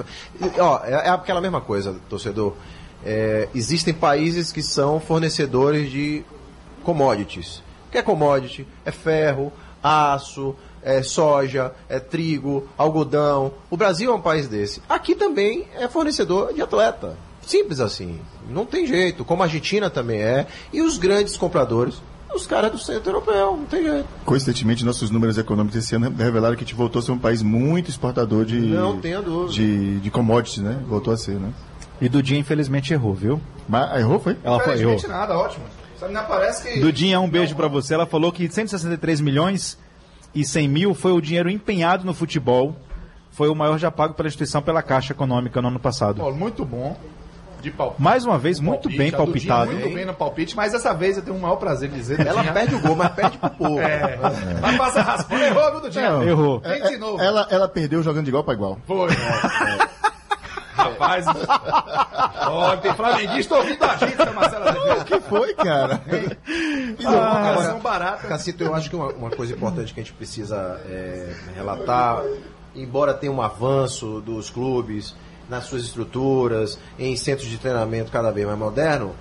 Ó, 0.59 0.79
é, 0.83 0.91
é 1.07 1.09
aquela 1.09 1.41
mesma 1.41 1.61
coisa, 1.61 1.95
torcedor. 2.09 2.53
É, 3.05 3.47
existem 3.53 3.93
países 3.93 4.51
que 4.51 4.61
são 4.61 4.99
fornecedores 4.99 5.89
de 5.91 6.23
commodities. 6.83 7.57
O 7.87 7.91
que 7.91 7.97
é 7.97 8.01
commodity? 8.01 8.67
É 8.85 8.91
ferro, 8.91 9.51
aço, 9.81 10.55
é 10.81 11.01
soja, 11.03 11.73
é 11.89 11.99
trigo, 11.99 12.67
algodão. 12.77 13.51
O 13.69 13.77
Brasil 13.77 14.11
é 14.11 14.15
um 14.15 14.21
país 14.21 14.47
desse. 14.47 14.81
Aqui 14.87 15.15
também 15.15 15.67
é 15.75 15.87
fornecedor 15.87 16.53
de 16.53 16.61
atleta. 16.61 17.17
Simples 17.45 17.79
assim. 17.79 18.19
Não 18.49 18.65
tem 18.65 18.85
jeito. 18.85 19.23
Como 19.23 19.41
a 19.41 19.45
Argentina 19.45 19.89
também 19.89 20.21
é. 20.21 20.47
E 20.73 20.81
os 20.81 20.97
grandes 20.97 21.37
compradores, 21.37 22.01
os 22.33 22.45
caras 22.45 22.71
do 22.71 22.77
centro 22.77 23.09
europeu. 23.09 23.57
Não 23.57 23.65
tem 23.65 23.83
jeito. 23.83 24.07
Coincidentemente, 24.25 24.83
nossos 24.83 25.09
números 25.09 25.37
econômicos 25.37 25.77
esse 25.77 25.95
ano 25.95 26.13
revelaram 26.17 26.55
que 26.55 26.63
a 26.63 26.67
gente 26.67 26.75
voltou 26.75 26.99
a 26.99 27.03
ser 27.03 27.11
um 27.11 27.17
país 27.17 27.41
muito 27.41 27.89
exportador 27.89 28.43
de, 28.45 28.59
Não 28.59 28.99
tenha 28.99 29.21
dúvida. 29.21 29.53
de, 29.53 29.99
de 29.99 30.11
commodities, 30.11 30.61
né? 30.61 30.77
Voltou 30.87 31.13
a 31.13 31.17
ser, 31.17 31.35
né? 31.39 31.53
E 31.99 32.07
Dudinha, 32.07 32.39
infelizmente, 32.39 32.93
errou, 32.93 33.13
viu? 33.13 33.41
Mas 33.67 33.99
errou, 33.99 34.19
foi? 34.19 34.37
Ela 34.43 34.59
foi, 34.59 34.79
errou. 34.79 34.93
Infelizmente 34.93 35.07
nada, 35.07 35.37
ótimo. 35.37 35.65
Só 35.99 36.07
me 36.07 36.13
parece 36.13 36.63
que... 36.63 36.79
Dudinha, 36.79 37.19
um 37.19 37.29
beijo 37.29 37.55
pra 37.55 37.67
você. 37.67 37.93
Ela 37.95 38.05
falou 38.05 38.31
que 38.31 38.47
163 38.47 39.19
milhões 39.19 39.77
e 40.33 40.45
100 40.45 40.67
mil 40.67 40.93
foi 40.93 41.11
o 41.11 41.19
dinheiro 41.19 41.49
empenhado 41.49 42.05
no 42.05 42.13
futebol. 42.13 42.75
Foi 43.31 43.49
o 43.49 43.55
maior 43.55 43.77
já 43.77 43.89
pago 43.89 44.13
pela 44.13 44.27
instituição 44.27 44.61
pela 44.61 44.81
Caixa 44.83 45.13
Econômica 45.13 45.61
no 45.61 45.69
ano 45.69 45.79
passado. 45.79 46.21
Pô, 46.21 46.31
muito 46.31 46.63
bom. 46.63 46.95
De 47.61 47.71
palpite. 47.71 48.01
Mais 48.01 48.23
uma 48.23 48.37
vez, 48.37 48.59
muito 48.59 48.83
Palpite, 48.83 48.97
bem 48.97 49.11
palpitado. 49.11 49.71
Muito 49.71 49.93
bem 49.93 50.05
no 50.05 50.13
palpite, 50.13 50.55
mas 50.55 50.73
dessa 50.73 50.93
vez 50.93 51.17
eu 51.17 51.23
tenho 51.23 51.35
o 51.35 51.41
maior 51.41 51.55
prazer 51.55 51.89
de 51.89 51.95
dizer. 51.95 52.19
Ela 52.19 52.43
Dudinha, 52.43 52.53
perde 52.53 52.75
o 52.75 52.79
gol, 52.79 52.95
mas 52.95 53.09
perde 53.13 53.37
pro 53.39 53.49
povo. 53.49 53.79
É, 53.79 54.15
vai 54.61 54.77
passar 54.77 55.01
raspando. 55.01 55.43
Errou, 55.43 55.71
viu, 55.71 55.81
Dudinha? 55.81 56.09
Não. 56.11 56.23
Errou. 56.23 56.61
É, 56.63 56.87
de 56.87 56.97
novo. 56.97 57.19
Ela, 57.19 57.47
ela 57.49 57.67
perdeu 57.67 58.03
jogando 58.03 58.25
de 58.25 58.29
igual 58.29 58.43
para 58.43 58.53
igual. 58.53 58.77
Foi. 58.85 59.09
Rapaz, 60.77 61.25
ó, 62.47 62.75
tem 62.77 62.93
flamenguista 62.93 63.55
ouvindo 63.55 63.83
a 63.83 63.95
gente, 63.97 64.15
né, 64.17 64.31
Marcelo 64.31 64.67
Azevedo. 64.69 65.01
O 65.01 65.05
que 65.05 65.19
foi, 65.21 65.53
cara? 65.55 66.01
Ah, 67.05 67.49
Agora, 67.51 67.69
são 67.69 67.79
barata. 67.79 68.27
Cacito, 68.27 68.63
eu 68.63 68.75
acho 68.75 68.89
que 68.89 68.95
uma, 68.95 69.07
uma 69.13 69.29
coisa 69.29 69.53
importante 69.53 69.93
que 69.93 69.99
a 69.99 70.03
gente 70.03 70.13
precisa 70.13 70.79
é, 70.85 71.33
relatar, 71.55 72.21
embora 72.75 73.13
tenha 73.13 73.31
um 73.31 73.41
avanço 73.41 74.21
dos 74.21 74.49
clubes 74.49 75.15
nas 75.49 75.63
suas 75.65 75.83
estruturas, 75.83 76.77
em 76.99 77.15
centros 77.15 77.47
de 77.47 77.57
treinamento 77.57 78.11
cada 78.11 78.31
vez 78.31 78.45
mais 78.45 78.59
moderno, 78.59 79.15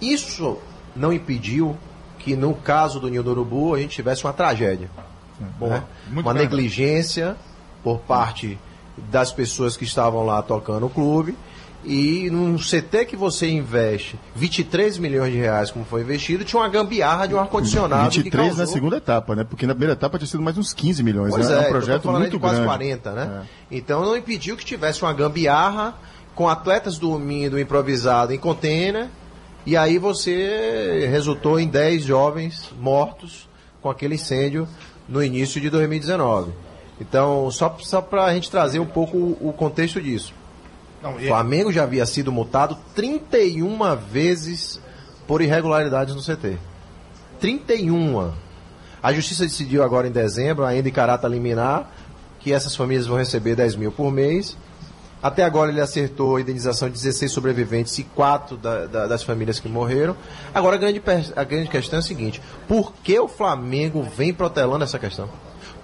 isso 0.00 0.58
não 0.94 1.12
impediu 1.12 1.76
que 2.18 2.36
no 2.36 2.54
caso 2.54 3.00
do 3.00 3.08
Ninho 3.08 3.22
do 3.22 3.30
Urubu 3.30 3.74
a 3.74 3.78
gente 3.78 3.94
tivesse 3.96 4.24
uma 4.24 4.32
tragédia. 4.32 4.90
né? 5.40 5.82
muito 6.08 6.26
Uma 6.26 6.34
verdade. 6.34 6.38
negligência 6.38 7.34
por 7.82 7.98
parte 8.00 8.58
das 8.96 9.32
pessoas 9.32 9.76
que 9.76 9.84
estavam 9.84 10.24
lá 10.24 10.42
tocando 10.42 10.86
o 10.86 10.90
clube. 10.90 11.36
E 11.82 12.28
num 12.30 12.58
CT 12.58 13.06
que 13.06 13.16
você 13.16 13.48
investe 13.48 14.18
23 14.36 14.98
milhões 14.98 15.32
de 15.32 15.38
reais, 15.38 15.70
como 15.70 15.82
foi 15.82 16.02
investido, 16.02 16.44
tinha 16.44 16.60
uma 16.60 16.68
gambiarra 16.68 17.26
de 17.26 17.34
um 17.34 17.40
ar-condicionado. 17.40 18.10
que 18.10 18.18
23 18.18 18.48
na 18.50 18.56
causou- 18.58 18.74
segunda 18.74 18.96
etapa, 18.98 19.34
né? 19.34 19.44
Porque 19.44 19.66
na 19.66 19.72
primeira 19.72 19.94
etapa 19.94 20.18
tinha 20.18 20.28
sido 20.28 20.42
mais 20.42 20.58
uns 20.58 20.74
15 20.74 21.02
milhões. 21.02 21.30
Pois 21.32 21.48
né? 21.48 21.54
é, 21.54 21.56
um 21.56 21.60
então 21.60 21.70
projeto 21.72 22.02
falando 22.02 22.20
muito 22.20 22.32
de 22.32 22.38
quase 22.38 22.56
grande. 22.56 22.68
40, 22.68 23.12
né? 23.12 23.46
Então 23.70 24.04
não 24.04 24.14
impediu 24.14 24.58
que 24.58 24.64
tivesse 24.64 25.00
uma 25.00 25.12
gambiarra 25.14 25.94
com 26.34 26.46
atletas 26.50 26.98
dormindo 26.98 27.58
improvisado 27.58 28.34
em 28.34 28.38
container, 28.38 29.08
e 29.64 29.74
aí 29.74 29.96
você 29.96 31.08
resultou 31.10 31.58
em 31.58 31.66
10 31.66 32.04
jovens 32.04 32.70
mortos 32.78 33.48
com 33.80 33.88
aquele 33.88 34.16
incêndio 34.16 34.68
no 35.08 35.22
início 35.24 35.58
de 35.60 35.70
2019. 35.70 36.52
Então, 37.00 37.50
só, 37.50 37.74
só 37.80 38.00
para 38.00 38.24
a 38.26 38.34
gente 38.34 38.50
trazer 38.50 38.78
um 38.78 38.86
pouco 38.86 39.16
o, 39.16 39.52
contexto 39.56 40.00
disso. 40.00 40.34
Não, 41.02 41.14
O 41.16 41.20
e- 41.20 41.26
Flamengo 41.28 41.72
já 41.72 41.84
havia 41.84 42.04
sido 42.04 42.30
multado 42.30 42.76
31 42.94 43.96
vezes 43.96 44.78
por 45.26 45.40
irregularidades 45.40 46.14
no 46.14 46.20
CT. 46.22 46.58
31. 47.40 48.32
A 49.02 49.12
justiça 49.12 49.44
decidiu 49.44 49.82
agora 49.82 50.06
em 50.06 50.10
dezembro, 50.10 50.64
ainda 50.64 50.88
em 50.88 50.92
caráter 50.92 51.28
liminar, 51.30 51.88
que 52.38 52.52
essas 52.52 52.76
famílias 52.76 53.06
vão 53.06 53.16
receber 53.16 53.54
10 53.56 53.76
mil 53.76 53.90
por 53.90 54.12
mês. 54.12 54.56
Até 55.22 55.44
agora 55.44 55.70
ele 55.70 55.80
acertou 55.80 56.36
a 56.36 56.40
indenização 56.40 56.88
de 56.88 56.94
16 56.94 57.30
sobreviventes 57.32 57.98
e 57.98 58.04
4 58.04 58.56
da- 58.56 58.86
da- 58.86 59.06
das 59.06 59.22
famílias 59.22 59.58
que 59.60 59.68
morreram. 59.68 60.16
Agora 60.54 60.76
a 60.76 60.78
grande, 60.78 61.02
a 61.36 61.44
grande 61.44 61.68
questão 61.68 61.98
é 61.98 62.00
a 62.00 62.02
seguinte: 62.02 62.40
por 62.66 62.92
que 63.02 63.18
o 63.18 63.28
Flamengo 63.28 64.02
vem 64.02 64.32
protelando 64.32 64.84
essa 64.84 64.98
questão? 64.98 65.28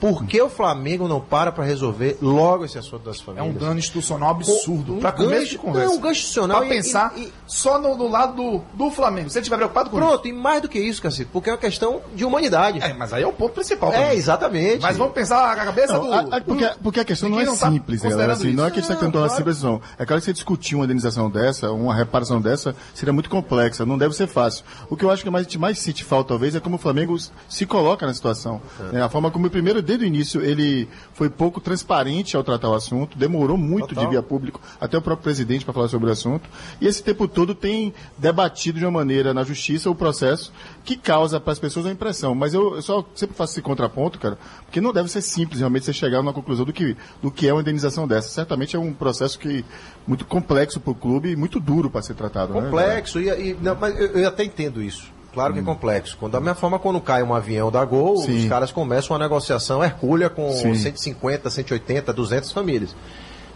Por 0.00 0.24
que 0.26 0.40
o 0.40 0.48
Flamengo 0.48 1.08
não 1.08 1.20
para 1.20 1.50
para 1.52 1.64
resolver 1.64 2.18
logo 2.20 2.64
esse 2.64 2.78
assunto 2.78 3.04
das 3.04 3.20
É 3.20 3.22
famílias? 3.24 3.54
um 3.54 3.58
dano 3.58 3.78
institucional 3.78 4.30
absurdo. 4.30 4.94
Um 4.94 5.00
pra 5.00 5.12
começo 5.12 5.50
de 5.50 5.58
conversa. 5.58 5.88
não, 5.88 5.96
um 5.96 6.00
gancho 6.00 6.20
institucional 6.20 6.58
Pra 6.58 6.66
e- 6.66 6.70
pensar 6.70 7.12
e- 7.16 7.20
e- 7.24 7.32
só 7.46 7.78
no, 7.78 7.96
no 7.96 8.08
lado 8.08 8.34
do, 8.34 8.62
do 8.74 8.90
Flamengo. 8.90 9.28
Se 9.28 9.34
você 9.34 9.38
estiver 9.40 9.56
preocupado 9.56 9.90
com 9.90 9.96
Pronto, 9.96 10.26
e 10.28 10.32
mais 10.32 10.60
do 10.62 10.68
que 10.68 10.78
isso, 10.78 11.00
Cacito, 11.02 11.30
porque 11.32 11.48
é 11.50 11.52
uma 11.52 11.58
questão 11.58 12.00
de 12.14 12.24
humanidade. 12.24 12.78
isso. 12.78 12.86
É, 12.86 12.92
mas 12.94 13.12
aí 13.12 13.22
é 13.22 13.26
o 13.26 13.32
ponto 13.32 13.52
principal. 13.54 13.92
É, 13.92 14.02
também. 14.02 14.18
exatamente. 14.18 14.82
Mas 14.82 14.96
vamos 14.96 15.12
pensar 15.14 15.52
a 15.52 15.56
cabeça 15.64 15.92
Não, 15.94 16.06
do. 16.06 16.12
a- 16.12 16.20
a- 16.36 16.40
porque, 16.40 16.66
do- 16.68 16.78
porque 16.82 17.00
a 17.00 17.04
questão 17.04 17.28
não 17.28 17.40
é 17.40 17.44
não 17.44 17.56
tá 17.56 17.70
simples, 17.70 18.02
galera? 18.02 18.32
Assim, 18.34 18.52
não 18.52 18.64
é 18.64 18.66
isso. 18.66 18.74
que 18.74 18.80
a 18.80 18.82
gente 18.82 18.90
está 18.90 18.94
Não, 18.94 19.00
tentando 19.00 19.22
uma 19.22 19.28
claro. 19.28 19.36
simples, 19.42 19.62
não. 19.62 19.80
É 19.98 20.04
claro 20.04 20.20
que 20.20 20.26
você 20.26 20.32
discutir 20.32 20.74
uma 20.74 20.84
indenização 20.84 21.30
dessa, 21.30 21.70
uma 21.72 21.94
reparação 21.94 22.40
dessa, 22.40 22.74
seria 22.94 23.12
muito 23.12 23.30
complexa, 23.30 23.84
não 23.86 23.96
deve 23.96 24.14
ser 24.14 24.26
fácil. 24.26 24.64
O 24.90 24.96
que 24.96 25.04
eu 25.04 25.10
acho 25.10 25.22
que 25.22 25.30
mais, 25.30 25.46
a 25.46 25.48
gente 25.48 25.58
mais 25.58 25.78
sente 25.78 26.04
falta, 26.04 26.28
talvez, 26.30 26.54
é 26.54 26.60
como 26.60 26.76
o 26.76 26.78
Flamengo 26.78 27.16
se 27.48 27.64
coloca 27.66 28.06
na 28.06 28.12
situação. 28.14 28.60
né? 28.92 29.02
A 29.02 29.08
forma 29.08 29.30
como, 29.30 29.48
primeiro, 29.50 29.80
desde 29.86 30.04
o 30.04 30.06
início, 30.06 30.42
ele 30.42 30.88
foi 31.14 31.30
pouco 31.30 31.60
transparente 31.60 32.36
ao 32.36 32.44
tratar 32.44 32.68
o 32.68 32.74
assunto, 32.74 33.16
demorou 33.16 33.56
muito 33.56 33.88
Total. 33.88 34.04
de 34.04 34.10
vir 34.10 34.16
a 34.18 34.22
público, 34.22 34.60
até 34.80 34.98
o 34.98 35.02
próprio 35.02 35.24
presidente 35.24 35.64
para 35.64 35.72
falar 35.72 35.88
sobre 35.88 36.08
o 36.08 36.12
assunto, 36.12 36.48
e 36.80 36.86
esse 36.86 37.02
tempo 37.02 37.26
todo 37.26 37.54
tem 37.54 37.94
debatido 38.18 38.78
de 38.78 38.84
uma 38.84 38.90
maneira 38.90 39.32
na 39.32 39.44
justiça 39.44 39.88
o 39.88 39.94
processo 39.94 40.52
que 40.84 40.96
causa 40.96 41.40
para 41.40 41.52
as 41.52 41.58
pessoas 41.58 41.86
uma 41.86 41.92
impressão. 41.92 42.34
Mas 42.34 42.52
eu, 42.52 42.76
eu 42.76 42.82
só 42.82 43.04
sempre 43.14 43.36
faço 43.36 43.54
esse 43.54 43.62
contraponto, 43.62 44.18
cara, 44.18 44.36
porque 44.64 44.80
não 44.80 44.92
deve 44.92 45.08
ser 45.08 45.22
simples 45.22 45.60
realmente 45.60 45.84
você 45.86 45.92
chegar 45.92 46.18
numa 46.18 46.32
conclusão 46.32 46.66
do 46.66 46.72
que, 46.72 46.96
do 47.22 47.30
que 47.30 47.48
é 47.48 47.52
uma 47.52 47.62
indenização 47.62 48.06
dessa. 48.06 48.28
Certamente 48.28 48.76
é 48.76 48.78
um 48.78 48.92
processo 48.92 49.38
que 49.38 49.64
muito 50.06 50.24
complexo 50.24 50.80
para 50.80 50.90
o 50.90 50.94
clube 50.94 51.30
e 51.30 51.36
muito 51.36 51.60
duro 51.60 51.88
para 51.90 52.02
ser 52.02 52.14
tratado. 52.14 52.52
né, 52.52 52.60
Complexo, 52.60 53.20
e, 53.20 53.28
e- 53.28 53.56
não, 53.60 53.74
mas 53.74 53.98
eu, 53.98 54.06
eu 54.08 54.28
até 54.28 54.44
entendo 54.44 54.82
isso. 54.82 55.15
Claro 55.36 55.52
que 55.52 55.60
é 55.60 55.62
complexo. 55.62 56.16
Quando, 56.18 56.32
da 56.32 56.40
mesma 56.40 56.54
forma, 56.54 56.78
quando 56.78 56.98
cai 56.98 57.22
um 57.22 57.34
avião 57.34 57.70
da 57.70 57.84
Gol, 57.84 58.14
Hum. 58.14 58.22
Sim. 58.24 58.38
os 58.38 58.48
caras 58.48 58.72
começam 58.72 59.14
uma 59.14 59.22
negociação 59.22 59.84
hercúlea 59.84 60.30
com 60.30 60.50
Sim. 60.50 60.74
150, 60.74 61.50
180, 61.50 62.10
200 62.12 62.50
famílias. 62.52 62.96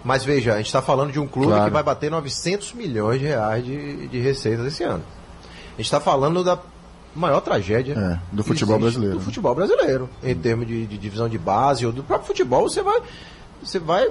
Mas 0.05 0.23
veja, 0.23 0.53
a 0.53 0.57
gente 0.59 0.66
está 0.66 0.83
falando 0.83 1.11
de 1.11 1.19
um 1.19 1.27
clube 1.27 1.49
Claro. 1.49 1.64
que 1.64 1.71
vai 1.71 1.83
bater 1.83 2.11
900 2.11 2.75
milhões 2.75 3.19
de 3.19 3.27
reais 3.27 3.64
de, 3.64 4.09
de 4.09 4.19
receitas 4.21 4.66
esse 4.66 4.83
ano. 4.85 5.03
A 5.73 5.77
gente 5.79 5.87
está 5.87 6.01
falando 6.01 6.45
da 6.45 6.59
maior 7.16 7.40
tragédia 7.40 7.95
É, 7.95 8.19
do 8.31 8.45
futebol 8.45 8.79
brasileiro. 8.79 9.14
Do 9.16 9.21
futebol 9.23 9.55
brasileiro. 9.55 10.09
Em 10.23 10.35
termos 10.35 10.66
de, 10.66 10.87
de 10.87 10.99
divisão 10.99 11.29
de 11.31 11.38
base 11.38 11.87
ou 11.87 11.93
do 11.93 12.03
próprio 12.05 12.27
futebol, 12.29 12.69
você 12.69 12.83
vai, 12.83 13.01
você 13.62 13.79
vai 13.79 14.07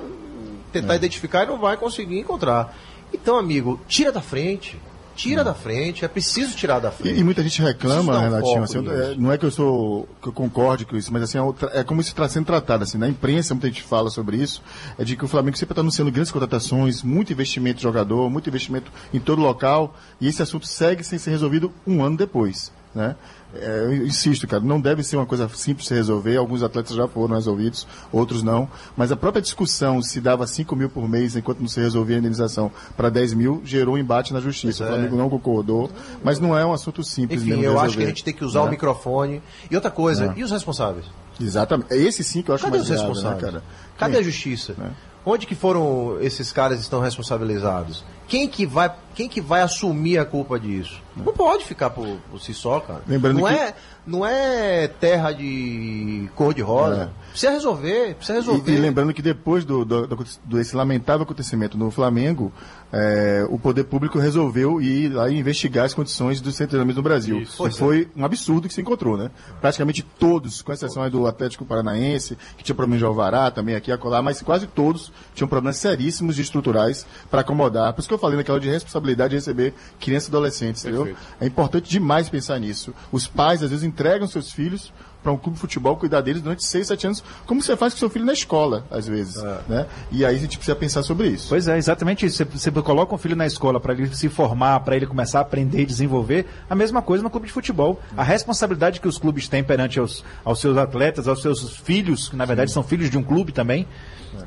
tentar 0.72 0.96
identificar 0.96 1.44
e 1.44 1.48
não 1.48 1.60
vai 1.60 1.78
conseguir 1.78 2.20
encontrar. 2.20 2.76
Então, 3.14 3.38
amigo, 3.38 3.80
tira 3.88 4.12
da 4.12 4.22
frente. 4.22 4.80
Tira 5.20 5.44
da 5.44 5.54
frente, 5.54 6.06
é 6.06 6.08
preciso 6.08 6.56
tirar 6.56 6.80
da 6.80 6.92
frente. 6.92 7.18
E, 7.18 7.20
e 7.20 7.24
muita 7.26 7.44
gente 7.44 7.62
reclama, 7.62 8.18
um 8.18 8.22
Renatinho, 8.22 8.64
assim, 8.64 8.78
é, 8.88 9.16
não 9.18 9.30
é 9.30 9.38
que 9.38 9.46
eu 9.46 9.52
sou 9.52 10.08
que 10.22 10.30
eu 10.30 10.32
concorde 10.32 10.86
com 10.86 10.96
isso, 10.96 11.12
mas 11.12 11.24
assim, 11.24 11.38
é, 11.38 11.80
é 11.80 11.84
como 11.84 12.00
isso 12.00 12.12
está 12.12 12.28
sendo 12.30 12.46
tratado. 12.46 12.84
Assim, 12.86 12.98
na 12.98 13.10
imprensa, 13.10 13.54
muita 13.54 13.68
gente 13.68 13.84
fala 13.84 14.10
sobre 14.10 14.38
isso, 14.38 14.64
é 14.98 15.04
de 15.04 15.18
que 15.18 15.26
o 15.26 15.28
Flamengo 15.28 15.58
sempre 15.58 15.74
está 15.74 15.82
anunciando 15.82 16.10
grandes 16.10 16.32
contratações, 16.32 17.04
muito 17.04 17.34
investimento 17.34 17.80
em 17.80 17.84
jogador, 17.84 18.30
muito 18.30 18.48
investimento 18.48 18.90
em 19.14 19.20
todo 19.20 19.42
local, 19.42 19.94
e 20.22 20.28
esse 20.28 20.42
assunto 20.42 20.66
segue 20.66 21.04
sem 21.04 21.20
ser 21.20 21.32
resolvido 21.32 21.70
um 21.86 22.02
ano 22.02 22.16
depois. 22.16 22.72
Né? 22.96 23.16
É, 23.52 23.86
eu 23.86 24.06
insisto, 24.06 24.48
cara, 24.48 24.62
não 24.64 24.80
deve 24.80 25.04
ser 25.04 25.16
uma 25.18 25.26
coisa 25.26 25.50
simples 25.50 25.88
de 25.88 25.94
resolver. 25.96 26.38
Alguns 26.38 26.62
atletas 26.62 26.96
já 26.96 27.08
foram 27.08 27.34
resolvidos, 27.36 27.88
outros 28.12 28.44
não. 28.44 28.70
Mas 28.96 29.12
a 29.12 29.16
própria 29.16 29.42
discussão 29.42 30.02
se 30.04 30.22
dava 30.22 30.46
5 30.46 30.76
mil 30.76 30.88
por 30.90 31.10
mês 31.10 31.36
enquanto 31.36 31.60
não 31.60 31.68
se 31.68 31.80
resolvia 31.80 32.18
a 32.18 32.20
indenização 32.20 32.72
para 32.96 33.10
10 33.10 33.34
mil 33.34 33.62
gerou 33.66 33.96
um 33.96 33.98
embate 33.98 34.34
na 34.34 34.40
justiça. 34.40 34.80
Pois 34.84 34.90
O 34.90 34.94
é. 34.94 34.96
Flamengo 34.96 35.16
não 35.18 35.30
concordou, 35.32 35.90
mas 36.24 36.40
não 36.40 36.56
é 36.56 36.64
um 36.64 36.72
assunto 36.74 37.04
simples 37.04 37.42
Enfim, 37.42 37.52
mesmo 37.52 37.64
eu 37.66 37.72
acho 37.72 37.82
resolver, 37.82 37.98
que 37.98 38.04
a 38.04 38.08
gente 38.10 38.24
tem 38.24 38.34
que 38.36 38.46
usar 38.46 38.62
o 38.62 38.66
né? 38.66 38.72
microfone. 38.72 39.42
E 39.72 39.76
outra 39.76 39.90
coisa, 39.90 40.26
É. 40.26 40.34
e 40.40 40.44
os 40.44 40.52
responsáveis? 40.52 41.06
Exatamente. 41.42 41.92
É 41.92 41.98
esse 41.98 42.24
sim 42.24 42.44
que 42.44 42.52
eu 42.52 42.56
acho 42.56 42.64
Cadê 42.66 42.78
mais 42.78 42.84
os 42.84 42.90
grave, 42.90 43.04
né, 43.04 43.10
responsáveis? 43.14 43.42
cara? 43.52 43.64
Cadê 43.98 44.12
Quem? 44.14 44.22
a 44.22 44.24
justiça? 44.24 44.76
É. 44.80 44.90
Onde 45.26 45.48
que 45.48 45.56
foram 45.56 46.18
esses 46.22 46.52
caras 46.52 46.80
estão 46.80 47.00
responsabilizados? 47.02 48.04
Quem 48.30 48.48
que 48.48 48.66
vai, 48.66 48.94
quem 49.16 49.28
que 49.28 49.42
vai 49.42 49.62
assumir 49.62 50.18
a 50.20 50.24
culpa 50.26 50.58
disso? 50.60 51.02
Não 51.18 51.34
pode 51.34 51.66
ficar 51.66 51.90
por, 51.90 52.08
por 52.32 52.40
si 52.40 52.54
só, 52.54 52.80
cara. 52.80 53.02
Lembrando 53.06 53.40
não 53.42 53.48
que- 53.48 53.54
é, 53.54 53.76
não 54.08 54.26
é 54.26 54.88
terra 54.88 55.34
de 55.34 56.30
cor 56.36 56.54
de 56.54 56.62
rosa. 56.62 57.12
É. 57.26 57.30
Precisa 57.32 57.52
resolver, 57.52 58.16
precisa 58.16 58.38
resolver. 58.38 58.72
E, 58.72 58.76
e 58.76 58.78
lembrando 58.80 59.14
que 59.14 59.22
depois 59.22 59.66
do, 59.66 59.84
do, 59.84 60.08
do- 60.08 60.26
desse 60.46 60.76
lamentável 60.76 61.24
acontecimento 61.24 61.78
no 61.78 61.92
Flamengo, 61.92 62.54
é, 62.94 63.46
o 63.50 63.60
poder 63.60 63.84
público 63.84 64.18
resolveu 64.18 64.82
ir 64.82 65.10
lá 65.10 65.30
e 65.30 65.38
investigar 65.38 65.86
as 65.86 65.94
condições 65.94 66.40
dos 66.40 66.56
centros 66.56 66.96
no 66.96 67.02
Brasil. 67.04 67.42
Isso. 67.42 67.68
E 67.68 67.72
foi 67.72 68.10
um 68.16 68.24
absurdo 68.24 68.68
que 68.70 68.74
se 68.74 68.80
encontrou, 68.82 69.18
né? 69.18 69.30
Praticamente 69.60 70.02
todos, 70.02 70.62
com 70.62 70.72
exceção 70.72 71.08
do 71.10 71.28
Atlético 71.28 71.66
Paranaense, 71.66 72.38
que 72.58 72.64
tinha 72.64 72.76
problema 72.76 72.98
de 72.98 73.04
alvará 73.06 73.52
também 73.52 73.76
aqui 73.76 73.92
e 73.92 73.94
acolá, 73.94 74.22
mas 74.22 74.42
quase 74.42 74.68
todos 74.68 75.12
tinham 75.36 75.48
problemas 75.50 75.76
seríssimos 75.78 76.36
de 76.38 76.42
estruturais 76.44 77.06
para 77.30 77.42
acomodar. 77.42 77.92
Por 77.94 78.00
isso 78.00 78.08
que 78.08 78.14
eu 78.14 78.19
falei 78.20 78.38
naquela 78.38 78.60
de 78.60 78.70
responsabilidade 78.70 79.32
de 79.32 79.38
receber 79.38 79.74
crianças 80.00 80.28
e 80.28 80.32
adolescentes, 80.32 80.84
entendeu? 80.84 81.16
É 81.40 81.46
importante 81.46 81.90
demais 81.90 82.30
pensar 82.30 82.60
nisso. 82.60 82.94
Os 83.12 83.28
pais, 83.28 83.64
às 83.64 83.70
vezes, 83.70 83.86
entregam 83.86 84.28
seus 84.28 84.52
filhos 84.52 84.92
para 85.22 85.32
um 85.34 85.38
clube 85.38 85.56
de 85.56 85.62
futebol 85.62 85.98
cuidar 85.98 86.22
deles 86.22 86.42
durante 86.42 86.64
6, 86.64 86.88
7 86.88 87.08
anos, 87.08 87.24
como 87.46 87.62
você 87.62 87.76
faz 87.76 87.94
com 87.94 88.00
seu 88.00 88.10
filho 88.10 88.26
na 88.26 88.32
escola, 88.34 88.86
às 88.90 89.06
vezes. 89.08 89.42
Né? 89.68 89.86
E 90.12 90.24
aí 90.26 90.36
a 90.36 90.40
gente 90.40 90.58
precisa 90.58 90.76
pensar 90.76 91.04
sobre 91.04 91.28
isso. 91.28 91.48
Pois 91.50 91.68
é, 91.68 91.78
exatamente 91.78 92.26
isso. 92.26 92.38
Você, 92.38 92.46
você 92.46 92.72
coloca 92.82 93.14
um 93.14 93.18
filho 93.18 93.36
na 93.36 93.46
escola 93.46 93.80
para 93.80 93.94
ele 93.94 94.16
se 94.16 94.30
formar, 94.30 94.80
para 94.82 94.96
ele 94.96 95.06
começar 95.06 95.40
a 95.40 95.42
aprender 95.42 95.82
e 95.82 95.86
desenvolver, 95.86 96.46
a 96.70 96.76
mesma 96.76 97.02
coisa 97.02 97.22
no 97.24 97.30
clube 97.30 97.48
de 97.48 97.54
futebol. 97.54 98.00
A 98.16 98.24
responsabilidade 98.24 99.02
que 99.02 99.08
os 99.08 99.18
clubes 99.18 99.48
têm 99.48 99.64
perante 99.64 100.00
aos, 100.00 100.24
aos 100.46 100.60
seus 100.62 100.78
atletas, 100.78 101.28
aos 101.28 101.42
seus 101.42 101.76
filhos, 101.78 102.30
que 102.30 102.36
na 102.36 102.46
verdade 102.46 102.72
são 102.72 102.82
filhos 102.84 103.10
de 103.10 103.18
um 103.18 103.24
clube 103.24 103.52
também, 103.52 103.86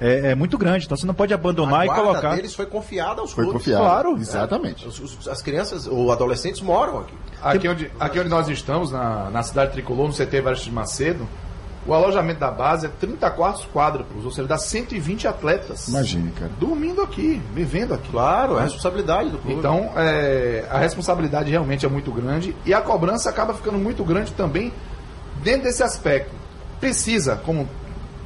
é, 0.00 0.30
é 0.30 0.34
muito 0.34 0.56
grande. 0.56 0.86
Então 0.86 0.96
você 0.96 1.06
não 1.06 1.12
pode 1.14 1.34
abandonar 1.34 1.80
a 1.82 1.86
e 1.86 1.88
colocar. 1.88 2.34
deles 2.36 2.54
foi 2.54 2.66
confiada 2.66 3.20
aos 3.20 3.32
Foi 3.32 3.44
clubes. 3.44 3.62
confiado. 3.62 3.82
Claro. 3.82 4.16
Exatamente. 4.16 4.86
Os- 4.88 4.98
os- 5.00 5.28
as 5.28 5.42
crianças 5.42 5.86
ou 5.86 6.10
adolescentes 6.10 6.60
moram 6.60 7.00
aqui. 7.00 7.14
Aqui 7.42 7.68
onde, 7.68 7.90
aqui 7.98 8.20
onde 8.20 8.28
nós 8.28 8.48
estamos, 8.48 8.92
na, 8.92 9.30
na 9.30 9.42
cidade 9.42 9.72
tricolor, 9.72 10.06
no 10.06 10.14
CT 10.14 10.36
Evaristo 10.36 10.66
de 10.66 10.72
Macedo, 10.72 11.28
o 11.84 11.92
alojamento 11.92 12.38
da 12.38 12.50
base 12.50 12.86
é 12.86 12.88
30 12.88 13.28
quartos 13.32 13.66
quádruplos, 13.72 14.24
ou 14.24 14.30
seja, 14.30 14.46
dá 14.46 14.56
120 14.56 15.26
atletas. 15.26 15.88
Imagine, 15.88 16.30
cara. 16.30 16.52
Dormindo 16.58 17.02
aqui, 17.02 17.42
vivendo 17.52 17.94
aqui. 17.94 18.10
Claro, 18.10 18.56
é 18.58 18.62
responsabilidade 18.62 19.30
do 19.30 19.38
clube. 19.38 19.58
Então, 19.58 19.90
é, 19.96 20.64
a 20.70 20.78
responsabilidade 20.78 21.50
realmente 21.50 21.84
é 21.84 21.88
muito 21.88 22.12
grande 22.12 22.54
e 22.64 22.72
a 22.72 22.80
cobrança 22.80 23.28
acaba 23.28 23.52
ficando 23.52 23.78
muito 23.78 24.04
grande 24.04 24.32
também 24.32 24.72
dentro 25.42 25.64
desse 25.64 25.82
aspecto. 25.82 26.30
Precisa, 26.78 27.36
como 27.36 27.68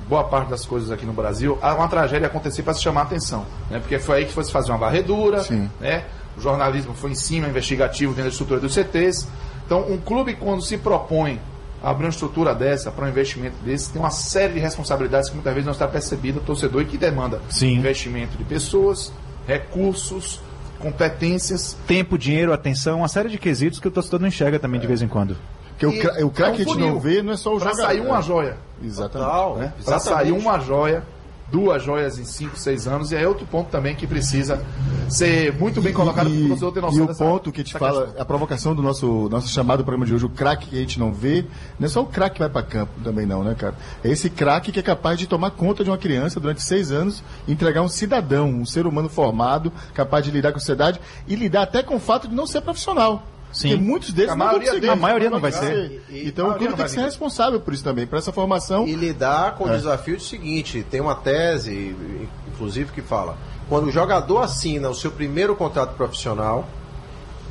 boa 0.06 0.24
parte 0.24 0.50
das 0.50 0.66
coisas 0.66 0.90
aqui 0.90 1.06
no 1.06 1.12
Brasil, 1.12 1.58
há 1.62 1.74
uma 1.74 1.88
tragédia 1.88 2.26
acontecer 2.26 2.62
para 2.62 2.74
se 2.74 2.82
chamar 2.82 3.02
a 3.02 3.04
atenção. 3.04 3.46
Né? 3.70 3.78
Porque 3.78 3.98
foi 3.98 4.18
aí 4.18 4.24
que 4.26 4.32
foi 4.32 4.44
se 4.44 4.52
fazer 4.52 4.70
uma 4.70 4.78
varredura, 4.78 5.42
Sim. 5.42 5.70
né? 5.80 6.04
O 6.36 6.40
jornalismo 6.40 6.94
foi 6.94 7.10
em 7.12 7.14
cima, 7.14 7.48
investigativo 7.48 8.12
dentro 8.12 8.24
da 8.24 8.30
estrutura 8.32 8.60
dos 8.60 8.74
CTs. 8.74 9.26
Então, 9.64 9.80
um 9.90 9.98
clube, 9.98 10.34
quando 10.34 10.62
se 10.62 10.76
propõe 10.78 11.40
a 11.82 11.90
abrir 11.90 12.04
uma 12.06 12.10
estrutura 12.10 12.54
dessa, 12.54 12.90
para 12.90 13.04
um 13.04 13.08
investimento 13.08 13.56
desse, 13.64 13.90
tem 13.92 14.00
uma 14.00 14.10
série 14.10 14.54
de 14.54 14.60
responsabilidades 14.60 15.28
que 15.28 15.34
muitas 15.34 15.52
vezes 15.52 15.66
não 15.66 15.72
está 15.72 15.86
percebida 15.88 16.38
o 16.38 16.42
torcedor 16.42 16.82
e 16.82 16.84
que 16.84 16.96
demanda 16.98 17.40
Sim. 17.50 17.74
investimento 17.74 18.36
de 18.36 18.44
pessoas, 18.44 19.12
recursos, 19.46 20.40
competências. 20.78 21.76
Tempo, 21.86 22.16
dinheiro, 22.18 22.52
atenção, 22.52 22.98
uma 22.98 23.08
série 23.08 23.28
de 23.28 23.38
quesitos 23.38 23.78
que 23.80 23.88
o 23.88 23.90
torcedor 23.90 24.20
não 24.20 24.28
enxerga 24.28 24.58
também 24.58 24.80
de 24.80 24.86
vez 24.86 25.02
em 25.02 25.08
quando. 25.08 25.36
Porque 25.70 25.86
o, 25.86 25.98
cra- 26.00 26.24
o 26.26 26.30
craque 26.30 26.62
é 26.62 26.66
um 26.70 26.74
não 26.74 26.98
vê 27.00 27.20
não 27.22 27.32
é 27.34 27.36
só 27.36 27.54
o 27.54 27.58
Para 27.58 27.70
jogador. 27.72 27.88
sair 27.88 28.00
uma 28.00 28.22
joia. 28.22 28.56
Exatamente. 28.82 29.28
Total, 29.30 29.56
né? 29.56 29.72
Para 29.84 29.98
sair 29.98 30.32
uma 30.32 30.58
joia, 30.58 31.02
duas 31.50 31.82
joias 31.82 32.18
em 32.18 32.24
5, 32.24 32.58
6 32.58 32.86
anos, 32.88 33.12
e 33.12 33.16
é 33.16 33.26
outro 33.26 33.46
ponto 33.46 33.70
também 33.70 33.94
que 33.94 34.06
precisa 34.06 34.64
ser 35.08 35.52
muito 35.52 35.80
bem 35.80 35.92
colocado 35.92 36.24
para 36.24 36.32
o 36.32 36.34
E, 36.34 36.72
ter 36.72 36.78
e 36.78 36.82
noção 36.82 37.04
o 37.04 37.06
dessa- 37.06 37.24
ponto 37.24 37.52
que 37.52 37.60
a 37.60 37.64
gente 37.64 37.72
dessa 37.74 37.84
fala, 37.84 38.02
questão. 38.06 38.22
a 38.22 38.24
provocação 38.24 38.74
do 38.74 38.82
nosso, 38.82 39.28
nosso 39.30 39.48
chamado 39.48 39.84
programa 39.84 40.04
de 40.04 40.14
hoje, 40.14 40.24
o 40.26 40.28
craque 40.28 40.68
que 40.70 40.76
a 40.76 40.80
gente 40.80 40.98
não 40.98 41.12
vê, 41.12 41.44
não 41.78 41.86
é 41.86 41.88
só 41.88 42.02
o 42.02 42.06
craque 42.06 42.34
que 42.36 42.40
vai 42.40 42.48
para 42.50 42.62
campo 42.62 42.92
também 43.04 43.24
não, 43.26 43.44
né, 43.44 43.54
cara? 43.56 43.74
É 44.02 44.08
esse 44.10 44.28
craque 44.28 44.72
que 44.72 44.80
é 44.80 44.82
capaz 44.82 45.18
de 45.18 45.26
tomar 45.26 45.50
conta 45.52 45.84
de 45.84 45.90
uma 45.90 45.98
criança 45.98 46.40
durante 46.40 46.62
seis 46.62 46.90
anos 46.90 47.22
e 47.46 47.52
entregar 47.52 47.82
um 47.82 47.88
cidadão, 47.88 48.48
um 48.48 48.66
ser 48.66 48.86
humano 48.86 49.08
formado, 49.08 49.72
capaz 49.94 50.24
de 50.24 50.30
lidar 50.30 50.50
com 50.50 50.56
a 50.58 50.60
sociedade 50.60 51.00
e 51.28 51.36
lidar 51.36 51.62
até 51.62 51.82
com 51.82 51.96
o 51.96 52.00
fato 52.00 52.26
de 52.28 52.34
não 52.34 52.46
ser 52.46 52.60
profissional. 52.60 53.22
Sim. 53.52 53.70
Porque 53.70 53.82
muitos 53.84 54.12
deles 54.12 54.32
A 54.32 54.36
não 54.36 54.46
maioria 54.46 54.92
a 54.92 54.96
maioria 54.96 55.30
não 55.30 55.40
vai 55.40 55.52
ser. 55.52 56.02
E- 56.10 56.14
e- 56.14 56.28
então 56.28 56.46
o 56.50 56.54
clube 56.54 56.68
não 56.70 56.76
tem 56.76 56.84
que 56.86 56.90
ser 56.92 57.00
responsável 57.00 57.58
por 57.60 57.72
isso 57.72 57.82
também, 57.84 58.06
por 58.06 58.18
essa 58.18 58.30
formação. 58.32 58.86
E 58.86 58.94
lidar 58.94 59.54
com 59.54 59.64
o 59.64 59.68
É. 59.72 59.76
desafio 59.76 60.16
do 60.16 60.22
seguinte: 60.22 60.84
tem 60.90 61.00
uma 61.00 61.14
tese, 61.14 61.96
inclusive, 62.52 62.92
que 62.92 63.00
fala: 63.00 63.36
quando 63.68 63.86
o 63.86 63.90
jogador 63.92 64.40
assina 64.40 64.88
o 64.90 64.94
seu 64.94 65.10
primeiro 65.10 65.56
contrato 65.56 65.94
profissional, 65.96 66.68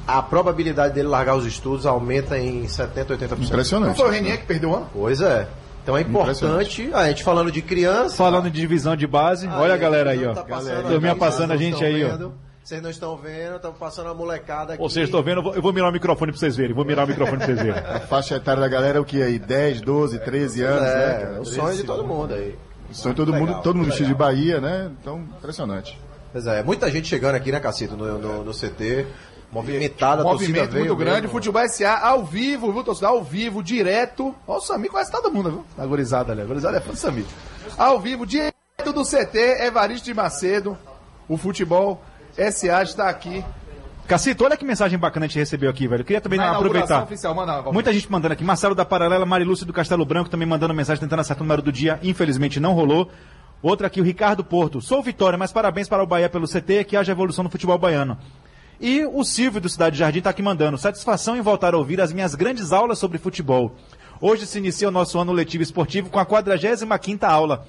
a 0.08 0.22
probabilidade 0.22 0.94
dele 0.94 1.08
largar 1.08 1.36
os 1.36 1.46
estudos 1.46 1.86
aumenta 1.88 2.38
em 2.38 2.68
70, 2.68 3.14
80%. 3.14 3.30
Não 3.40 3.44
Impressionante. 3.46 3.98
foi 3.98 4.08
o 4.08 4.12
Renier 4.12 4.40
que 4.40 4.46
perdeu 4.46 4.70
o 4.72 4.76
ano? 4.76 4.90
Pois 4.94 5.22
é. 5.22 5.48
Então 5.82 5.96
é 5.98 6.02
importante, 6.02 6.90
a 6.94 7.08
gente 7.08 7.24
falando 7.24 7.52
de 7.52 7.62
criança. 7.62 8.16
Falando 8.16 8.50
de 8.50 8.60
divisão 8.60 8.96
de 8.96 9.06
base, 9.06 9.48
olha 9.48 9.74
a 9.76 9.78
galera 9.78 10.12
aí, 10.12 10.26
ó. 10.26 10.34
Tá 10.34 10.44
passando 10.44 10.88
Turminha 10.88 11.12
aqui, 11.12 11.20
passando 11.20 11.52
a 11.52 11.58
gente 11.58 11.80
não 11.80 11.88
aí, 11.88 12.04
ó. 12.06 12.30
Vocês 12.66 12.82
não 12.82 12.90
estão 12.90 13.16
vendo, 13.16 13.58
estamos 13.58 13.78
passando 13.78 14.10
a 14.10 14.14
molecada 14.16 14.74
aqui. 14.74 14.82
Ou 14.82 14.90
vocês 14.90 15.06
estão 15.06 15.22
vendo, 15.22 15.38
eu 15.38 15.44
vou, 15.44 15.54
eu 15.54 15.62
vou 15.62 15.72
mirar 15.72 15.88
o 15.88 15.92
microfone 15.92 16.32
pra 16.32 16.40
vocês 16.40 16.56
verem. 16.56 16.74
Vou 16.74 16.84
mirar 16.84 17.06
o 17.06 17.08
microfone 17.08 17.38
pra 17.38 17.46
vocês 17.46 17.62
verem. 17.62 17.78
A 17.86 18.00
faixa 18.00 18.38
etária 18.38 18.60
da 18.60 18.68
galera 18.68 18.98
é 18.98 19.00
o 19.00 19.06
que 19.06 19.22
aí? 19.22 19.38
10, 19.38 19.82
12, 19.82 20.18
13 20.18 20.64
anos, 20.64 20.82
né, 20.82 20.90
É, 20.90 21.26
cara? 21.26 21.42
o 21.42 21.46
sonho 21.46 21.78
de 21.78 21.84
todo 21.84 22.04
mundo 22.04 22.34
aí. 22.34 22.58
Sonho 22.90 23.14
todo 23.14 23.32
Legal, 23.32 23.48
mundo, 23.48 23.62
todo 23.62 23.76
mundo 23.76 23.86
vestido 23.86 24.08
de 24.08 24.16
Bahia, 24.16 24.60
né? 24.60 24.90
Então, 25.00 25.20
impressionante. 25.38 26.02
Pois 26.32 26.48
é, 26.48 26.64
muita 26.64 26.90
gente 26.90 27.08
chegando 27.08 27.36
aqui, 27.36 27.52
né, 27.52 27.60
Cacito, 27.60 27.96
no, 27.96 28.18
no, 28.18 28.44
no 28.44 28.52
CT. 28.52 29.06
Movimentada, 29.52 30.24
torcida 30.24 30.50
Movimento 30.64 30.76
muito 30.76 30.96
grande, 30.96 31.22
mesmo. 31.22 31.34
Futebol 31.34 31.70
SA 31.70 32.00
ao 32.00 32.26
vivo, 32.26 32.74
viu, 32.74 32.84
torcedor? 32.84 33.12
Ao 33.12 33.24
vivo, 33.24 33.62
direto. 33.62 34.34
Ó, 34.48 34.58
o 34.58 34.60
Samir 34.60 34.90
conhece 34.90 35.12
todo 35.12 35.32
mundo, 35.32 35.52
viu? 35.52 35.66
A 35.78 35.86
gorizada 35.86 36.32
ali, 36.32 36.42
a 36.42 36.46
gorizada 36.46 36.78
é 36.78 36.82
fã 36.82 36.94
do 36.94 36.98
Samir. 36.98 37.26
Ao 37.78 38.00
vivo, 38.00 38.26
direto 38.26 38.56
do 38.92 39.04
CT, 39.04 39.38
Evaristo 39.66 40.06
de 40.06 40.16
Macedo. 40.16 40.76
O 41.30 41.38
Futebol 41.38 42.02
SA 42.36 42.84
está 42.84 43.10
aqui. 43.10 43.44
Cacito, 44.08 44.44
olha 44.44 44.56
que 44.56 44.64
mensagem 44.64 45.00
bacana 45.00 45.26
a 45.26 45.28
gente 45.28 45.40
recebeu 45.40 45.70
aqui, 45.70 45.88
velho. 45.88 46.02
Eu 46.02 46.06
queria 46.06 46.22
também 46.22 46.40
aproveitar. 46.40 47.04
oficial, 47.04 47.34
manda. 47.34 47.62
Muita 47.72 47.92
gente 47.92 48.12
mandando 48.12 48.34
aqui. 48.34 48.44
Marcelo 48.44 48.76
da 48.76 48.86
Paralela, 48.86 49.26
Marilúcia 49.26 49.66
do 49.66 49.74
Castelo 49.74 50.06
Branco 50.06 50.30
também 50.30 50.48
mandando 50.48 50.74
mensagem 50.74 51.02
tentando 51.02 51.22
acertar 51.22 51.42
o 51.42 51.46
número 51.46 51.64
do 51.64 51.72
dia. 51.72 52.00
Infelizmente 52.04 52.60
não 52.60 52.74
rolou. 52.74 53.10
Outra 53.64 53.88
aqui, 53.88 54.00
o 54.00 54.04
Ricardo 54.04 54.44
Porto. 54.44 54.80
Sou 54.80 55.02
Vitória, 55.02 55.40
mas 55.40 55.52
parabéns 55.52 55.90
para 55.90 56.04
o 56.04 56.06
Bahia 56.06 56.30
pelo 56.30 56.48
CT, 56.48 56.84
que 56.84 56.96
haja 56.96 57.12
evolução 57.12 57.44
no 57.44 57.50
futebol 57.50 57.80
baiano. 57.80 58.16
E 58.80 59.06
o 59.06 59.24
Silvio 59.24 59.60
do 59.60 59.70
Cidade 59.70 59.98
Jardim 59.98 60.20
está 60.20 60.30
aqui 60.30 60.44
mandando. 60.44 60.78
Satisfação 60.78 61.36
em 61.36 61.42
voltar 61.42 61.74
a 61.74 61.78
ouvir 61.78 62.00
as 62.00 62.14
minhas 62.14 62.36
grandes 62.36 62.72
aulas 62.72 63.00
sobre 63.00 63.18
futebol. 63.18 63.76
Hoje 64.22 64.46
se 64.46 64.60
inicia 64.60 64.88
o 64.88 64.92
nosso 64.92 65.18
ano 65.18 65.32
letivo 65.32 65.64
esportivo 65.64 66.12
com 66.12 66.20
a 66.20 66.26
45ª 66.26 67.24
aula. 67.24 67.66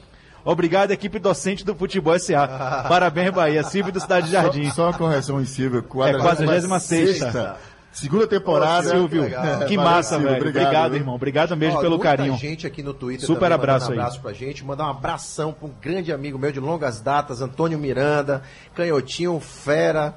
Obrigado, 0.47 0.93
equipe 0.93 1.19
docente 1.19 1.65
do 1.65 1.75
Futebol 1.75 2.17
SA. 2.19 2.47
Parabéns, 2.89 3.31
Bahia. 3.35 3.63
Silvio 3.65 3.93
do 3.93 3.99
Cidade 4.01 4.31
Jardim. 4.31 4.67
Só, 4.69 4.75
só 4.75 4.85
uma 4.87 4.93
correção 4.95 5.41
em 5.41 5.45
Silvio. 5.45 5.81
É 5.81 6.13
46ª. 6.13 7.57
Segunda 7.91 8.27
temporada. 8.27 8.91
Silvio, 8.91 9.23
legal. 9.23 9.43
que 9.67 9.77
Valeu, 9.77 9.81
massa, 9.91 10.11
Silvio, 10.11 10.29
velho. 10.29 10.49
Obrigado, 10.49 10.91
viu? 10.91 11.01
irmão. 11.01 11.15
Obrigado 11.15 11.57
mesmo 11.57 11.79
Ó, 11.79 11.81
pelo 11.81 11.97
muita 11.97 12.05
carinho. 12.17 12.37
gente 12.37 12.67
aqui 12.67 12.83
no 12.83 12.93
Twitter 12.93 13.27
Super 13.27 13.41
também 13.41 13.55
abraço 13.55 13.85
mandando 13.87 13.93
aí. 14.01 14.07
abraço 14.07 14.21
pra 14.21 14.33
gente. 14.35 14.65
Mandar 14.65 14.85
um 14.87 14.91
abração 14.91 15.53
pra 15.53 15.67
um 15.67 15.73
grande 15.81 16.13
amigo 16.13 16.39
meu 16.39 16.53
de 16.53 16.61
longas 16.61 17.01
datas, 17.01 17.41
Antônio 17.41 17.79
Miranda, 17.79 18.43
Canhotinho, 18.75 19.41
Fera. 19.41 20.15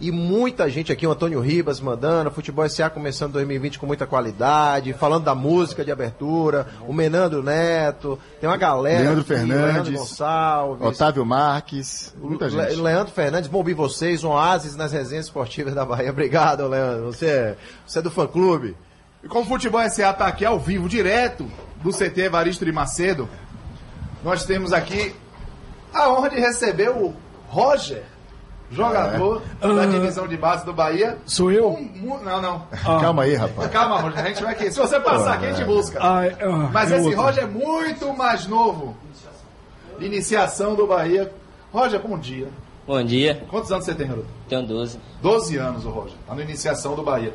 E 0.00 0.10
muita 0.10 0.70
gente 0.70 0.90
aqui, 0.90 1.06
o 1.06 1.10
Antônio 1.10 1.40
Ribas 1.40 1.78
mandando, 1.78 2.30
Futebol 2.30 2.66
SA 2.70 2.88
começando 2.88 3.32
2020 3.32 3.78
com 3.78 3.84
muita 3.86 4.06
qualidade, 4.06 4.94
falando 4.94 5.24
da 5.24 5.34
música 5.34 5.84
de 5.84 5.92
abertura, 5.92 6.66
o 6.88 6.92
Menandro 6.94 7.42
Neto, 7.42 8.18
tem 8.40 8.48
uma 8.48 8.56
galera. 8.56 9.00
Leandro 9.02 9.20
aqui, 9.20 9.28
Fernandes, 9.28 9.72
Leandro 9.74 9.92
Gonçalves, 9.92 10.86
Otávio 10.86 11.26
Marques, 11.26 12.14
muita 12.18 12.46
Le- 12.46 12.50
gente. 12.70 12.80
Leandro 12.80 13.12
Fernandes, 13.12 13.50
bom 13.50 13.58
ouvir 13.58 13.74
vocês, 13.74 14.24
um 14.24 14.30
oásis 14.30 14.74
nas 14.74 14.90
resenhas 14.92 15.26
esportivas 15.26 15.74
da 15.74 15.84
Bahia. 15.84 16.08
Obrigado, 16.10 16.66
Leandro. 16.66 17.12
Você 17.12 17.26
é, 17.26 17.56
você 17.86 17.98
é 17.98 18.02
do 18.02 18.10
fã 18.10 18.26
clube. 18.26 18.74
E 19.22 19.28
como 19.28 19.44
o 19.44 19.48
Futebol 19.48 19.82
SA 19.90 20.10
está 20.12 20.26
aqui 20.26 20.46
ao 20.46 20.58
vivo, 20.58 20.88
direto 20.88 21.46
do 21.82 21.90
CT 21.90 22.22
Evaristo 22.22 22.64
de 22.64 22.72
Macedo, 22.72 23.28
nós 24.24 24.46
temos 24.46 24.72
aqui 24.72 25.14
a 25.92 26.08
honra 26.10 26.30
de 26.30 26.40
receber 26.40 26.88
o 26.88 27.12
Roger, 27.48 28.02
jogador 28.70 29.42
da 29.60 29.86
divisão 29.86 30.28
de 30.28 30.36
base 30.36 30.64
do 30.64 30.72
Bahia. 30.72 31.18
Sou 31.26 31.50
eu? 31.50 31.70
Um 31.70 32.18
não, 32.22 32.40
não. 32.40 32.66
Calma 33.00 33.24
aí, 33.24 33.34
rapaz. 33.34 33.70
Calma, 33.70 34.00
Roger, 34.00 34.20
a 34.20 34.28
gente 34.28 34.42
vai 34.42 34.52
aqui. 34.52 34.70
Se 34.70 34.78
você 34.78 35.00
passar 35.00 35.34
aqui, 35.34 35.46
a 35.46 35.52
gente 35.52 35.64
busca. 35.66 35.98
Ai, 36.00 36.36
ah, 36.40 36.68
Mas 36.72 36.92
é 36.92 36.98
esse 36.98 37.06
outro. 37.06 37.22
Roger 37.22 37.44
é 37.44 37.46
muito 37.46 38.12
mais 38.16 38.46
novo. 38.46 38.96
Iniciação 39.98 40.74
do 40.74 40.86
Bahia. 40.86 41.32
Roger, 41.72 42.00
bom 42.00 42.18
dia. 42.18 42.48
Bom 42.86 43.04
dia, 43.04 43.44
Quantos 43.48 43.70
anos 43.70 43.84
você 43.84 43.94
tem, 43.94 44.08
garoto? 44.08 44.26
tenho 44.48 44.66
12. 44.66 44.98
12 45.22 45.56
anos, 45.56 45.84
o 45.84 45.90
Roger. 45.90 46.16
Tá 46.26 46.34
na 46.34 46.42
iniciação 46.42 46.96
do 46.96 47.02
Bahia. 47.02 47.32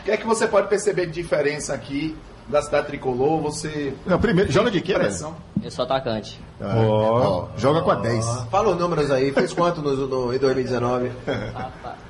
O 0.00 0.02
que 0.02 0.10
é 0.10 0.16
que 0.16 0.26
você 0.26 0.46
pode 0.46 0.68
perceber 0.68 1.06
de 1.06 1.12
diferença 1.12 1.74
aqui 1.74 2.16
da 2.48 2.62
cidade 2.62 2.86
tricolor? 2.86 3.40
Você. 3.42 3.94
Não, 4.06 4.18
primeiro, 4.18 4.50
joga 4.50 4.70
de 4.70 4.80
quê, 4.80 4.92
velho? 4.92 5.04
Impressão? 5.04 5.36
Eu 5.62 5.70
sou 5.70 5.84
atacante. 5.84 6.40
Ah, 6.60 6.74
ó, 6.76 7.48
joga 7.56 7.82
com 7.82 7.90
a 7.90 7.96
10. 7.96 8.46
Fala 8.50 8.70
os 8.70 8.78
números 8.78 9.10
aí, 9.10 9.32
fez 9.32 9.52
quanto 9.52 9.82
no, 9.82 10.06
no, 10.06 10.34
em 10.34 10.38
2019? 10.38 11.12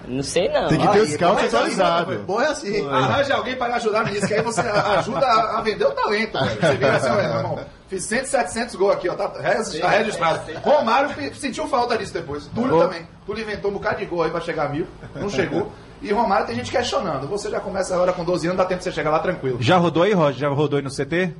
Não 0.07 0.22
sei 0.22 0.49
não. 0.49 0.68
Tem 0.68 0.78
que 0.78 0.89
ter 0.89 1.01
os 1.01 1.11
scouts 1.11 1.20
bom 1.20 1.39
é 1.39 1.45
assim, 1.45 1.57
atualizados. 1.57 2.20
Bom 2.22 2.41
é 2.41 2.47
assim. 2.47 2.89
Arranje 2.89 3.32
alguém 3.32 3.57
para 3.57 3.76
ajudar 3.76 4.05
nisso, 4.05 4.26
que 4.26 4.34
aí 4.34 4.43
você 4.43 4.61
ajuda 4.61 5.26
a, 5.26 5.59
a 5.59 5.61
vender 5.61 5.84
o 5.84 5.91
talento. 5.91 6.32
velho. 6.32 6.61
Você 6.61 6.76
vira 6.76 6.97
assim, 6.97 7.11
meu 7.11 7.20
irmão, 7.20 7.59
fiz 7.89 8.05
100, 8.05 8.24
700 8.26 8.74
gols 8.76 8.95
aqui, 8.95 9.09
ó, 9.09 9.14
tá, 9.14 9.28
tá 9.28 9.41
registrado. 9.89 10.41
Romário 10.62 11.34
sentiu 11.34 11.66
falta 11.66 11.97
disso 11.99 12.12
depois. 12.12 12.47
Túlio 12.55 12.80
também. 12.80 13.07
Túlio 13.26 13.43
inventou 13.43 13.70
um 13.70 13.74
bocado 13.74 13.99
de 13.99 14.07
gol 14.07 14.22
aí 14.22 14.30
para 14.30 14.41
chegar 14.41 14.66
a 14.66 14.68
mil, 14.68 14.86
não 15.14 15.28
chegou. 15.28 15.70
E 16.01 16.12
Romário 16.12 16.46
tem 16.46 16.55
gente 16.55 16.70
questionando. 16.70 17.26
Você 17.28 17.51
já 17.51 17.61
começa 17.61 17.94
agora 17.94 18.12
com 18.12 18.24
12 18.24 18.46
anos, 18.46 18.59
dá 18.59 18.64
tempo 18.64 18.78
de 18.78 18.84
você 18.84 18.92
chegar 18.92 19.11
lá 19.11 19.18
tranquilo. 19.18 19.59
Já 19.61 19.76
rodou 19.78 20.03
aí, 20.05 20.12
Roger? 20.12 20.38
Já 20.40 20.49
rodou 20.49 20.76
aí 20.78 20.82
no 20.84 20.90
CT? 20.90 21.34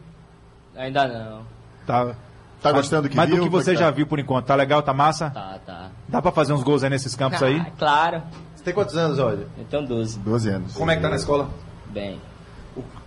Ainda 0.77 1.07
não. 1.07 1.43
Tá. 1.87 2.15
Tá 2.61 2.73
gostando 2.73 3.03
do 3.03 3.09
que 3.09 3.17
Mas 3.17 3.29
viu? 3.29 3.37
do 3.37 3.43
que 3.43 3.49
é 3.49 3.51
você 3.51 3.73
tá? 3.75 3.79
já 3.81 3.91
viu 3.91 4.05
por 4.07 4.19
enquanto, 4.19 4.47
tá 4.47 4.55
legal, 4.57 4.83
tá 4.83 4.93
massa? 4.93 5.31
Tá, 5.31 5.59
tá. 5.65 5.91
Dá 6.09 6.21
pra 6.21 6.33
fazer 6.33 6.53
uns 6.53 6.63
gols 6.65 6.83
aí 6.83 6.91
nesses 6.91 7.15
campos 7.15 7.41
aí? 7.41 7.57
Ah, 7.61 7.71
claro. 7.79 8.23
Você 8.57 8.65
tem 8.65 8.75
quantos 8.75 8.97
anos? 8.97 9.17
Eu 9.19 9.47
tenho 9.71 9.87
12. 9.87 10.19
12 10.19 10.49
anos. 10.49 10.75
Como 10.75 10.91
é 10.91 10.97
que 10.97 11.03
tá 11.03 11.09
na 11.09 11.17
escola? 11.17 11.49
Bem. 11.87 12.21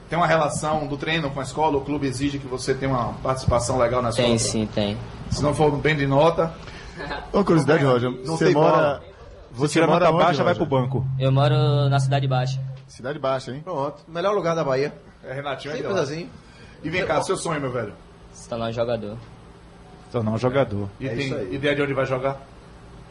Tem 0.10 0.18
uma 0.18 0.28
relação 0.28 0.88
do 0.88 0.96
treino 0.98 1.30
com 1.30 1.40
a 1.40 1.44
escola, 1.44 1.78
o 1.78 1.82
clube 1.82 2.08
exige 2.08 2.40
que 2.40 2.48
você 2.48 2.74
tenha 2.74 2.92
uma 2.92 3.14
participação 3.16 3.78
legal 3.78 4.02
na 4.02 4.10
escola? 4.10 4.28
Tem 4.28 4.38
sim, 4.38 4.66
tem. 4.74 4.98
Se 5.30 5.42
não 5.44 5.54
for 5.54 5.72
bem 5.78 5.96
de 5.96 6.06
nota, 6.08 6.54
Uma 7.34 7.44
curiosidade, 7.44 7.84
Roger. 7.84 8.10
Não 8.12 8.38
Você 8.38 8.46
tem 8.46 8.54
mora. 8.54 8.72
bola. 8.72 9.04
Você 9.54 9.74
Tira 9.74 9.88
mora 9.88 10.06
nota 10.06 10.16
onde, 10.16 10.26
baixa, 10.26 10.44
vai 10.44 10.56
pro 10.56 10.66
banco. 10.66 11.06
Eu 11.20 11.32
moro 11.32 11.90
na 11.90 12.00
Cidade 12.00 12.28
Baixa. 12.28 12.60
Cidade 12.88 13.20
Baixa, 13.20 13.52
hein? 13.52 13.62
Pronto. 13.64 14.04
Melhor 14.08 14.34
lugar 14.34 14.56
da 14.56 14.64
Bahia. 14.64 14.94
é 15.24 15.34
Renatinho 15.34 15.74
é 15.74 15.78
Simples 15.78 15.98
assim. 15.98 16.30
E 16.84 16.90
vem 16.90 17.06
cá, 17.06 17.22
seu 17.22 17.38
sonho, 17.38 17.60
meu 17.62 17.72
velho. 17.72 17.94
Se 18.34 18.48
tornar 18.50 18.70
um 18.70 18.74
jogador. 18.74 19.18
Tornar 20.12 20.32
um 20.32 20.38
jogador. 20.38 20.90
E 21.00 21.08
É 21.08 21.16
tem 21.16 21.26
isso 21.28 21.36
ideia 21.54 21.76
de 21.76 21.82
onde 21.82 21.94
vai 21.94 22.06
jogar? 22.06 22.42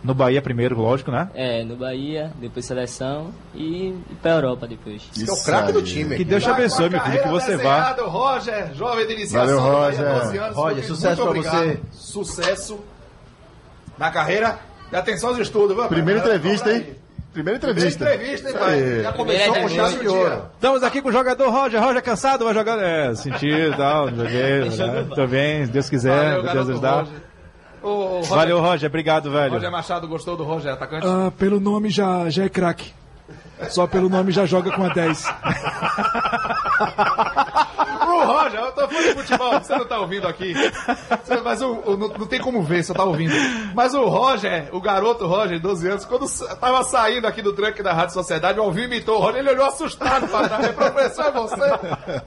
No 0.03 0.15
Bahia 0.15 0.41
primeiro, 0.41 0.81
lógico, 0.81 1.11
né? 1.11 1.29
É, 1.35 1.63
no 1.63 1.77
Bahia, 1.77 2.33
depois 2.41 2.65
seleção 2.65 3.33
e, 3.55 3.89
e 4.11 4.15
pra 4.23 4.33
Europa 4.33 4.67
depois. 4.67 5.03
Que 5.13 5.29
é 5.29 5.33
o 5.33 5.43
craque 5.45 5.73
do 5.73 5.83
time. 5.83 6.17
Que. 6.17 6.25
Deus 6.25 6.43
te 6.43 6.49
abençoe, 6.49 6.89
meu 6.89 7.01
filho, 7.01 7.23
que 7.23 7.29
você 7.29 7.57
vá. 7.59 7.81
desenhada, 7.93 8.03
Roger, 8.07 8.75
jovem 8.75 9.07
de 9.07 9.13
iniciação. 9.13 9.61
Valeu, 9.61 9.73
Bahia, 9.73 9.91
Roger. 9.91 10.23
12 10.25 10.39
anos, 10.39 10.57
Roger, 10.57 10.85
sucesso 10.87 11.17
pra 11.21 11.31
obrigado. 11.31 11.55
você. 11.55 11.81
Sucesso 11.93 12.81
na 13.99 14.11
carreira. 14.11 14.59
E 14.93 14.97
atenção 14.97 15.31
aos 15.31 15.39
estudos, 15.39 15.77
viu? 15.77 15.87
Primeira 15.89 16.21
entrevista, 16.21 16.69
Vamos 16.69 16.83
hein? 16.83 16.87
aí. 16.91 17.01
Primeira 17.33 17.59
Primeira 17.59 17.59
entrevista. 17.59 18.05
entrevista, 18.13 18.49
hein, 18.49 18.55
pai? 18.59 18.75
aí. 18.75 19.03
Já 19.03 19.13
começou 19.13 19.55
com 19.55 19.69
chave 19.69 19.99
de 20.01 20.09
ouro. 20.09 20.43
Estamos 20.55 20.83
aqui 20.83 21.01
com 21.01 21.09
o 21.11 21.13
jogador 21.13 21.49
Roger. 21.49 21.81
Roger 21.81 22.03
cansado, 22.03 22.45
vai 22.45 22.53
jogar. 22.55 22.77
É, 22.83 23.15
sentido 23.15 23.73
e 23.73 23.77
tal. 23.77 24.09
Joguei. 24.11 24.65
né? 24.69 25.07
Tô 25.15 25.27
bem, 25.29 25.65
se 25.65 25.71
Deus 25.71 25.89
quiser, 25.89 26.37
Valeu, 26.39 26.53
Deus 26.53 26.69
ajudar. 26.71 26.95
Roger. 27.01 27.15
Roger, 27.83 28.31
Valeu, 28.31 28.61
Roger. 28.61 28.89
Obrigado, 28.89 29.31
velho. 29.31 29.53
Roger 29.53 29.71
Machado 29.71 30.09
gostou 30.09 30.37
do 30.37 30.43
Roger, 30.43 30.73
atacante? 30.73 31.07
Ah, 31.07 31.31
pelo 31.39 31.61
nome 31.61 31.89
já, 31.89 32.29
já 32.29 32.45
é 32.45 32.49
craque. 32.49 32.93
Só 33.69 33.87
pelo 33.87 34.09
nome 34.09 34.33
já 34.33 34.45
joga 34.45 34.73
com 34.73 34.83
a 34.83 34.89
10. 34.89 35.23
Roger, 38.51 38.61
eu 38.67 38.73
tô 38.73 38.89
falando 38.89 39.05
de 39.07 39.15
futebol, 39.23 39.53
você 39.61 39.77
não 39.77 39.87
tá 39.87 39.99
ouvindo 39.99 40.27
aqui. 40.29 40.55
Mas 41.45 41.63
o, 41.63 41.73
o- 41.85 41.97
não, 41.97 42.09
não 42.09 42.27
tem 42.27 42.41
como 42.41 42.63
ver, 42.63 42.83
você 42.83 42.93
tá 42.95 43.05
ouvindo. 43.05 43.35
Mas 43.75 43.95
o 43.95 44.05
Roger, 44.09 44.69
o 44.73 44.81
garoto 44.81 45.27
Roger, 45.27 45.61
12 45.61 45.89
anos, 45.89 46.05
quando 46.05 46.27
tava 46.57 46.83
saindo 46.85 47.27
aqui 47.27 47.43
do 47.43 47.53
tranque 47.53 47.83
da 47.83 47.93
Rádio 47.93 48.15
Sociedade, 48.15 48.59
o 48.59 48.63
Alvin 48.63 48.83
imitou 48.85 49.19
o 49.19 49.21
Roger, 49.21 49.41
ele 49.41 49.51
olhou 49.51 49.67
assustado 49.67 50.27
pra 50.29 50.49
trás. 50.49 50.67
Falei, 50.67 50.73
Professor, 50.73 51.25
é 51.27 51.31
você? 51.31 51.65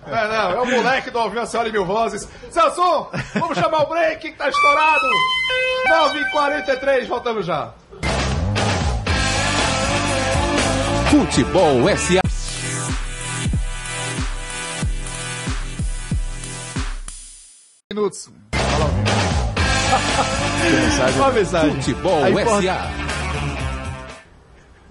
É, 0.07 0.28
não, 0.28 0.51
é 0.51 0.61
o 0.61 0.65
moleque 0.65 1.11
do 1.11 1.19
Alvin, 1.19 1.39
a 1.39 1.45
senhora 1.45 1.69
e 1.69 1.71
mil 1.71 1.86
vozes. 1.86 2.28
Celso, 2.49 3.07
vamos 3.36 3.57
chamar 3.57 3.84
o 3.84 3.88
break 3.88 4.32
que 4.32 4.38
tá 4.38 4.49
estourado. 4.49 5.05
9h43, 5.89 7.07
voltamos 7.07 7.45
já. 7.45 7.71
Futebol 11.11 11.88
SA. 11.97 12.22
Minutos. 17.93 18.27
Uma 21.15 21.31
mensagem. 21.31 21.75
Futebol 21.75 22.23
A 22.23 22.29
import- 22.31 22.63
SA. 22.63 22.89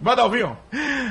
Manda, 0.00 0.22
Alvinho. 0.22 0.56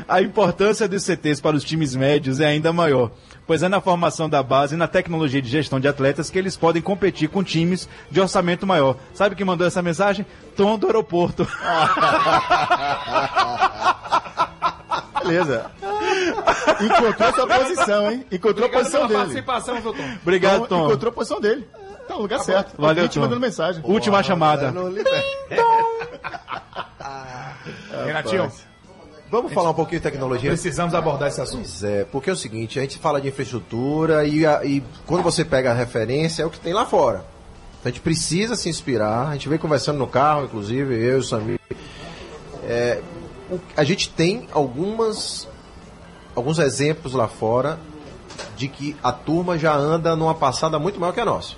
A 0.07 0.21
importância 0.21 0.87
dos 0.87 1.03
CTs 1.03 1.41
para 1.41 1.55
os 1.57 1.65
times 1.65 1.93
médios 1.93 2.39
é 2.39 2.45
ainda 2.45 2.71
maior, 2.71 3.11
pois 3.45 3.61
é 3.61 3.67
na 3.67 3.81
formação 3.81 4.29
da 4.29 4.41
base 4.41 4.75
e 4.75 4.77
na 4.77 4.87
tecnologia 4.87 5.41
de 5.41 5.49
gestão 5.49 5.81
de 5.81 5.87
atletas 5.89 6.29
que 6.29 6.37
eles 6.39 6.55
podem 6.55 6.81
competir 6.81 7.27
com 7.27 7.43
times 7.43 7.89
de 8.09 8.21
orçamento 8.21 8.65
maior. 8.65 8.95
Sabe 9.13 9.35
quem 9.35 9.45
mandou 9.45 9.67
essa 9.67 9.81
mensagem? 9.81 10.25
Tom 10.55 10.77
do 10.79 10.87
aeroporto. 10.87 11.45
Beleza. 15.23 15.69
Encontrou 16.81 17.33
sua 17.33 17.47
posição, 17.47 18.11
hein? 18.11 18.25
Encontrou 18.31 18.65
a 18.65 18.67
Obrigado 18.67 18.83
posição 18.83 19.07
pela 19.07 19.25
dele. 19.25 19.41
participação, 19.41 19.81
Tom? 19.93 19.95
Obrigado, 20.21 20.67
Tom. 20.67 20.87
Encontrou 20.87 21.09
a 21.11 21.13
posição 21.13 21.39
dele. 21.39 21.67
Tá 22.11 22.15
no 22.17 22.21
lugar 22.23 22.39
certo. 22.39 22.73
Valeu, 22.77 23.03
Ouvinte 23.03 23.13
Tom. 23.15 23.21
mandando 23.21 23.39
mensagem. 23.41 23.81
Última 23.85 24.21
chamada. 24.21 24.73
Renatinho, 28.05 28.51
Vamos 29.29 29.53
falar 29.53 29.69
um 29.69 29.73
pouquinho 29.73 29.99
de 30.01 30.03
tecnologia? 30.03 30.49
precisamos 30.49 30.93
abordar 30.93 31.29
esse 31.29 31.39
assunto. 31.39 31.61
Pois 31.61 31.83
é, 31.83 32.03
porque 32.03 32.29
é 32.29 32.33
o 32.33 32.35
seguinte, 32.35 32.77
a 32.77 32.81
gente 32.81 32.97
fala 32.97 33.21
de 33.21 33.29
infraestrutura 33.29 34.25
e, 34.25 34.45
a- 34.45 34.65
e 34.65 34.83
quando 35.05 35.23
você 35.23 35.45
pega 35.45 35.71
a 35.71 35.73
referência 35.73 36.43
é 36.43 36.45
o 36.45 36.49
que 36.49 36.59
tem 36.59 36.73
lá 36.73 36.85
fora. 36.85 37.23
Então 37.79 37.85
a 37.85 37.87
gente 37.89 38.01
precisa 38.01 38.55
se 38.57 38.67
inspirar, 38.67 39.29
a 39.29 39.33
gente 39.33 39.47
vem 39.47 39.57
conversando 39.57 39.97
no 39.99 40.07
carro, 40.07 40.43
inclusive, 40.43 40.93
eu 40.95 41.15
e 41.17 41.19
o 41.19 41.23
Samir. 41.23 41.59
É, 42.67 42.99
o- 43.49 43.59
a 43.77 43.83
gente 43.85 44.09
tem 44.09 44.47
algumas 44.51 45.47
alguns 46.35 46.59
exemplos 46.59 47.13
lá 47.13 47.27
fora 47.29 47.79
de 48.57 48.67
que 48.67 48.95
a 49.03 49.11
turma 49.13 49.57
já 49.57 49.73
anda 49.73 50.13
numa 50.15 50.35
passada 50.35 50.77
muito 50.77 50.99
maior 50.99 51.13
que 51.13 51.19
a 51.21 51.25
nossa. 51.25 51.55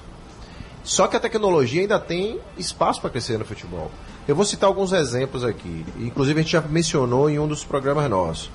Só 0.84 1.08
que 1.08 1.16
a 1.16 1.20
tecnologia 1.20 1.82
ainda 1.82 2.00
tem 2.00 2.40
espaço 2.58 3.00
para 3.00 3.10
crescer 3.10 3.40
no 3.40 3.46
futebol. 3.46 3.90
Eu 4.28 4.36
vou 4.36 4.44
citar 4.46 4.68
alguns 4.68 4.92
exemplos 4.92 5.44
aqui. 5.44 5.86
Inclusive 6.00 6.40
a 6.40 6.44
gente 6.44 6.52
já 6.52 6.62
mencionou 6.62 7.30
em 7.30 7.40
um 7.40 7.48
dos 7.48 7.64
programas 7.64 8.10
nossos. 8.10 8.50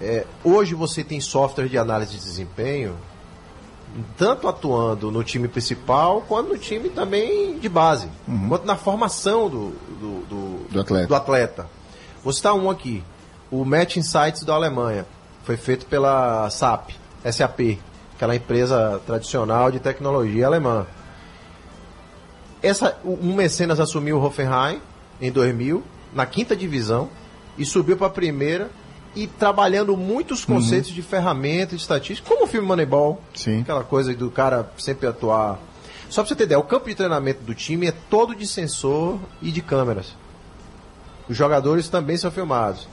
É, 0.00 0.24
hoje 0.44 0.74
você 0.74 1.02
tem 1.04 1.20
software 1.20 1.68
de 1.68 1.76
análise 1.78 2.12
de 2.12 2.18
desempenho, 2.22 2.96
tanto 4.16 4.46
atuando 4.48 5.10
no 5.10 5.22
time 5.24 5.48
principal, 5.48 6.22
quanto 6.22 6.50
no 6.50 6.58
time 6.58 6.90
também 6.90 7.58
de 7.58 7.68
base, 7.68 8.08
quanto 8.48 8.66
na 8.66 8.76
formação 8.76 9.48
do, 9.48 9.70
do, 9.70 10.26
do- 10.28 10.66
Do 10.70 10.80
atleta. 10.80 11.06
do 11.06 11.14
atleta. 11.14 11.66
Vou 12.22 12.32
citar 12.32 12.54
um 12.54 12.68
aqui, 12.68 13.02
o 13.50 13.64
Match 13.64 13.96
Insights 13.96 14.42
da 14.42 14.54
Alemanha. 14.54 15.06
Foi 15.44 15.56
feito 15.56 15.86
pela 15.86 16.48
SAP, 16.50 16.90
SAP, 17.30 17.78
aquela 18.14 18.34
empresa 18.36 19.00
tradicional 19.06 19.70
de 19.70 19.78
tecnologia 19.80 20.46
alemã. 20.46 20.86
Essa, 22.66 22.98
um 23.04 23.32
mecenas 23.32 23.78
assumiu 23.78 24.16
o 24.16 24.24
Hoffenheim 24.24 24.80
em 25.20 25.30
2000, 25.30 25.84
na 26.12 26.26
quinta 26.26 26.56
divisão, 26.56 27.08
e 27.56 27.64
subiu 27.64 27.96
para 27.96 28.08
a 28.08 28.10
primeira, 28.10 28.70
e 29.14 29.26
trabalhando 29.26 29.96
muitos 29.96 30.44
conceitos 30.44 30.90
de 30.90 31.00
ferramenta, 31.00 31.76
de 31.76 31.80
estatística, 31.80 32.28
como 32.28 32.44
o 32.44 32.46
filme 32.46 32.66
Moneyball, 32.66 33.20
Sim. 33.34 33.60
aquela 33.60 33.84
coisa 33.84 34.12
do 34.14 34.30
cara 34.30 34.68
sempre 34.76 35.06
atuar. 35.06 35.58
Só 36.10 36.22
para 36.22 36.28
você 36.28 36.34
ter 36.34 36.44
ideia, 36.44 36.58
o 36.58 36.64
campo 36.64 36.88
de 36.88 36.94
treinamento 36.94 37.42
do 37.42 37.54
time 37.54 37.86
é 37.86 37.92
todo 38.10 38.34
de 38.34 38.46
sensor 38.46 39.18
e 39.40 39.52
de 39.52 39.62
câmeras. 39.62 40.14
Os 41.28 41.36
jogadores 41.36 41.88
também 41.88 42.16
são 42.16 42.30
filmados. 42.30 42.88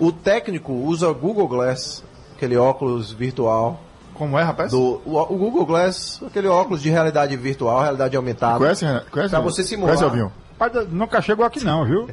O 0.00 0.10
técnico 0.10 0.72
usa 0.72 1.12
Google 1.12 1.46
Glass, 1.46 2.02
aquele 2.36 2.56
óculos 2.56 3.12
virtual. 3.12 3.80
Como 4.22 4.38
é, 4.38 4.42
rapaz? 4.44 4.70
Do, 4.70 5.02
o, 5.04 5.20
o 5.20 5.36
Google 5.36 5.66
Glass, 5.66 6.22
aquele 6.24 6.46
óculos 6.46 6.80
de 6.80 6.88
realidade 6.88 7.36
virtual, 7.36 7.80
realidade 7.82 8.16
aumentada. 8.16 8.56
Conhece? 8.56 8.86
Conhece? 9.10 9.30
Pra 9.30 9.40
você 9.40 9.64
simular. 9.64 9.96
Conhece, 9.96 10.04
Alvinho? 10.04 10.32
Rapaz, 10.60 10.88
nunca 10.92 11.20
chegou 11.20 11.44
aqui 11.44 11.64
não, 11.64 11.84
viu? 11.84 12.08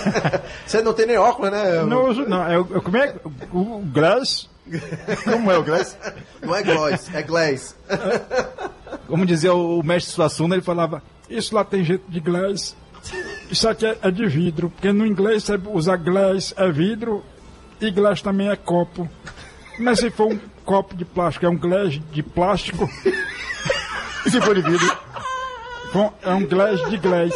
Você 0.64 0.80
não 0.80 0.94
tem 0.94 1.04
nem 1.04 1.18
óculos, 1.18 1.50
né? 1.50 1.82
Não 1.84 2.08
uso 2.08 2.26
não. 2.26 2.50
Eu, 2.50 2.66
eu, 2.70 2.80
como 2.80 2.96
é? 2.96 3.14
O, 3.52 3.58
o 3.58 3.82
Glass, 3.92 4.48
Como 5.22 5.52
é 5.52 5.58
o 5.58 5.62
Glass? 5.62 5.98
Não 6.40 6.56
é 6.56 6.62
Glass, 6.62 7.14
é 7.14 7.22
Glass. 7.22 7.76
como 9.06 9.26
dizia 9.26 9.52
o, 9.52 9.80
o 9.80 9.82
mestre 9.84 10.14
Suassuna, 10.14 10.54
ele 10.54 10.62
falava, 10.62 11.02
Isso 11.28 11.54
lá 11.54 11.62
tem 11.62 11.84
jeito 11.84 12.10
de 12.10 12.20
glass. 12.20 12.74
Isso 13.50 13.68
aqui 13.68 13.84
é, 13.84 13.98
é 14.00 14.10
de 14.10 14.26
vidro. 14.26 14.70
Porque 14.70 14.90
no 14.92 15.06
inglês 15.06 15.44
você 15.44 15.60
usa 15.66 15.94
glass 15.94 16.54
é 16.56 16.72
vidro 16.72 17.22
e 17.82 17.90
glass 17.90 18.22
também 18.22 18.48
é 18.48 18.56
copo. 18.56 19.06
Mas 19.78 19.98
se 20.00 20.10
for 20.10 20.32
um 20.32 20.38
copo 20.64 20.94
de 20.94 21.04
plástico, 21.04 21.46
é 21.46 21.48
um 21.48 21.56
glass 21.56 22.00
de 22.12 22.22
plástico, 22.22 22.88
E 24.26 24.30
se 24.30 24.40
for 24.40 24.54
de 24.54 24.62
vidro? 24.62 24.98
bom, 25.92 26.12
é 26.22 26.30
um 26.30 26.46
glass 26.46 26.80
de 26.88 26.96
glass. 26.98 27.32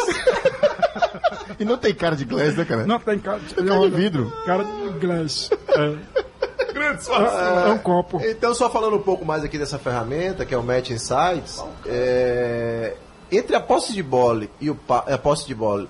E 1.58 1.64
não 1.64 1.76
tem 1.76 1.92
cara 1.92 2.14
de 2.14 2.24
Glass, 2.24 2.54
né, 2.54 2.64
cara? 2.64 2.86
Não 2.86 3.00
tem 3.00 3.18
cara, 3.18 3.40
Tem 3.40 3.66
cara 3.66 3.80
de 3.80 3.90
vidro. 3.90 4.32
cara 4.46 4.62
de 4.64 4.98
glass. 5.00 5.50
É, 5.70 6.96
situação. 6.96 7.66
é 7.66 7.72
um 7.72 7.78
copo. 7.78 8.20
Então, 8.24 8.54
só 8.54 8.70
falando 8.70 8.96
um 8.96 9.02
pouco 9.02 9.24
mais 9.24 9.42
aqui 9.42 9.58
dessa 9.58 9.76
ferramenta, 9.78 10.44
que 10.44 10.54
é 10.54 10.58
o 10.58 10.62
Match 10.62 10.90
Insights, 10.90 11.62
é, 11.84 12.94
entre 13.32 13.56
a 13.56 13.60
posse 13.60 13.92
de 13.92 14.02
bola 14.04 14.46
e 14.60 14.70
o 14.70 14.76
pa- 14.76 15.04
a 15.08 15.18
posse 15.18 15.46
de 15.48 15.54
bola 15.54 15.88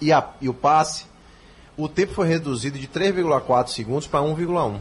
e, 0.00 0.10
a- 0.10 0.26
e 0.40 0.48
o 0.48 0.54
passe, 0.54 1.04
o 1.76 1.86
tempo 1.88 2.14
foi 2.14 2.26
reduzido 2.26 2.78
de 2.78 2.86
3,4 2.88 3.68
segundos 3.68 4.06
para 4.06 4.20
1,1. 4.22 4.80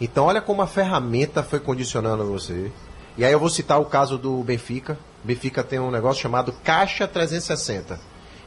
Então, 0.00 0.26
olha 0.26 0.40
como 0.40 0.62
a 0.62 0.66
ferramenta 0.66 1.42
foi 1.42 1.58
condicionando 1.60 2.24
você. 2.26 2.70
E 3.16 3.24
aí 3.24 3.32
eu 3.32 3.40
vou 3.40 3.48
citar 3.48 3.80
o 3.80 3.84
caso 3.86 4.18
do 4.18 4.42
Benfica. 4.44 4.98
Benfica 5.24 5.62
tem 5.62 5.78
um 5.78 5.90
negócio 5.90 6.20
chamado 6.22 6.52
Caixa 6.62 7.08
360, 7.08 7.98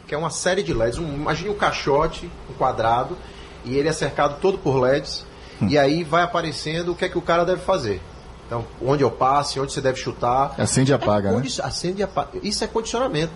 que 0.07 0.13
é 0.13 0.17
uma 0.17 0.29
série 0.29 0.61
de 0.61 0.73
LEDs. 0.73 0.99
Um, 0.99 1.07
imagine 1.15 1.49
um 1.49 1.55
caixote, 1.55 2.29
um 2.49 2.53
quadrado, 2.53 3.17
e 3.65 3.75
ele 3.75 3.89
é 3.89 3.93
cercado 3.93 4.39
todo 4.39 4.57
por 4.59 4.77
LEDs. 4.79 5.25
E 5.67 5.77
aí 5.77 6.03
vai 6.03 6.21
aparecendo 6.23 6.91
o 6.91 6.95
que 6.95 7.03
é 7.05 7.09
que 7.09 7.17
o 7.17 7.21
cara 7.21 7.43
deve 7.43 7.61
fazer. 7.61 7.99
Então, 8.47 8.65
onde 8.81 9.03
eu 9.03 9.11
passe, 9.11 9.59
onde 9.59 9.71
você 9.73 9.81
deve 9.81 9.99
chutar. 9.99 10.55
Acende 10.57 10.91
e 10.91 10.93
apaga, 10.93 11.29
né? 11.31 11.35
Condi- 11.35 11.61
Acende 11.61 11.99
e 11.99 12.03
apaga. 12.03 12.29
Isso 12.41 12.63
é 12.63 12.67
condicionamento. 12.67 13.31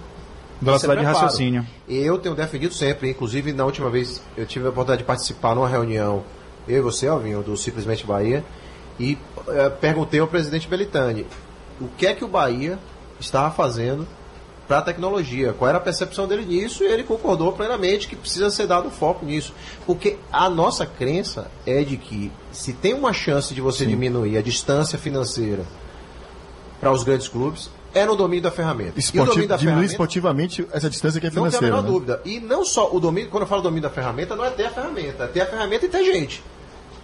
velocidade 0.61 0.99
de 1.01 1.05
é 1.05 1.09
preparo. 1.09 1.25
raciocínio. 1.25 1.67
Eu 1.89 2.17
tenho 2.19 2.33
defendido 2.35 2.73
sempre, 2.73 3.09
inclusive 3.09 3.51
na 3.51 3.65
última 3.65 3.89
vez 3.89 4.21
eu 4.37 4.45
tive 4.45 4.65
a 4.65 4.69
oportunidade 4.69 5.01
de 5.01 5.05
participar 5.07 5.53
numa 5.53 5.67
reunião, 5.67 6.23
eu 6.67 6.77
e 6.77 6.81
você, 6.81 7.07
Alvinho, 7.07 7.41
do 7.41 7.55
Simplesmente 7.57 8.05
Bahia, 8.05 8.43
E 8.99 9.17
eh, 9.47 9.69
perguntei 9.69 10.19
ao 10.19 10.27
presidente 10.27 10.67
Belitani 10.67 11.25
o 11.81 11.87
que 11.87 12.05
é 12.05 12.13
que 12.13 12.23
o 12.23 12.27
Bahia 12.27 12.77
estava 13.19 13.49
fazendo 13.53 14.07
para 14.67 14.77
a 14.77 14.81
tecnologia, 14.81 15.53
qual 15.53 15.67
era 15.69 15.77
a 15.77 15.81
percepção 15.81 16.27
dele 16.27 16.45
nisso, 16.45 16.83
e 16.83 16.87
ele 16.87 17.03
concordou 17.03 17.51
plenamente 17.51 18.07
que 18.07 18.15
precisa 18.15 18.49
ser 18.49 18.65
dado 18.65 18.89
foco 18.89 19.25
nisso. 19.25 19.53
Porque 19.85 20.17
a 20.31 20.49
nossa 20.49 20.85
crença 20.85 21.51
é 21.65 21.83
de 21.83 21.97
que 21.97 22.31
se 22.51 22.73
tem 22.73 22.93
uma 22.93 23.11
chance 23.11 23.53
de 23.53 23.61
você 23.61 23.85
diminuir 23.85 24.37
a 24.37 24.41
distância 24.41 24.97
financeira 24.97 25.65
para 26.79 26.91
os 26.91 27.03
grandes 27.03 27.27
clubes, 27.27 27.69
é 27.93 28.05
no 28.05 28.15
domínio 28.15 28.43
da 28.43 28.51
ferramenta. 28.51 28.93
e 28.95 28.97
o 28.97 28.99
Esportivo, 28.99 29.27
domínio 29.27 29.49
da 29.49 29.57
diminuir 29.57 29.75
ferramenta 29.75 29.93
esportivamente 29.93 30.67
essa 30.71 30.89
distância 30.89 31.19
que 31.19 31.27
é 31.27 31.29
não 31.29 31.43
tem 31.43 31.47
a 31.47 31.51
financeira. 31.51 31.75
menor 31.75 31.83
né? 31.83 31.91
dúvida. 31.91 32.21
E 32.25 32.39
não 32.39 32.65
só 32.65 32.89
o 32.91 32.99
domínio, 32.99 33.29
quando 33.29 33.43
eu 33.43 33.47
falo 33.47 33.61
domínio 33.61 33.83
da 33.83 33.89
ferramenta, 33.89 34.35
não 34.35 34.43
é 34.43 34.49
ter 34.49 34.65
a 34.65 34.71
ferramenta, 34.71 35.25
é 35.25 35.27
ter 35.27 35.41
a 35.41 35.45
ferramenta 35.45 35.85
e 35.85 35.89
ter 35.89 36.03
gente. 36.03 36.43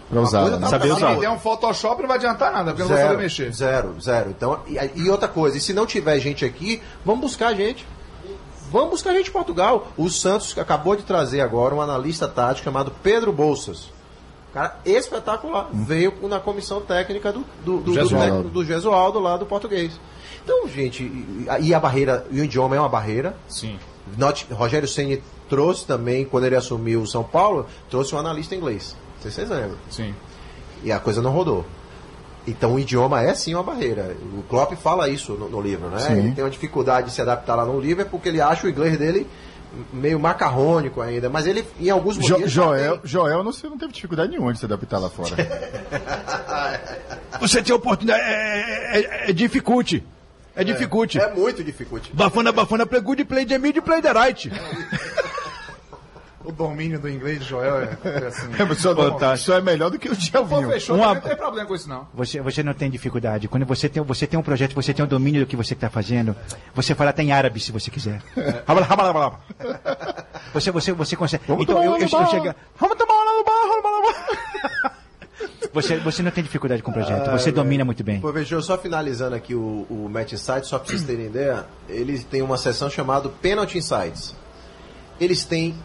Pra 0.09 0.21
usar. 0.21 0.41
coisa 0.41 0.55
né? 0.57 0.61
tá- 0.63 0.69
Saber 0.69 0.91
usar. 0.91 1.13
Se 1.15 1.19
der 1.21 1.29
um 1.29 1.39
Photoshop 1.39 2.01
não 2.01 2.07
vai 2.07 2.17
adiantar 2.17 2.51
nada, 2.51 2.71
porque 2.71 2.81
eu 2.81 2.87
não 2.89 2.95
vou 2.95 3.05
saber 3.05 3.17
mexer. 3.21 3.51
Zero, 3.53 3.95
zero. 4.01 4.29
Então, 4.31 4.59
e, 4.67 4.77
e 5.01 5.09
outra 5.09 5.27
coisa, 5.27 5.57
e 5.57 5.61
se 5.61 5.73
não 5.73 5.85
tiver 5.85 6.19
gente 6.19 6.43
aqui, 6.43 6.81
vamos 7.05 7.21
buscar 7.21 7.53
gente. 7.53 7.85
Vamos 8.71 8.91
buscar 8.91 9.13
gente 9.13 9.29
em 9.29 9.33
Portugal. 9.33 9.87
O 9.97 10.09
Santos 10.09 10.55
acabou 10.57 10.95
de 10.95 11.03
trazer 11.03 11.41
agora 11.41 11.73
um 11.73 11.81
analista 11.81 12.27
tático 12.27 12.65
chamado 12.65 12.91
Pedro 13.01 13.31
Bolsas. 13.33 13.89
Cara, 14.53 14.77
espetacular. 14.85 15.69
Veio 15.71 16.13
na 16.27 16.39
comissão 16.39 16.81
técnica 16.81 17.31
do, 17.31 17.39
do, 17.63 17.77
do, 17.77 17.81
do, 17.81 17.93
Gesualdo. 17.93 18.49
do 18.49 18.65
Gesualdo 18.65 19.19
lá 19.19 19.37
do 19.37 19.45
português. 19.45 19.99
Então, 20.43 20.67
gente, 20.67 21.03
e, 21.61 21.73
a 21.73 21.79
barreira, 21.79 22.25
e 22.31 22.41
o 22.41 22.43
idioma 22.43 22.75
é 22.75 22.79
uma 22.79 22.89
barreira. 22.89 23.35
Sim. 23.47 23.77
Not- 24.17 24.47
Rogério 24.51 24.87
Ceni 24.87 25.21
trouxe 25.47 25.85
também, 25.85 26.25
quando 26.25 26.45
ele 26.45 26.55
assumiu 26.55 27.01
o 27.01 27.07
São 27.07 27.23
Paulo, 27.23 27.67
trouxe 27.89 28.15
um 28.15 28.17
analista 28.19 28.55
inglês. 28.55 28.95
Não 29.19 29.23
sei 29.23 29.31
se 29.31 29.35
vocês 29.37 29.49
lembram. 29.49 29.77
Sim. 29.89 30.13
E 30.83 30.91
a 30.91 30.99
coisa 30.99 31.21
não 31.21 31.31
rodou. 31.31 31.65
Então 32.47 32.73
o 32.75 32.79
idioma 32.79 33.21
é 33.21 33.33
sim 33.35 33.53
uma 33.53 33.63
barreira. 33.63 34.15
O 34.37 34.41
Klopp 34.43 34.73
fala 34.75 35.09
isso 35.09 35.33
no, 35.33 35.49
no 35.49 35.61
livro, 35.61 35.89
né? 35.89 35.99
Sim. 35.99 36.13
Ele 36.19 36.31
tem 36.31 36.43
uma 36.43 36.49
dificuldade 36.49 37.07
de 37.07 37.13
se 37.13 37.21
adaptar 37.21 37.55
lá 37.55 37.65
no 37.65 37.79
livro 37.79 38.01
é 38.01 38.05
porque 38.05 38.29
ele 38.29 38.41
acha 38.41 38.65
o 38.65 38.69
inglês 38.69 38.97
dele 38.97 39.27
meio 39.93 40.19
macarrônico 40.19 41.01
ainda. 41.01 41.29
Mas 41.29 41.45
ele, 41.45 41.65
em 41.79 41.89
alguns 41.89 42.15
Jo- 42.15 42.33
momentos. 42.33 42.51
Joel, 42.51 42.99
Joel 43.03 43.43
não, 43.43 43.51
se- 43.51 43.67
não 43.67 43.77
teve 43.77 43.91
dificuldade 43.91 44.31
nenhuma 44.31 44.53
de 44.53 44.59
se 44.59 44.65
adaptar 44.65 44.99
lá 44.99 45.09
fora. 45.09 45.35
Você 47.39 47.61
tem 47.61 47.75
oportunidade. 47.75 48.21
É, 48.21 48.99
é, 48.99 49.29
é 49.29 49.33
dificulte. 49.33 50.03
É 50.55 50.63
dificulte. 50.63 51.19
É 51.19 51.33
muito 51.33 51.63
dificulty. 51.63 52.11
Bafana, 52.13 52.51
bafana, 52.51 52.85
play 52.85 53.01
good, 53.01 53.23
play 53.25 53.45
the 53.45 53.57
mid, 53.57 53.77
play 53.81 54.01
the 54.01 54.11
right. 54.11 54.51
O 56.49 56.51
domínio 56.51 56.99
do 56.99 57.07
inglês 57.07 57.39
de 57.39 57.45
Joel 57.45 57.81
é, 57.81 57.97
é 58.03 58.25
assim. 58.25 58.47
É, 58.57 58.73
só, 58.73 59.35
só 59.37 59.57
é 59.57 59.61
melhor 59.61 59.91
do 59.91 59.99
que 59.99 60.07
o 60.09 60.15
Pô, 60.15 60.17
Djalvinho. 60.17 60.67
fechou, 60.69 60.95
Uma- 60.95 61.13
não 61.13 61.21
tem 61.21 61.35
problema 61.35 61.67
com 61.67 61.75
isso 61.75 61.87
não. 61.87 62.07
Você, 62.11 62.41
você 62.41 62.63
não 62.63 62.73
tem 62.73 62.89
dificuldade. 62.89 63.47
Quando 63.47 63.67
você 63.67 63.87
tem, 63.87 64.01
você 64.01 64.25
tem 64.25 64.39
um 64.39 64.41
projeto, 64.41 64.73
você 64.73 64.91
tem 64.91 65.05
um 65.05 65.07
domínio 65.07 65.41
do 65.41 65.47
que 65.47 65.55
você 65.55 65.75
está 65.75 65.91
fazendo, 65.91 66.35
você 66.73 66.95
fala 66.95 67.11
até 67.11 67.21
em 67.21 67.31
árabe 67.31 67.59
se 67.59 67.71
você 67.71 67.91
quiser. 67.91 68.23
Rabala. 68.67 69.39
Você, 70.51 70.71
você, 70.71 70.91
você 70.91 71.15
consegue. 71.15 71.43
Vamos 71.47 71.63
então 71.63 71.83
eu, 71.83 71.97
eu, 71.97 72.01
eu 72.01 72.07
chego. 72.07 72.55
Vamos 72.79 72.97
tomar 72.97 73.13
lá 73.13 73.37
no 73.37 73.43
bar. 73.43 73.59
Você, 75.71 75.97
você 75.97 76.23
não 76.23 76.31
tem 76.31 76.43
dificuldade 76.43 76.81
com 76.81 76.89
o 76.89 76.93
projeto, 76.93 77.29
você 77.29 77.51
domina 77.51 77.85
muito 77.85 78.03
bem. 78.03 78.19
Pô, 78.19 78.31
veja, 78.31 78.59
só 78.59 78.75
finalizando 78.75 79.35
aqui 79.35 79.53
o, 79.53 79.85
o 79.87 80.09
Match 80.09 80.33
Insights, 80.33 80.67
só 80.67 80.79
para 80.79 80.87
vocês 80.89 81.03
terem 81.03 81.27
ideia, 81.27 81.63
eles 81.87 82.23
têm 82.23 82.41
uma 82.41 82.57
seção 82.57 82.89
chamada 82.89 83.29
Penalty 83.29 83.77
Insights. 83.77 84.35
Eles 85.19 85.45
têm 85.45 85.75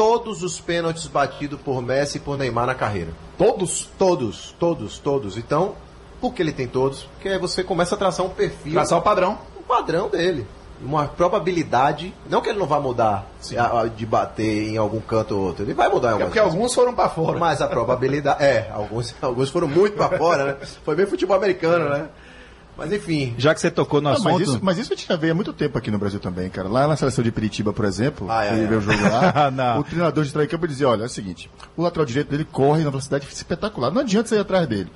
todos 0.00 0.42
os 0.42 0.58
pênaltis 0.58 1.06
batidos 1.06 1.60
por 1.60 1.82
Messi 1.82 2.16
e 2.16 2.20
por 2.20 2.38
Neymar 2.38 2.64
na 2.66 2.74
carreira. 2.74 3.10
Todos? 3.36 3.86
Todos, 3.98 4.54
todos, 4.58 4.98
todos. 4.98 5.36
Então, 5.36 5.74
por 6.22 6.32
que 6.32 6.40
ele 6.40 6.52
tem 6.52 6.66
todos? 6.66 7.02
Porque 7.02 7.28
aí 7.28 7.38
você 7.38 7.62
começa 7.62 7.94
a 7.96 7.98
traçar 7.98 8.24
um 8.24 8.30
perfil, 8.30 8.72
Traçar 8.72 8.98
o 8.98 9.02
padrão. 9.02 9.36
o 9.58 9.62
padrão 9.62 10.08
dele. 10.08 10.46
Uma 10.82 11.06
probabilidade, 11.06 12.14
não 12.30 12.40
que 12.40 12.48
ele 12.48 12.58
não 12.58 12.66
vá 12.66 12.80
mudar 12.80 13.26
a- 13.58 13.80
a- 13.82 13.86
de 13.88 14.06
bater 14.06 14.68
em 14.70 14.78
algum 14.78 15.00
canto 15.00 15.36
ou 15.36 15.44
outro, 15.48 15.64
ele 15.66 15.74
vai 15.74 15.90
mudar 15.90 16.08
em 16.08 16.10
É 16.10 16.12
algum 16.14 16.24
porque 16.24 16.38
alguns 16.38 16.72
foram 16.74 16.94
pra 16.94 17.10
fora. 17.10 17.38
mas 17.38 17.60
a 17.60 17.66
probabilidade. 17.68 18.42
É, 18.42 18.70
alguns, 18.72 19.14
alguns 19.20 19.50
foram 19.50 19.68
muito 19.68 19.96
pra 19.98 20.16
fora, 20.16 20.44
né? 20.46 20.56
Foi 20.82 20.94
bem 20.96 21.04
futebol 21.04 21.36
americano, 21.36 21.90
né? 21.90 22.08
Mas 22.80 22.92
enfim. 22.92 23.34
Já 23.36 23.54
que 23.54 23.60
você 23.60 23.70
tocou 23.70 24.00
no 24.00 24.08
Ah, 24.08 24.12
assunto. 24.12 24.32
mas, 24.32 24.40
isso, 24.48 24.58
mas 24.62 24.78
isso 24.78 24.92
a 24.92 24.96
gente 24.96 25.06
já 25.06 25.14
vê 25.14 25.30
há 25.30 25.34
muito 25.34 25.52
tempo 25.52 25.76
aqui 25.76 25.90
no 25.90 25.98
Brasil 25.98 26.18
também, 26.18 26.48
cara. 26.48 26.66
Lá 26.66 26.88
na 26.88 26.96
seleção 26.96 27.22
de 27.22 27.30
Piritiba, 27.30 27.72
por 27.74 27.84
exemplo, 27.84 28.26
Ah, 28.30 28.44
é, 28.46 28.58
é. 28.58 28.66
ver 28.66 28.76
o 28.76 28.80
jogo 28.80 29.02
lá, 29.02 29.50
Não. 29.52 29.80
o 29.80 29.84
treinador 29.84 30.24
de 30.24 30.32
trás 30.32 30.48
campo 30.48 30.66
dizia, 30.66 30.88
olha, 30.88 31.02
é 31.02 31.06
o 31.06 31.08
seguinte, 31.08 31.50
o 31.76 31.82
lateral 31.82 32.06
direito 32.06 32.30
dele 32.30 32.44
corre 32.50 32.82
na 32.82 32.88
velocidade 32.90 33.26
espetacular, 33.30 33.90
não 33.92 34.00
adianta 34.00 34.28
você 34.30 34.36
ir 34.36 34.40
atrás 34.40 34.66
dele. 34.66 34.90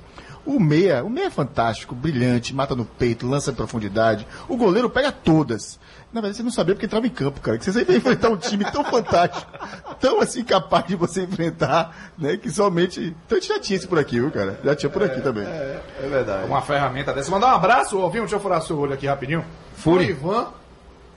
O 0.45 0.59
meia, 0.59 1.03
o 1.03 1.09
meia 1.09 1.25
é 1.25 1.29
fantástico, 1.31 1.95
brilhante, 1.95 2.53
mata 2.53 2.75
no 2.75 2.85
peito, 2.85 3.27
lança 3.27 3.49
em 3.49 3.55
profundidade. 3.55 4.27
O 4.47 4.55
goleiro 4.55 4.89
pega 4.89 5.11
todas. 5.11 5.79
Na 6.13 6.21
verdade, 6.21 6.37
você 6.37 6.43
não 6.43 6.51
sabia 6.51 6.75
porque 6.75 6.85
entrava 6.85 7.07
em 7.07 7.09
campo, 7.09 7.41
cara. 7.41 7.57
Que 7.57 7.65
você 7.65 7.73
sempre 7.73 7.93
ia 7.93 7.97
enfrentar 7.97 8.29
um 8.29 8.37
time 8.37 8.63
tão 8.71 8.83
fantástico, 8.83 9.51
tão 9.99 10.21
assim 10.21 10.43
capaz 10.43 10.85
de 10.85 10.95
você 10.95 11.23
enfrentar, 11.23 12.13
né? 12.17 12.37
Que 12.37 12.49
somente. 12.51 13.15
Então 13.25 13.37
a 13.37 13.41
gente 13.41 13.49
já 13.49 13.59
tinha 13.59 13.77
isso 13.77 13.87
por 13.87 13.97
aqui, 13.97 14.19
viu, 14.19 14.31
cara? 14.31 14.59
Já 14.63 14.75
tinha 14.75 14.89
por 14.89 15.03
aqui 15.03 15.19
também. 15.19 15.45
É 15.45 15.81
verdade. 16.07 16.47
Uma 16.47 16.61
ferramenta 16.61 17.11
dessa. 17.11 17.31
Mandar 17.31 17.47
um 17.47 17.55
abraço, 17.55 17.97
ouviu? 17.97 18.21
Deixa 18.21 18.35
eu 18.35 18.39
furar 18.39 18.61
seu 18.61 18.77
olho 18.77 18.93
aqui 18.93 19.07
rapidinho. 19.07 19.43
Fure. 19.75 20.05
Pro 20.05 20.29
Ivan, 20.29 20.47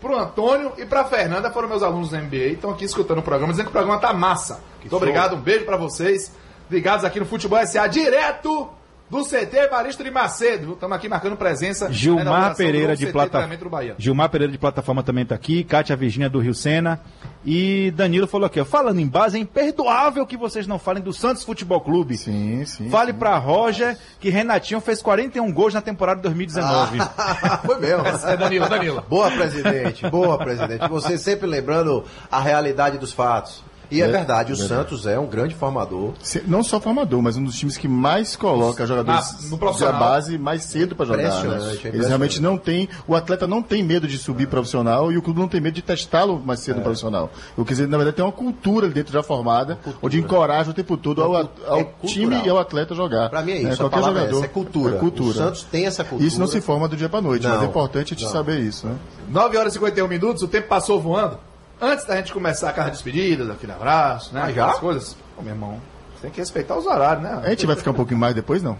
pro 0.01 0.18
Antônio 0.18 0.72
e 0.79 0.87
pra 0.87 1.05
Fernanda, 1.05 1.51
foram 1.51 1.68
meus 1.68 1.83
alunos 1.83 2.11
do 2.11 2.16
MBA, 2.16 2.37
estão 2.55 2.70
aqui 2.70 2.85
escutando 2.85 3.18
o 3.18 3.22
programa, 3.22 3.53
dizendo 3.53 3.66
que 3.66 3.70
o 3.70 3.72
programa 3.72 4.01
tá 4.01 4.12
massa. 4.12 4.61
Muito 4.81 4.97
obrigado, 4.97 5.37
um 5.37 5.41
beijo 5.41 5.64
pra 5.64 5.76
vocês. 5.76 6.33
Ligados 6.70 7.05
aqui 7.05 7.20
no 7.20 7.26
Futebol 7.26 7.64
SA, 7.66 7.87
direto 7.87 8.68
do 9.11 9.24
CT 9.24 9.56
Evaristo 9.56 10.04
de 10.04 10.11
Macedo. 10.11 10.72
Estamos 10.74 10.96
aqui 10.96 11.09
marcando 11.09 11.36
presença. 11.36 11.86
na 11.86 11.92
Gilmar 11.92 12.54
Pereira 12.54 12.94
do 12.94 12.98
de 12.98 13.06
plataforma. 13.06 13.28
treinamento 13.30 13.64
do 13.64 13.70
Bahia. 13.70 13.94
Gilmar 13.98 14.28
Pereira 14.28 14.52
de 14.52 14.59
plataforma 14.59 15.02
também 15.02 15.24
tá 15.24 15.34
aqui, 15.34 15.64
Kátia 15.64 15.96
Virgínia 15.96 16.28
do 16.28 16.38
Rio 16.38 16.54
Sena. 16.54 17.00
E 17.44 17.90
Danilo 17.92 18.26
falou 18.26 18.46
aqui, 18.46 18.61
ó, 18.61 18.64
falando 18.64 18.98
em 18.98 19.06
base, 19.06 19.38
é 19.38 19.40
imperdoável 19.40 20.26
que 20.26 20.36
vocês 20.36 20.66
não 20.66 20.78
falem 20.78 21.02
do 21.02 21.12
Santos 21.12 21.44
Futebol 21.44 21.80
Clube. 21.80 22.16
Sim, 22.16 22.64
sim. 22.66 22.90
Fale 22.90 23.12
pra 23.12 23.38
Roger 23.38 23.96
que 24.20 24.28
Renatinho 24.28 24.80
fez 24.80 25.00
41 25.00 25.50
gols 25.52 25.72
na 25.72 25.80
temporada 25.80 26.16
de 26.16 26.22
2019. 26.24 26.98
Foi 27.64 27.78
mesmo. 27.80 28.06
É 28.06 28.36
Danilo, 28.36 28.68
Danilo. 28.68 29.04
Boa, 29.09 29.30
presidente. 29.30 30.09
Boa, 30.11 30.36
presidente. 30.36 30.86
Você 30.88 31.16
sempre 31.16 31.46
lembrando 31.46 32.04
a 32.30 32.40
realidade 32.40 32.98
dos 32.98 33.12
fatos. 33.12 33.62
E 33.91 34.03
é, 34.03 34.05
É, 34.05 34.09
verdade, 34.09 34.53
o 34.53 34.55
é 34.55 34.57
verdade. 34.59 34.80
Santos 34.82 35.07
é 35.07 35.18
um 35.18 35.26
grande 35.26 35.55
formador. 35.55 36.12
Se- 36.22 36.43
Não 36.47 36.62
só 36.62 36.78
formador, 36.80 37.22
mas 37.22 37.36
um 37.36 37.45
dos 37.45 37.57
times 37.57 37.76
que 37.76 37.89
mais 37.89 38.36
coloca 38.36 38.86
jogadores 38.86 39.49
Na- 39.51 39.57
no 39.57 39.78
da 39.78 39.93
base 39.93 40.36
mais 40.36 40.62
cedo 40.64 40.95
para 40.95 41.07
jogar. 41.07 41.22
Impressionante, 41.22 41.49
né? 41.49 41.55
é 41.55 41.59
impressionante. 41.68 41.97
Eles 41.97 42.07
realmente 42.07 42.43
não 42.43 42.59
têm. 42.59 42.89
O 43.07 43.14
atleta 43.14 43.47
não 43.47 43.62
tem 43.62 43.82
medo 43.82 44.07
de 44.07 44.18
subir 44.18 44.47
profissional 44.49 45.11
e 45.11 45.16
o 45.16 45.22
clube 45.22 45.41
não 45.41 45.49
tem 45.49 45.61
medo 45.61 45.74
de 45.74 45.82
testá-lo 45.82 46.39
mais 46.45 46.61
É. 46.61 46.64
cedo 46.64 46.76
no 46.76 46.82
profissional. 46.82 47.30
O 47.57 47.64
que 47.64 47.70
dizer, 47.72 47.89
na 47.89 47.97
verdade, 47.97 48.16
tem 48.16 48.24
uma 48.24 48.32
cultura 48.32 48.86
ali 48.86 48.95
dentro 48.95 49.12
já 49.12 49.22
formada, 49.22 49.78
onde 50.03 50.18
encoraja 50.18 50.70
o 50.70 50.74
tempo 50.74 50.97
todo 50.97 51.22
ao, 51.22 51.30
Uma 51.30 51.51
ao 51.66 51.78
é 51.80 51.84
time 52.05 52.43
e 52.45 52.49
ao 52.49 52.59
atleta 52.59 52.95
jogar. 52.95 53.30
Pra 53.30 53.43
mim 53.43 53.53
é 53.53 53.62
Né? 53.62 53.70
isso, 53.72 53.82
a 53.82 53.89
Qualquer 53.89 53.99
é 54.01 54.03
jogador. 54.03 54.36
essa, 54.36 54.45
é 54.45 54.49
cultura. 54.49 54.97
É 54.97 54.99
cultura. 54.99 55.30
O 55.30 55.34
Santos 55.34 55.62
tem 55.64 55.86
essa 55.86 56.05
cultura. 56.05 56.28
Isso 56.28 56.39
não 56.39 56.47
se 56.47 56.61
forma 56.61 56.89
do 56.89 56.97
dia 56.97 57.09
para 57.09 57.20
noite, 57.22 57.47
mas 57.47 57.57
Não, 57.57 57.62
é 57.62 57.66
importante 57.66 58.14
a 58.14 58.16
gente 58.16 58.30
saber 58.30 58.61
isso. 58.61 58.86
Né? 58.86 58.95
9 59.30 59.57
horas 59.57 59.72
e 59.72 59.74
51 59.78 60.09
minutos, 60.09 60.43
o 60.43 60.49
tempo 60.49 60.68
passou 60.68 61.01
voando. 61.01 61.39
Antes 61.81 62.05
da 62.05 62.16
gente 62.16 62.33
começar 62.33 62.70
aquela 62.70 62.91
despedida, 62.91 63.45
daquele 63.45 63.72
abraço, 63.72 64.35
né? 64.35 64.43
Ah, 64.43 64.53
já? 64.53 64.64
Aquelas 64.64 64.81
coisas. 64.81 65.16
Ô, 65.37 65.43
meu 65.43 65.55
irmão, 65.55 65.81
você 66.12 66.22
tem 66.22 66.31
que 66.31 66.41
respeitar 66.41 66.76
os 66.76 66.87
horários, 66.87 67.22
né? 67.22 67.41
A 67.45 67.51
gente 67.51 67.66
vai 67.66 67.76
ficar 67.76 67.93
um 67.93 67.95
pouquinho 67.95 68.18
mais 68.18 68.35
depois, 68.35 68.62
não? 68.62 68.76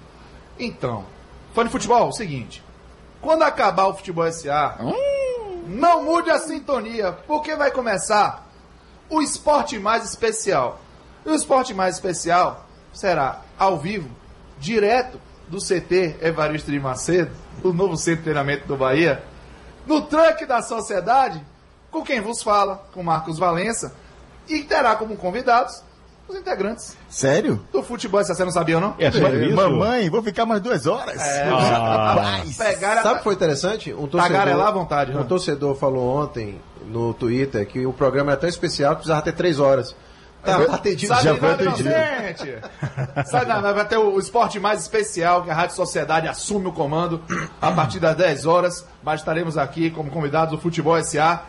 Então, 0.59 1.05
fã 1.55 1.65
de 1.65 1.71
futebol, 1.71 2.07
é 2.07 2.09
o 2.09 2.13
seguinte. 2.13 2.63
Quando 3.21 3.43
acabar 3.43 3.87
o 3.87 3.95
Futebol 3.95 4.31
SA, 4.33 4.77
não 5.67 6.05
mude 6.05 6.31
a 6.31 6.39
sintonia, 6.39 7.13
porque 7.27 7.55
vai 7.55 7.71
começar 7.71 8.49
o 9.09 9.23
esporte 9.23 9.79
mais 9.79 10.05
especial. 10.05 10.81
E 11.25 11.29
o 11.29 11.35
esporte 11.35 11.75
mais 11.75 11.97
especial 11.97 12.67
será 12.93 13.43
ao 13.59 13.79
vivo, 13.79 14.09
direto 14.59 15.21
do 15.49 15.59
CT 15.59 16.17
Evaristo 16.21 16.71
de 16.71 16.79
Macedo, 16.79 17.31
o 17.63 17.73
novo 17.73 17.97
centro 17.97 18.19
de 18.19 18.25
treinamento 18.25 18.67
do 18.67 18.77
Bahia, 18.77 19.23
no 19.87 20.03
truque 20.03 20.47
da 20.47 20.63
sociedade, 20.63 21.45
com 21.91 22.03
quem 22.03 22.21
vos 22.21 22.43
fala, 22.43 22.87
com 22.93 23.03
Marcos 23.03 23.39
Valença, 23.39 23.95
e 24.49 24.63
terá 24.63 24.97
como 24.97 25.17
convidados 25.17 25.83
os 26.29 26.37
integrantes 26.37 26.97
Sério? 27.09 27.61
do 27.73 27.83
futebol. 27.83 28.23
SA. 28.23 28.35
Você 28.35 28.45
não 28.45 28.53
sabia, 28.53 28.79
não? 28.79 28.95
É 28.99 29.11
só 29.11 29.29
isso? 29.29 29.57
Mamãe, 29.57 30.11
vou 30.11 30.23
ficar 30.23 30.45
mais 30.45 30.61
duas 30.61 30.87
horas. 30.87 31.21
É. 31.21 31.45
Rapaz. 31.49 32.57
Pegaram 32.57 33.03
Sabe 33.03 33.15
o 33.15 33.19
que 33.19 33.25
foi 33.25 33.35
interessante? 33.35 33.93
Um 33.93 34.07
torcedor, 34.07 34.39
Tagarelar 34.39 34.69
à 34.69 34.71
vontade, 34.71 35.13
um 35.13 35.21
né? 35.21 35.25
torcedor 35.25 35.75
falou 35.75 36.23
ontem 36.23 36.61
no 36.87 37.15
Twitter 37.15 37.67
que 37.67 37.87
o 37.87 37.93
programa 37.93 38.33
era 38.33 38.41
tão 38.41 38.49
especial 38.49 38.91
que 38.93 38.99
precisava 38.99 39.23
ter 39.23 39.33
três 39.33 39.59
horas. 39.59 39.95
Tá, 40.43 40.65
tá 40.65 40.75
atendido. 40.75 41.15
Sabe 41.15 41.25
Já 41.25 41.37
foi 41.37 41.51
atendido. 41.51 41.91
nada, 43.47 43.73
vai 43.73 43.85
ter 43.87 43.97
o 43.97 44.19
esporte 44.19 44.61
mais 44.61 44.81
especial, 44.81 45.43
que 45.43 45.51
a 45.51 45.55
Rádio 45.55 45.75
Sociedade 45.75 46.29
assume 46.29 46.69
o 46.69 46.73
comando 46.73 47.21
a 47.61 47.73
partir 47.73 47.99
das 47.99 48.17
10 48.17 48.47
horas. 48.47 48.85
Mas 49.03 49.21
estaremos 49.21 49.59
aqui 49.59 49.91
como 49.91 50.11
convidados 50.11 50.53
do 50.53 50.61
Futebol 50.61 51.03
SA, 51.03 51.43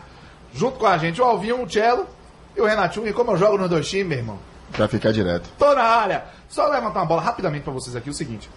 junto 0.54 0.78
com 0.78 0.86
a 0.86 0.96
gente 0.98 1.20
o 1.20 1.24
Alvinho, 1.24 1.62
o 1.62 1.70
Cello 1.70 2.06
e 2.56 2.60
o 2.60 2.66
Renatinho. 2.66 3.06
E 3.08 3.12
como 3.12 3.32
eu 3.32 3.36
jogo 3.36 3.58
nos 3.58 3.68
dois 3.70 3.88
times, 3.88 4.06
meu 4.08 4.18
irmão, 4.18 4.38
Pra 4.72 4.86
ficar 4.88 5.12
direto. 5.12 5.48
tô 5.58 5.74
na 5.74 5.82
área. 5.82 6.24
Só 6.48 6.66
levantar 6.68 7.00
uma 7.00 7.06
bola 7.06 7.20
rapidamente 7.22 7.62
pra 7.64 7.72
vocês 7.72 7.94
aqui, 7.96 8.10
o 8.10 8.14
seguinte. 8.14 8.48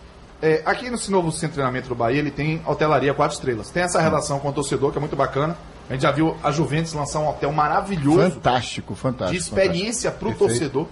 É, 0.42 0.62
aqui 0.66 0.90
no 0.90 0.98
novo 1.10 1.32
centro 1.32 1.50
de 1.50 1.54
treinamento 1.54 1.88
do 1.88 1.96
Bahia, 1.96 2.20
ele 2.20 2.32
tem 2.32 2.62
hotelaria 2.68 3.14
quatro 3.14 3.36
estrelas. 3.36 3.70
Tem 3.70 3.84
essa 3.84 4.02
relação 4.02 4.40
com 4.40 4.50
o 4.50 4.54
torcedor, 4.54 4.92
que 4.92 4.98
é 4.98 5.00
muito 5.00 5.16
bacana. 5.16 5.56
A 5.90 5.94
gente 5.94 6.02
já 6.02 6.12
viu 6.12 6.36
a 6.44 6.52
Juventus 6.52 6.92
lançar 6.94 7.20
um 7.20 7.30
hotel 7.30 7.52
maravilhoso 7.52 8.32
Fantástico, 8.32 8.96
fantástico. 8.96 9.32
de 9.32 9.38
experiência 9.38 10.12
para 10.12 10.28
o 10.30 10.34
torcedor. 10.34 10.88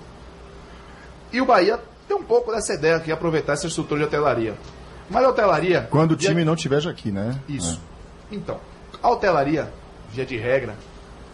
E 1.34 1.42
o 1.42 1.46
Bahia 1.46 1.80
tem 2.08 2.16
um 2.16 2.24
pouco 2.24 2.52
dessa 2.52 2.74
ideia 2.74 2.96
aqui, 2.98 3.12
aproveitar 3.12 3.54
essa 3.54 3.68
estrutura 3.68 4.00
de 4.02 4.06
hotelaria. 4.06 4.54
Mas 5.10 5.24
a 5.26 5.30
hotelaria. 5.30 5.88
Quando 5.90 6.12
o 6.14 6.18
via- 6.18 6.30
time 6.30 6.44
não 6.46 6.54
estiver 6.54 6.86
aqui, 6.88 7.12
né? 7.12 7.38
Isso. 7.48 7.82
Então, 8.32 8.58
a 9.04 9.10
hotelaria, 9.10 9.72
via 10.12 10.26
de 10.26 10.38
regra, 10.38 10.76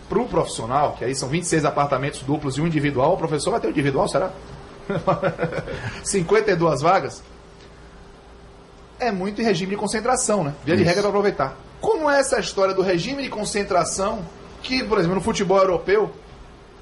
para 0.07 0.19
o 0.19 0.27
profissional, 0.27 0.93
que 0.97 1.03
aí 1.03 1.15
são 1.15 1.27
26 1.29 1.65
apartamentos 1.65 2.21
duplos 2.21 2.57
e 2.57 2.61
um 2.61 2.67
individual, 2.67 3.13
o 3.13 3.17
professor 3.17 3.51
vai 3.51 3.59
ter 3.59 3.67
um 3.67 3.71
individual, 3.71 4.07
será? 4.07 4.31
52 6.03 6.81
vagas. 6.81 7.23
É 8.99 9.11
muito 9.11 9.41
em 9.41 9.43
regime 9.43 9.71
de 9.71 9.77
concentração, 9.77 10.43
né? 10.43 10.53
Via 10.65 10.75
de 10.75 10.83
regra 10.83 11.01
para 11.01 11.09
aproveitar. 11.09 11.57
Como 11.79 12.09
é 12.09 12.19
essa 12.19 12.39
história 12.39 12.73
do 12.73 12.81
regime 12.81 13.21
de 13.21 13.29
concentração, 13.29 14.25
que, 14.63 14.83
por 14.83 14.97
exemplo, 14.97 15.15
no 15.15 15.21
futebol 15.21 15.59
europeu, 15.59 16.11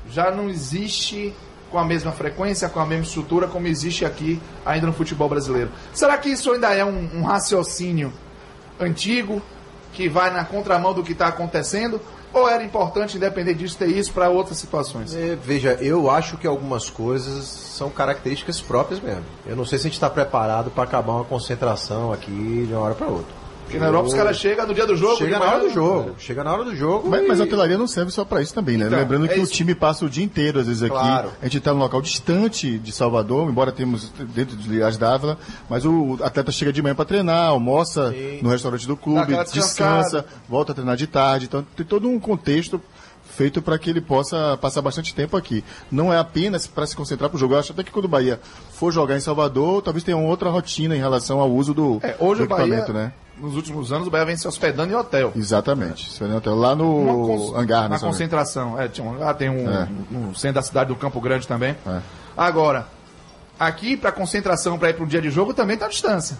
já 0.10 0.32
não 0.32 0.50
existe 0.50 1.34
com 1.72 1.78
a 1.78 1.84
mesma 1.84 2.12
frequência, 2.12 2.70
com 2.70 2.80
a 2.80 2.86
mesma 2.86 3.04
estrutura, 3.04 3.48
como 3.48 3.68
existe 3.68 4.06
aqui 4.06 4.42
ainda 4.66 4.88
no 4.88 4.94
futebol 4.94 5.28
brasileiro. 5.28 5.72
Será 5.94 6.18
que 6.18 6.30
isso 6.30 6.52
ainda 6.52 6.74
é 6.74 6.86
um, 6.86 7.20
um 7.20 7.24
raciocínio 7.24 8.14
antigo, 8.80 9.42
que 9.92 10.08
vai 10.08 10.32
na 10.32 10.46
contramão 10.46 10.94
do 10.94 11.04
que 11.04 11.14
está 11.14 11.28
acontecendo? 11.28 12.00
Ou 12.36 12.50
era 12.50 12.62
importante, 12.62 13.16
independente 13.16 13.60
disso, 13.60 13.78
ter 13.78 13.88
isso 13.88 14.12
para 14.12 14.28
outras 14.28 14.58
situações? 14.58 15.16
É, 15.16 15.38
veja, 15.42 15.78
eu 15.82 16.12
acho 16.12 16.36
que 16.36 16.46
algumas 16.46 16.90
coisas 16.90 17.46
são 17.46 17.90
características 17.90 18.60
próprias 18.60 19.00
mesmo. 19.00 19.24
Eu 19.46 19.56
não 19.56 19.64
sei 19.64 19.80
se 19.80 19.84
a 19.84 19.88
gente 19.88 19.94
está 19.94 20.10
preparado 20.10 20.70
para 20.70 20.84
acabar 20.84 21.14
uma 21.14 21.24
concentração 21.24 22.12
aqui 22.12 22.66
de 22.68 22.74
uma 22.74 22.82
hora 22.82 22.94
para 22.94 23.08
outra. 23.08 23.45
Porque 23.66 23.80
na 23.80 23.88
Europa 23.88 24.08
os 24.08 24.14
caras 24.14 24.38
chegam 24.38 24.68
no 24.68 24.74
dia 24.74 24.86
do 24.86 24.96
jogo. 24.96 25.18
Chega 25.18 25.40
na 25.40 25.46
hora 25.46 25.60
do 25.60 25.70
jogo. 25.74 26.16
Chega 26.20 26.44
na 26.44 26.54
hora 26.54 26.64
do 26.66 26.76
jogo. 26.76 27.10
Mas, 27.10 27.24
e- 27.24 27.28
mas 27.28 27.42
a 27.42 27.44
hotelaria 27.44 27.78
não 27.78 27.88
serve 27.88 28.12
só 28.12 28.24
para 28.24 28.42
isso 28.42 28.54
também, 28.54 28.78
né? 28.78 28.86
Então, 28.86 29.00
Lembrando 29.00 29.26
é 29.26 29.30
que 29.30 29.40
o 29.40 29.44
isso. 29.44 29.52
time 29.54 29.74
passa 29.76 30.06
o 30.06 30.10
dia 30.10 30.24
inteiro, 30.24 30.60
às 30.60 30.68
vezes, 30.68 30.84
aqui. 30.84 30.92
Claro. 30.94 31.32
A 31.42 31.46
gente 31.46 31.58
está 31.58 31.74
num 31.74 31.80
local 31.80 32.02
distante 32.02 32.78
de 32.78 32.92
Salvador, 32.92 33.50
embora 33.50 33.72
temos 33.72 34.12
dentro 34.36 34.56
de 34.56 34.72
Ilhas 34.72 34.98
d'Ávila, 34.98 35.38
mas 35.70 35.84
o 35.86 36.18
atleta 36.22 36.52
chega 36.52 36.72
de 36.72 36.82
manhã 36.82 36.94
para 36.96 37.06
treinar, 37.06 37.48
almoça 37.50 38.12
Sim. 38.12 38.40
no 38.42 38.50
restaurante 38.50 38.88
do 38.88 38.96
clube, 38.96 39.36
descansa, 39.52 40.26
volta 40.48 40.72
a 40.72 40.76
treinar 40.76 40.96
de 40.96 41.08
tarde. 41.08 41.46
Então 41.46 41.66
tem 41.76 41.86
todo 41.86 42.08
um 42.08 42.20
contexto 42.20 42.80
feito 43.36 43.62
para 43.62 43.78
que 43.78 43.90
ele 43.90 44.02
possa 44.02 44.58
passar 44.62 44.82
bastante 44.82 45.14
tempo 45.14 45.36
aqui. 45.38 45.64
Não 45.92 46.12
é 46.14 46.18
apenas 46.18 46.66
para 46.68 46.86
se 46.88 46.96
concentrar 46.96 47.30
para 47.30 47.38
o 47.38 47.40
jogo. 47.40 47.54
Eu 47.54 47.60
acho 47.60 47.72
até 47.74 47.84
que 47.84 47.92
quando 47.92 48.06
o 48.06 48.08
Bahia 48.10 48.40
for 48.74 48.92
jogar 48.92 49.16
em 49.16 49.20
Salvador, 49.20 49.82
talvez 49.82 50.04
tenha 50.04 50.18
uma 50.18 50.28
outra 50.30 50.50
rotina 50.50 50.96
em 50.96 51.00
relação 51.00 51.40
ao 51.40 51.52
uso 51.52 51.74
do, 51.74 52.00
É, 52.02 52.16
hoje 52.20 52.42
do 52.42 52.46
o 52.46 52.48
Bahia, 52.50 52.76
equipamento, 52.78 52.94
né? 52.94 53.14
nos 53.38 53.56
últimos 53.56 53.92
anos, 53.92 54.08
o 54.08 54.10
Bahia 54.10 54.26
vem 54.26 54.38
se 54.38 54.48
hospedando 54.48 54.92
em 54.94 54.96
hotel. 54.96 55.34
Exatamente. 55.36 56.24
É 56.24 56.28
no 56.28 56.38
hotel, 56.38 56.56
Lá 56.56 56.74
no 56.76 57.26
cons- 57.28 57.54
hangar, 57.56 57.84
Na 57.84 57.90
né? 57.90 57.98
Sônia? 57.98 58.14
concentração. 58.14 58.80
É, 58.80 58.88
tinha 58.88 59.06
um 59.06 59.14
hangar, 59.14 59.34
tem 59.36 59.50
um, 59.50 59.70
É. 59.70 59.88
um 60.12 60.34
centro 60.34 60.56
da 60.56 60.62
cidade 60.62 60.88
do 60.88 60.96
Campo 60.96 61.20
Grande 61.20 61.46
também. 61.48 61.76
É. 61.86 62.00
Agora, 62.38 62.88
aqui 63.60 63.98
para 63.98 64.12
concentração, 64.12 64.78
para 64.80 64.90
ir 64.90 64.94
para 64.94 65.04
um 65.04 65.08
dia 65.08 65.22
de 65.22 65.30
jogo, 65.30 65.54
também 65.54 65.74
está 65.74 65.86
à 65.88 65.90
distância. 65.90 66.38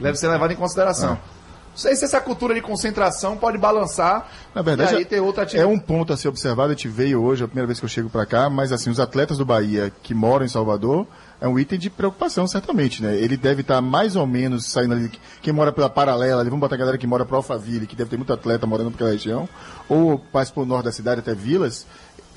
Deve 0.00 0.16
ser 0.16 0.28
levado 0.28 0.50
em 0.52 0.56
consideração. 0.56 1.12
É. 1.14 1.39
Não 1.70 1.76
sei 1.76 1.94
se 1.94 2.04
essa 2.04 2.20
cultura 2.20 2.52
de 2.52 2.60
concentração 2.60 3.36
pode 3.36 3.56
balançar 3.56 4.28
Na 4.54 4.60
verdade, 4.60 4.96
aí 4.96 5.04
ter 5.04 5.20
outra 5.20 5.46
é 5.54 5.64
um 5.64 5.78
ponto 5.78 6.12
a 6.12 6.16
ser 6.16 6.28
observado. 6.28 6.72
A 6.72 6.74
gente 6.74 6.88
veio 6.88 7.22
hoje, 7.22 7.42
é 7.42 7.44
a 7.44 7.48
primeira 7.48 7.66
vez 7.66 7.78
que 7.78 7.84
eu 7.84 7.88
chego 7.88 8.10
para 8.10 8.26
cá, 8.26 8.50
mas 8.50 8.72
assim, 8.72 8.90
os 8.90 8.98
atletas 8.98 9.38
do 9.38 9.44
Bahia 9.44 9.92
que 10.02 10.12
moram 10.12 10.44
em 10.44 10.48
Salvador 10.48 11.06
é 11.40 11.48
um 11.48 11.58
item 11.58 11.78
de 11.78 11.88
preocupação, 11.88 12.46
certamente, 12.46 13.02
né? 13.02 13.16
Ele 13.16 13.36
deve 13.36 13.62
estar 13.62 13.80
mais 13.80 14.14
ou 14.14 14.26
menos 14.26 14.66
saindo 14.66 14.94
ali. 14.94 15.10
Quem 15.40 15.52
mora 15.52 15.72
pela 15.72 15.88
paralela, 15.88 16.40
ali, 16.40 16.50
vamos 16.50 16.60
botar 16.60 16.74
a 16.74 16.78
galera 16.78 16.98
que 16.98 17.06
mora 17.06 17.24
para 17.24 17.36
Alphaville, 17.36 17.86
que 17.86 17.96
deve 17.96 18.10
ter 18.10 18.16
muito 18.16 18.32
atleta 18.32 18.66
morando 18.66 18.90
naquela 18.90 19.10
região, 19.10 19.48
ou 19.88 20.22
mais 20.34 20.50
para 20.50 20.62
o 20.62 20.66
norte 20.66 20.84
da 20.86 20.92
cidade, 20.92 21.20
até 21.20 21.34
vilas. 21.34 21.86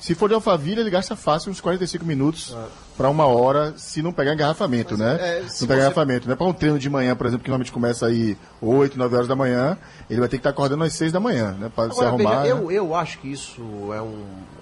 Se 0.00 0.14
for 0.14 0.28
de 0.28 0.34
Alphaville, 0.34 0.80
ele 0.80 0.90
gasta 0.90 1.16
fácil 1.16 1.50
uns 1.50 1.60
45 1.60 2.04
minutos 2.04 2.56
para 2.96 3.08
uma 3.10 3.26
hora, 3.26 3.74
se 3.76 4.00
não 4.02 4.12
pegar 4.12 4.34
engarrafamento, 4.34 4.96
né? 4.96 5.18
é, 5.20 5.40
não 5.42 5.48
se 5.48 5.66
pegar 5.66 5.74
você- 5.74 5.80
engarrafamento, 5.80 6.28
né? 6.28 6.34
Para 6.34 6.46
um 6.46 6.52
treino 6.52 6.78
de 6.78 6.88
manhã, 6.88 7.16
por 7.16 7.26
exemplo, 7.26 7.42
que 7.44 7.50
normalmente 7.50 7.72
começa 7.72 8.06
aí 8.06 8.36
8, 8.60 8.96
9 8.98 9.14
horas 9.16 9.28
da 9.28 9.34
manhã, 9.36 9.76
ele 10.08 10.20
vai 10.20 10.28
ter 10.28 10.36
que 10.36 10.40
estar 10.40 10.50
acordando 10.50 10.84
às 10.84 10.92
6 10.94 11.10
da 11.12 11.18
manhã, 11.20 11.56
né? 11.58 11.70
Para 11.74 11.90
se 11.92 12.04
arrumar. 12.04 12.42
veja, 12.42 12.54
né? 12.54 12.60
eu, 12.62 12.70
eu 12.70 12.94
acho 12.94 13.18
que 13.18 13.30
isso 13.32 13.60
é, 13.92 14.00
um, 14.00 14.14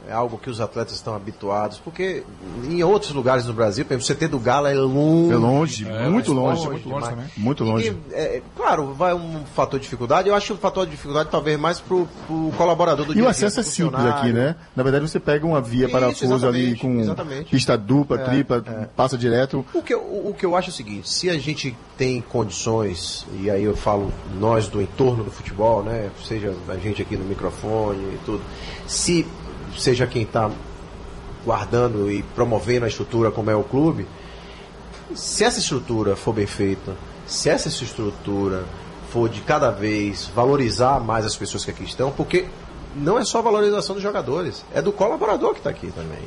é 0.08 0.12
algo 0.12 0.38
que 0.38 0.48
os 0.48 0.60
atletas 0.60 0.94
estão 0.94 1.14
habituados, 1.14 1.78
porque 1.78 2.22
em 2.64 2.82
outros 2.82 3.12
lugares 3.12 3.44
do 3.44 3.52
Brasil, 3.52 3.84
por 3.84 3.94
exemplo, 3.94 4.04
o 4.12 4.16
CT 4.16 4.28
do 4.28 4.38
Galo 4.38 4.66
é 4.66 4.74
longe. 4.74 5.32
É 5.32 5.36
longe, 5.36 5.84
muito 6.10 6.32
longe, 6.32 6.66
muito 6.68 6.88
longe 6.88 7.08
também. 7.10 7.24
Muito 7.36 7.64
longe. 7.64 7.96
E, 8.10 8.14
é, 8.14 8.42
claro, 8.56 8.94
vai 8.94 9.12
um 9.14 9.44
fator 9.54 9.78
de 9.78 9.84
dificuldade. 9.84 10.28
Eu 10.28 10.34
acho 10.34 10.46
que 10.46 10.52
o 10.54 10.56
fator 10.56 10.84
de 10.86 10.92
dificuldade 10.92 11.28
talvez 11.30 11.58
mais 11.58 11.80
pro, 11.80 12.08
pro 12.26 12.52
colaborador 12.56 13.04
do 13.06 13.12
E 13.12 13.16
dia 13.16 13.24
o 13.24 13.28
a 13.28 13.32
dia, 13.32 13.46
acesso 13.46 13.60
é 13.60 13.62
simples 13.62 14.04
aqui, 14.06 14.32
né? 14.32 14.56
Na 14.74 14.82
verdade, 14.82 15.06
você 15.08 15.20
pega 15.20 15.46
uma 15.46 15.60
via 15.60 15.84
Isso, 15.84 15.92
parafuso 15.92 16.46
ali 16.46 16.76
com 16.76 16.98
exatamente. 17.00 17.50
pista 17.50 17.76
dupla, 17.76 18.16
É, 18.20 18.21
tripla, 18.24 18.88
passa 18.96 19.16
direto. 19.16 19.64
O 19.72 19.82
que, 19.82 19.94
eu, 19.94 20.00
o 20.00 20.34
que 20.36 20.44
eu 20.44 20.56
acho 20.56 20.68
é 20.68 20.72
o 20.72 20.74
seguinte, 20.74 21.08
se 21.08 21.28
a 21.30 21.38
gente 21.38 21.76
tem 21.96 22.20
condições, 22.20 23.26
e 23.40 23.50
aí 23.50 23.64
eu 23.64 23.76
falo 23.76 24.12
nós 24.38 24.68
do 24.68 24.80
entorno 24.80 25.24
do 25.24 25.30
futebol, 25.30 25.82
né? 25.82 26.10
Seja 26.26 26.54
a 26.68 26.76
gente 26.76 27.02
aqui 27.02 27.16
no 27.16 27.24
microfone 27.24 28.14
e 28.14 28.18
tudo, 28.24 28.42
se 28.86 29.26
seja 29.76 30.06
quem 30.06 30.22
está 30.22 30.50
guardando 31.44 32.10
e 32.10 32.22
promovendo 32.22 32.84
a 32.84 32.88
estrutura 32.88 33.30
como 33.30 33.50
é 33.50 33.56
o 33.56 33.64
clube, 33.64 34.06
se 35.14 35.44
essa 35.44 35.58
estrutura 35.58 36.16
for 36.16 36.32
bem 36.32 36.46
feita, 36.46 36.96
se 37.26 37.48
essa 37.48 37.68
estrutura 37.68 38.64
for 39.10 39.28
de 39.28 39.40
cada 39.42 39.70
vez 39.70 40.30
valorizar 40.34 41.00
mais 41.00 41.26
as 41.26 41.36
pessoas 41.36 41.64
que 41.64 41.70
aqui 41.70 41.84
estão, 41.84 42.10
porque 42.10 42.46
não 42.94 43.18
é 43.18 43.24
só 43.24 43.38
a 43.38 43.42
valorização 43.42 43.94
dos 43.94 44.02
jogadores, 44.02 44.64
é 44.74 44.82
do 44.82 44.92
colaborador 44.92 45.52
que 45.52 45.58
está 45.58 45.70
aqui 45.70 45.90
também. 45.90 46.20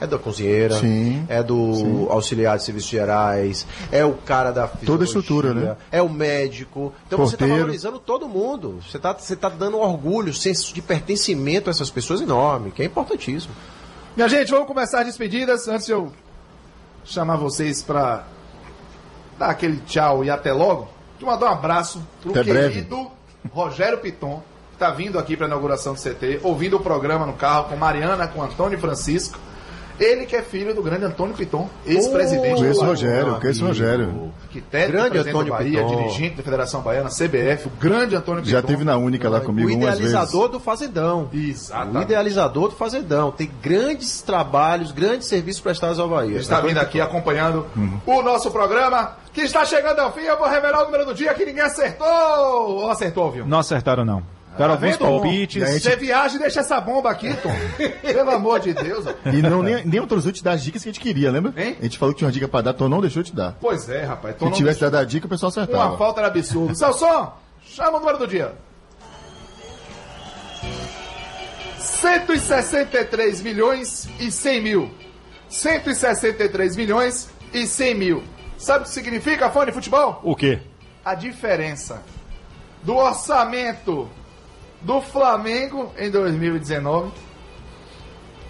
É 0.00 0.06
da 0.06 0.18
cozinheira, 0.18 0.74
Sim, 0.80 1.24
é 1.28 1.44
do 1.44 2.08
auxiliar 2.10 2.58
de 2.58 2.64
serviços 2.64 2.90
gerais, 2.90 3.64
é 3.92 4.04
o 4.04 4.14
cara 4.14 4.50
da 4.50 4.66
Toda 4.66 5.04
a 5.04 5.06
estrutura, 5.06 5.54
né? 5.54 5.76
É 5.92 6.02
o 6.02 6.08
médico. 6.08 6.92
Então 7.06 7.18
você 7.18 7.36
está 7.36 7.44
Porteiro. 7.44 7.60
valorizando 7.62 7.98
todo 8.00 8.28
mundo. 8.28 8.80
Você 8.82 8.96
está 8.96 9.12
você 9.12 9.36
tá 9.36 9.48
dando 9.48 9.78
orgulho, 9.78 10.34
senso 10.34 10.74
de 10.74 10.82
pertencimento 10.82 11.68
a 11.68 11.70
essas 11.70 11.88
pessoas 11.88 12.20
enorme, 12.20 12.72
que 12.72 12.82
é 12.82 12.84
importantíssimo. 12.84 13.54
Minha 14.16 14.28
gente, 14.28 14.50
vamos 14.50 14.66
começar 14.66 15.00
as 15.00 15.06
despedidas. 15.06 15.68
Antes 15.68 15.86
de 15.86 15.92
eu 15.92 16.12
chamar 17.04 17.36
vocês 17.36 17.80
para 17.80 18.24
dar 19.38 19.50
aquele 19.50 19.78
tchau 19.86 20.24
e 20.24 20.30
até 20.30 20.52
logo, 20.52 20.88
de 21.16 21.24
mandar 21.24 21.46
um 21.46 21.52
abraço 21.52 22.02
pro 22.20 22.32
Até 22.32 22.42
breve. 22.42 22.74
querido 22.74 23.08
Rogério 23.52 23.98
Piton, 23.98 24.42
que 24.72 24.78
tá 24.78 24.90
vindo 24.90 25.18
aqui 25.18 25.36
para 25.36 25.46
a 25.46 25.48
inauguração 25.48 25.94
do 25.94 26.00
CT, 26.00 26.40
ouvindo 26.42 26.76
o 26.76 26.80
programa 26.80 27.26
no 27.26 27.34
carro 27.34 27.64
com 27.68 27.76
Mariana, 27.76 28.26
com 28.26 28.42
Antônio 28.42 28.78
Francisco. 28.78 29.38
Ele 30.00 30.24
que 30.26 30.34
é 30.34 30.42
filho 30.42 30.74
do 30.74 30.82
grande 30.82 31.04
Antônio 31.04 31.34
Piton, 31.34 31.68
ex-presidente. 31.86 32.56
Conheço 32.56 32.64
do 32.64 32.68
o 32.70 32.80
Bahia, 32.80 32.88
Rogério, 32.88 33.40
conheço 33.40 33.62
o 33.64 33.68
Rogério. 33.68 34.32
Arquiteto, 34.42 34.90
Grande 34.92 35.18
Antônio 35.18 35.52
Bahia, 35.52 35.84
Piton. 35.84 35.96
dirigente 35.96 36.36
da 36.36 36.42
Federação 36.42 36.80
Baiana, 36.80 37.08
CBF, 37.10 37.66
o 37.68 37.70
grande 37.78 38.16
Antônio 38.16 38.42
Já 38.44 38.56
Piton. 38.62 38.68
teve 38.68 38.84
na 38.84 38.96
Única 38.96 39.28
lá 39.28 39.40
comigo 39.40 39.68
o 39.68 39.74
umas 39.74 39.98
vezes. 39.98 40.10
idealizador 40.10 40.48
do 40.48 40.58
Fazendão. 40.58 41.28
O 41.32 41.36
Exatamente. 41.36 42.02
idealizador 42.04 42.68
do 42.70 42.74
Fazendão. 42.74 43.30
Tem 43.30 43.48
grandes 43.62 44.22
trabalhos, 44.22 44.90
grandes 44.90 45.28
serviços 45.28 45.60
prestados 45.62 46.00
ao 46.00 46.08
Bahia. 46.08 46.30
Ele 46.32 46.38
está 46.40 46.60
vindo 46.60 46.78
aqui 46.78 47.00
acompanhando 47.00 47.66
Uhum. 47.76 48.00
o 48.06 48.22
nosso 48.22 48.50
programa, 48.50 49.16
que 49.32 49.42
está 49.42 49.64
chegando 49.64 50.00
ao 50.00 50.12
fim. 50.12 50.22
Eu 50.22 50.38
vou 50.38 50.48
revelar 50.48 50.82
o 50.82 50.84
número 50.86 51.04
do 51.04 51.14
dia 51.14 51.32
que 51.34 51.44
ninguém 51.44 51.62
acertou. 51.62 52.06
Ou 52.08 52.90
acertou, 52.90 53.30
viu? 53.30 53.46
Não 53.46 53.58
acertaram, 53.58 54.04
não. 54.04 54.22
Deram 54.58 54.74
alguns 54.74 54.90
vendo? 54.90 54.98
palpites. 54.98 55.82
Você 55.82 55.96
viaja 55.96 56.36
e 56.36 56.38
deixa 56.38 56.60
essa 56.60 56.80
bomba 56.80 57.10
aqui, 57.10 57.34
Tom. 57.36 57.50
Pelo 58.02 58.30
amor 58.30 58.60
de 58.60 58.74
Deus. 58.74 59.06
ó. 59.06 59.28
E 59.30 59.40
não, 59.42 59.62
nem, 59.62 59.84
nem 59.86 59.98
autorizou 60.00 60.30
te 60.30 60.42
dar 60.44 60.52
as 60.52 60.62
dicas 60.62 60.82
que 60.82 60.88
a 60.88 60.92
gente 60.92 61.00
queria, 61.00 61.30
lembra? 61.30 61.52
Hein? 61.56 61.76
A 61.80 61.82
gente 61.84 61.98
falou 61.98 62.12
que 62.14 62.18
tinha 62.18 62.26
uma 62.28 62.32
dica 62.32 62.46
pra 62.46 62.60
dar, 62.60 62.74
Tom 62.74 62.88
não 62.88 63.00
deixou 63.00 63.22
te 63.22 63.34
dar. 63.34 63.56
Pois 63.60 63.88
é, 63.88 64.04
rapaz. 64.04 64.34
Tom 64.36 64.46
Se 64.46 64.50
não 64.50 64.56
tivesse 64.58 64.80
deixou. 64.80 64.90
dado 64.90 65.02
a 65.02 65.04
dica, 65.06 65.26
o 65.26 65.28
pessoal 65.28 65.50
Uma 65.56 65.62
acertava. 65.62 65.96
falta 65.98 66.20
era 66.20 66.28
absurdo. 66.28 66.74
Celson, 66.74 67.32
chama 67.64 67.96
o 67.96 68.00
número 68.00 68.18
do 68.18 68.26
dia. 68.26 68.52
163 71.78 73.42
milhões 73.42 74.08
e 74.20 74.30
100 74.30 74.60
mil. 74.60 74.90
163 75.48 76.76
milhões 76.76 77.28
e 77.52 77.66
100 77.66 77.94
mil. 77.94 78.22
Sabe 78.58 78.80
o 78.84 78.86
que 78.86 78.92
significa, 78.92 79.50
fone 79.50 79.66
de 79.66 79.72
futebol? 79.72 80.20
O 80.22 80.36
quê? 80.36 80.60
a 81.04 81.16
diferença 81.16 82.00
do 82.84 82.94
orçamento 82.96 84.08
do 84.84 85.00
Flamengo 85.00 85.92
em 85.96 86.10
2019, 86.10 87.12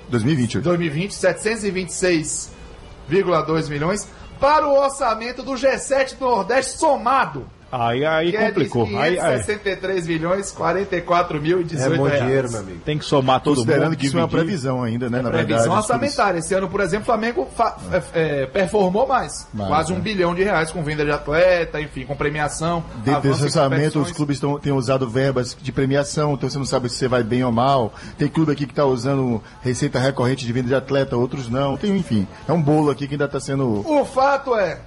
2020. 0.09 0.61
2020, 0.61 1.13
726,2 1.13 3.69
milhões, 3.69 4.09
para 4.41 4.67
o 4.67 4.75
orçamento 4.77 5.43
do 5.43 5.53
G7 5.53 6.17
do 6.17 6.25
Nordeste 6.25 6.79
somado. 6.79 7.47
Aí, 7.73 8.05
aí 8.05 8.31
que 8.33 8.39
complicou. 8.39 8.87
É 8.87 8.97
aí, 9.03 9.19
aí 9.19 9.43
563 9.43 10.07
milhões, 10.07 10.51
44 10.53 11.41
mil 11.41 11.63
e 11.63 11.65
18 11.65 11.95
É 11.95 11.97
bom 11.97 12.05
reais. 12.05 12.23
dinheiro, 12.23 12.51
meu 12.51 12.61
amigo. 12.61 12.81
tem 12.85 12.99
que 12.99 13.05
somar 13.07 13.41
todo 13.41 13.55
Considerando 13.57 13.85
mundo. 13.87 13.97
que 13.97 14.07
isso 14.07 14.19
é 14.19 14.21
uma 14.21 14.29
previsão 14.29 14.83
ainda, 14.83 15.09
né? 15.09 15.23
Na 15.23 15.31
Previsão 15.31 15.59
verdade. 15.59 15.79
orçamentária. 15.79 16.39
Esse 16.39 16.53
ano, 16.55 16.69
por 16.69 16.81
exemplo, 16.81 17.03
o 17.05 17.07
Flamengo 17.07 17.49
fa- 17.57 17.79
é, 17.91 18.03
é, 18.43 18.47
performou 18.47 19.07
mais. 19.07 19.49
Mais, 19.55 19.69
Quase 19.71 19.93
né? 19.93 19.99
um 19.99 20.03
bilhão 20.03 20.35
de 20.35 20.43
reais 20.45 20.71
com 20.71 20.83
venda 20.85 21.03
de 21.03 21.11
atleta, 21.11 21.81
enfim, 21.81 22.05
com 22.05 22.15
premiação. 22.15 22.85
Dentro 23.03 23.23
desse 23.23 23.43
orçamento, 23.45 23.99
os 24.01 24.13
clubes 24.13 24.39
tão, 24.39 24.59
têm 24.59 24.73
usado 24.73 25.09
verbas 25.09 25.57
de 25.59 25.73
premiação, 25.73 26.35
então 26.35 26.51
você 26.51 26.59
não 26.59 26.67
sabe 26.67 26.91
se 26.91 26.97
você 26.97 27.09
vai 27.09 27.23
bem 27.23 27.43
ou 27.43 27.51
mal. 27.51 27.95
Tem 28.19 28.29
clube 28.29 28.53
aqui 28.53 28.67
que 28.67 28.73
está 28.73 28.85
usando 28.85 29.43
receita 29.63 29.99
recorrente 29.99 30.45
de 30.45 30.53
venda 30.53 30.69
de 30.69 30.75
atleta, 30.75 31.17
outros 31.17 31.49
não. 31.49 31.79
Tem, 31.79 31.97
enfim, 31.97 32.27
é 32.47 32.53
um 32.53 32.61
bolo 32.61 32.91
aqui 32.91 33.09
que 33.09 33.15
ainda 33.15 33.25
está 33.25 33.41
sendo. 33.41 33.83
O 33.89 34.05
fato 34.05 34.55
é, 34.57 34.79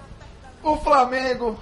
o 0.62 0.76
Flamengo 0.78 1.58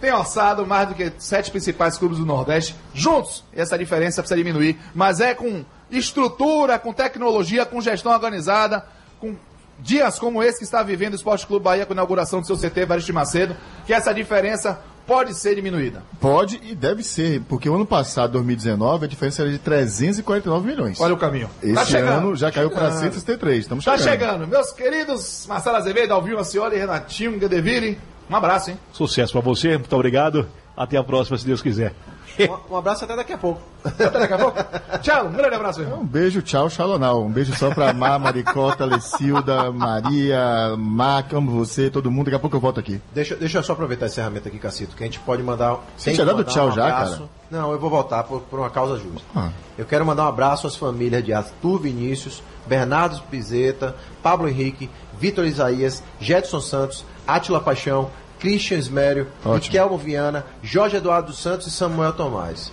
tem 0.00 0.12
orçado 0.12 0.66
mais 0.66 0.88
do 0.88 0.94
que 0.94 1.12
sete 1.18 1.50
principais 1.50 1.96
clubes 1.98 2.18
do 2.18 2.26
Nordeste 2.26 2.74
juntos. 2.94 3.44
E 3.54 3.60
essa 3.60 3.78
diferença 3.78 4.22
precisa 4.22 4.36
diminuir. 4.38 4.78
Mas 4.94 5.20
é 5.20 5.34
com 5.34 5.64
estrutura, 5.90 6.78
com 6.78 6.92
tecnologia, 6.92 7.64
com 7.66 7.80
gestão 7.80 8.12
organizada, 8.12 8.84
com 9.20 9.34
dias 9.78 10.18
como 10.18 10.42
esse 10.42 10.58
que 10.58 10.64
está 10.64 10.82
vivendo 10.82 11.12
o 11.12 11.16
Esporte 11.16 11.46
Clube 11.46 11.64
Bahia 11.64 11.86
com 11.86 11.92
a 11.92 11.96
inauguração 11.96 12.40
do 12.40 12.46
seu 12.46 12.56
CT 12.56 12.80
Evaristo 12.80 13.06
de 13.06 13.12
Macedo, 13.12 13.56
que 13.86 13.92
essa 13.94 14.12
diferença 14.12 14.78
pode 15.06 15.34
ser 15.34 15.54
diminuída. 15.54 16.02
Pode 16.20 16.60
e 16.62 16.74
deve 16.74 17.02
ser, 17.02 17.40
porque 17.48 17.68
o 17.68 17.74
ano 17.74 17.86
passado, 17.86 18.32
2019, 18.32 19.06
a 19.06 19.08
diferença 19.08 19.42
era 19.42 19.50
de 19.50 19.58
349 19.58 20.66
milhões. 20.66 21.00
Olha 21.00 21.14
o 21.14 21.16
caminho. 21.16 21.50
Esse 21.62 21.74
tá 21.74 21.84
chegando. 21.84 22.18
ano 22.28 22.36
já 22.36 22.52
caiu 22.52 22.70
para 22.70 22.92
163. 22.92 23.60
Estamos 23.60 23.84
Tá 23.84 23.96
chegando. 23.98 24.10
chegando. 24.12 24.46
Meus 24.46 24.70
queridos 24.72 25.46
Marcelo 25.48 25.76
Azevedo, 25.76 26.12
Alvinho 26.12 26.38
Ancioli, 26.38 26.76
Renatinho 26.76 27.40
Gedeville, 27.40 27.98
um 28.30 28.36
abraço, 28.36 28.70
hein? 28.70 28.78
Sucesso 28.92 29.32
pra 29.32 29.40
você, 29.40 29.76
muito 29.76 29.94
obrigado. 29.94 30.46
Até 30.76 30.96
a 30.96 31.04
próxima, 31.04 31.36
se 31.36 31.44
Deus 31.44 31.60
quiser. 31.60 31.92
Um, 32.38 32.74
um 32.74 32.76
abraço 32.76 33.04
até 33.04 33.14
daqui 33.14 33.32
a 33.32 33.38
pouco. 33.38 33.60
Até 33.84 34.08
daqui 34.08 34.32
a 34.32 34.38
pouco. 34.38 34.58
Tchau, 35.02 35.26
um 35.26 35.32
grande 35.32 35.54
abraço, 35.54 35.82
irmão. 35.82 36.00
Um 36.00 36.06
beijo, 36.06 36.40
tchau, 36.40 36.70
xalonal. 36.70 37.22
Um 37.22 37.30
beijo 37.30 37.54
só 37.56 37.70
pra 37.74 37.92
Mar, 37.92 38.18
Maricota, 38.18 38.84
Lecilda, 38.86 39.70
Maria, 39.70 40.74
Mac, 40.78 41.32
amo 41.34 41.50
você, 41.50 41.90
todo 41.90 42.10
mundo. 42.10 42.26
Daqui 42.26 42.36
a 42.36 42.38
pouco 42.38 42.56
eu 42.56 42.60
volto 42.60 42.80
aqui. 42.80 43.00
Deixa, 43.12 43.36
deixa 43.36 43.58
eu 43.58 43.62
só 43.62 43.72
aproveitar 43.72 44.06
esse 44.06 44.14
encerramento 44.14 44.48
aqui, 44.48 44.58
Cacito, 44.58 44.96
que 44.96 45.02
a 45.02 45.06
gente 45.06 45.20
pode 45.20 45.42
mandar. 45.42 45.80
Você 45.96 46.12
tinha 46.12 46.24
dado 46.24 46.44
tchau 46.44 46.70
já, 46.72 46.84
abraço. 46.84 47.12
cara? 47.14 47.28
Não, 47.50 47.72
eu 47.72 47.78
vou 47.78 47.90
voltar 47.90 48.22
por, 48.22 48.40
por 48.42 48.60
uma 48.60 48.70
causa 48.70 48.96
justa. 48.96 49.26
Ah. 49.34 49.50
Eu 49.76 49.84
quero 49.84 50.06
mandar 50.06 50.24
um 50.24 50.28
abraço 50.28 50.66
às 50.66 50.76
famílias 50.76 51.22
de 51.22 51.32
Arthur 51.32 51.80
Vinícius, 51.80 52.42
Bernardo 52.66 53.20
Pizeta, 53.24 53.96
Pablo 54.22 54.48
Henrique, 54.48 54.88
Vitor 55.18 55.44
Isaías, 55.44 56.02
Jetson 56.20 56.60
Santos, 56.60 57.04
Átila 57.34 57.60
Paixão, 57.60 58.10
Christian 58.38 58.78
Esmério, 58.78 59.28
Ótimo. 59.44 59.54
Riquelmo 59.56 59.98
Viana, 59.98 60.44
Jorge 60.62 60.96
Eduardo 60.96 61.32
Santos 61.32 61.66
e 61.66 61.70
Samuel 61.70 62.12
Tomás. 62.12 62.72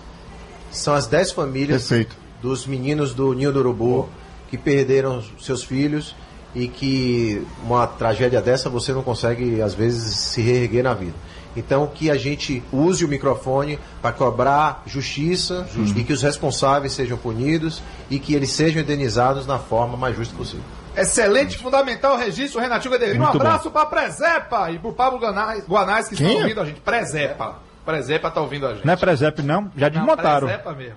São 0.70 0.94
as 0.94 1.06
10 1.06 1.32
famílias 1.32 1.88
Perfeito. 1.88 2.16
dos 2.42 2.66
meninos 2.66 3.14
do 3.14 3.32
Ninho 3.32 3.52
do 3.52 3.60
Urubu 3.60 4.08
que 4.50 4.56
perderam 4.56 5.22
seus 5.40 5.62
filhos 5.62 6.14
e 6.54 6.66
que 6.68 7.46
uma 7.62 7.86
tragédia 7.86 8.40
dessa 8.40 8.70
você 8.70 8.92
não 8.92 9.02
consegue, 9.02 9.60
às 9.60 9.74
vezes, 9.74 10.16
se 10.16 10.40
reerguer 10.40 10.82
na 10.82 10.94
vida. 10.94 11.14
Então, 11.56 11.86
que 11.86 12.10
a 12.10 12.16
gente 12.16 12.62
use 12.72 13.04
o 13.04 13.08
microfone 13.08 13.78
para 14.00 14.12
cobrar 14.12 14.82
justiça 14.86 15.66
e 15.96 16.04
que 16.04 16.12
os 16.12 16.22
responsáveis 16.22 16.92
sejam 16.92 17.18
punidos 17.18 17.82
e 18.08 18.18
que 18.18 18.34
eles 18.34 18.50
sejam 18.52 18.82
indenizados 18.82 19.46
na 19.46 19.58
forma 19.58 19.96
mais 19.96 20.16
justa 20.16 20.34
possível. 20.36 20.64
Excelente, 21.00 21.58
fundamental 21.58 22.16
registro, 22.16 22.60
Renatinho 22.60 22.92
Gadelino. 22.92 23.24
Um 23.24 23.28
abraço 23.28 23.70
pra 23.70 23.86
Presepa 23.86 24.70
e 24.70 24.78
pro 24.78 24.92
Pablo 24.92 25.18
Guanais, 25.18 25.64
Guanais 25.66 26.08
que 26.08 26.16
Quem 26.16 26.26
estão 26.26 26.40
é? 26.40 26.42
ouvindo 26.42 26.60
a 26.60 26.64
gente. 26.64 26.80
Presepa. 26.80 27.56
Presepa 27.84 28.30
tá 28.30 28.40
ouvindo 28.40 28.66
a 28.66 28.74
gente. 28.74 28.86
Não 28.86 28.92
é 28.92 28.96
presépio, 28.96 29.42
não. 29.44 29.70
Já 29.76 29.86
Não, 29.88 29.96
desmontaram. 29.96 30.46
Presepa 30.46 30.72
mesmo. 30.72 30.96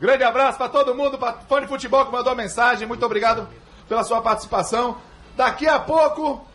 Grande 0.00 0.24
abraço 0.24 0.58
pra 0.58 0.68
todo 0.68 0.94
mundo, 0.94 1.18
pra 1.18 1.34
fã 1.48 1.60
de 1.60 1.66
futebol 1.66 2.04
que 2.06 2.12
mandou 2.12 2.32
a 2.32 2.36
mensagem. 2.36 2.86
Muito 2.86 3.04
obrigado 3.04 3.48
pela 3.88 4.02
sua 4.04 4.20
participação. 4.20 4.96
Daqui 5.36 5.66
a 5.66 5.78
pouco 5.78 6.46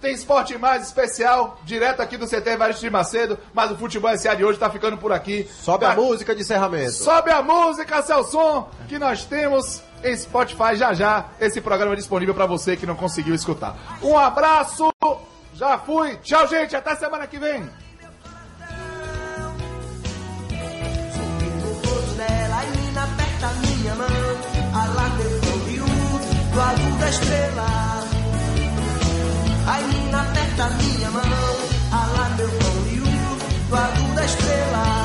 tem 0.00 0.14
Esporte 0.14 0.58
Mais 0.58 0.84
especial, 0.84 1.60
direto 1.64 2.00
aqui 2.00 2.16
do 2.16 2.26
CT 2.26 2.50
Evaristo 2.50 2.80
de 2.82 2.90
Macedo. 2.90 3.38
Mas 3.54 3.70
o 3.70 3.76
Futebol 3.76 4.16
SA 4.18 4.34
de 4.34 4.44
hoje 4.44 4.58
tá 4.58 4.68
ficando 4.68 4.96
por 4.98 5.12
aqui. 5.12 5.48
Sobe 5.50 5.84
a 5.84 5.94
música 5.94 6.34
de 6.34 6.40
encerramento. 6.42 6.92
Sobe 6.92 7.30
a 7.30 7.40
música, 7.42 8.02
Celson, 8.02 8.68
que 8.88 8.98
nós 8.98 9.24
temos 9.24 9.82
em 10.04 10.16
Spotify 10.16 10.76
já 10.76 10.92
já. 10.92 11.26
Esse 11.40 11.60
programa 11.60 11.92
é 11.94 11.96
disponível 11.96 12.34
para 12.34 12.46
você 12.46 12.76
que 12.76 12.86
não 12.86 12.94
conseguiu 12.94 13.34
escutar. 13.34 13.76
Um 14.02 14.16
abraço, 14.16 14.92
já 15.54 15.78
fui. 15.78 16.16
Tchau, 16.18 16.46
gente, 16.48 16.74
até 16.76 16.94
semana 16.96 17.26
que 17.26 17.38
vem. 17.38 17.68
dela, 22.16 22.62
a 29.66 29.80
menina 29.80 30.22
aperta 30.22 30.70
minha 30.70 31.10
mão. 31.10 31.26
Alá 31.92 32.28
meu 32.36 32.52
pão 33.72 34.14
da 34.14 34.24
estrela. 34.24 35.01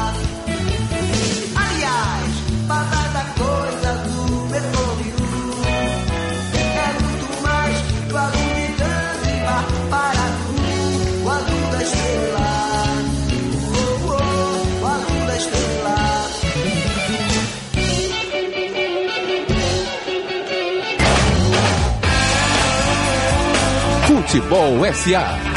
Futebol 24.28 24.84
SA. 24.92 25.57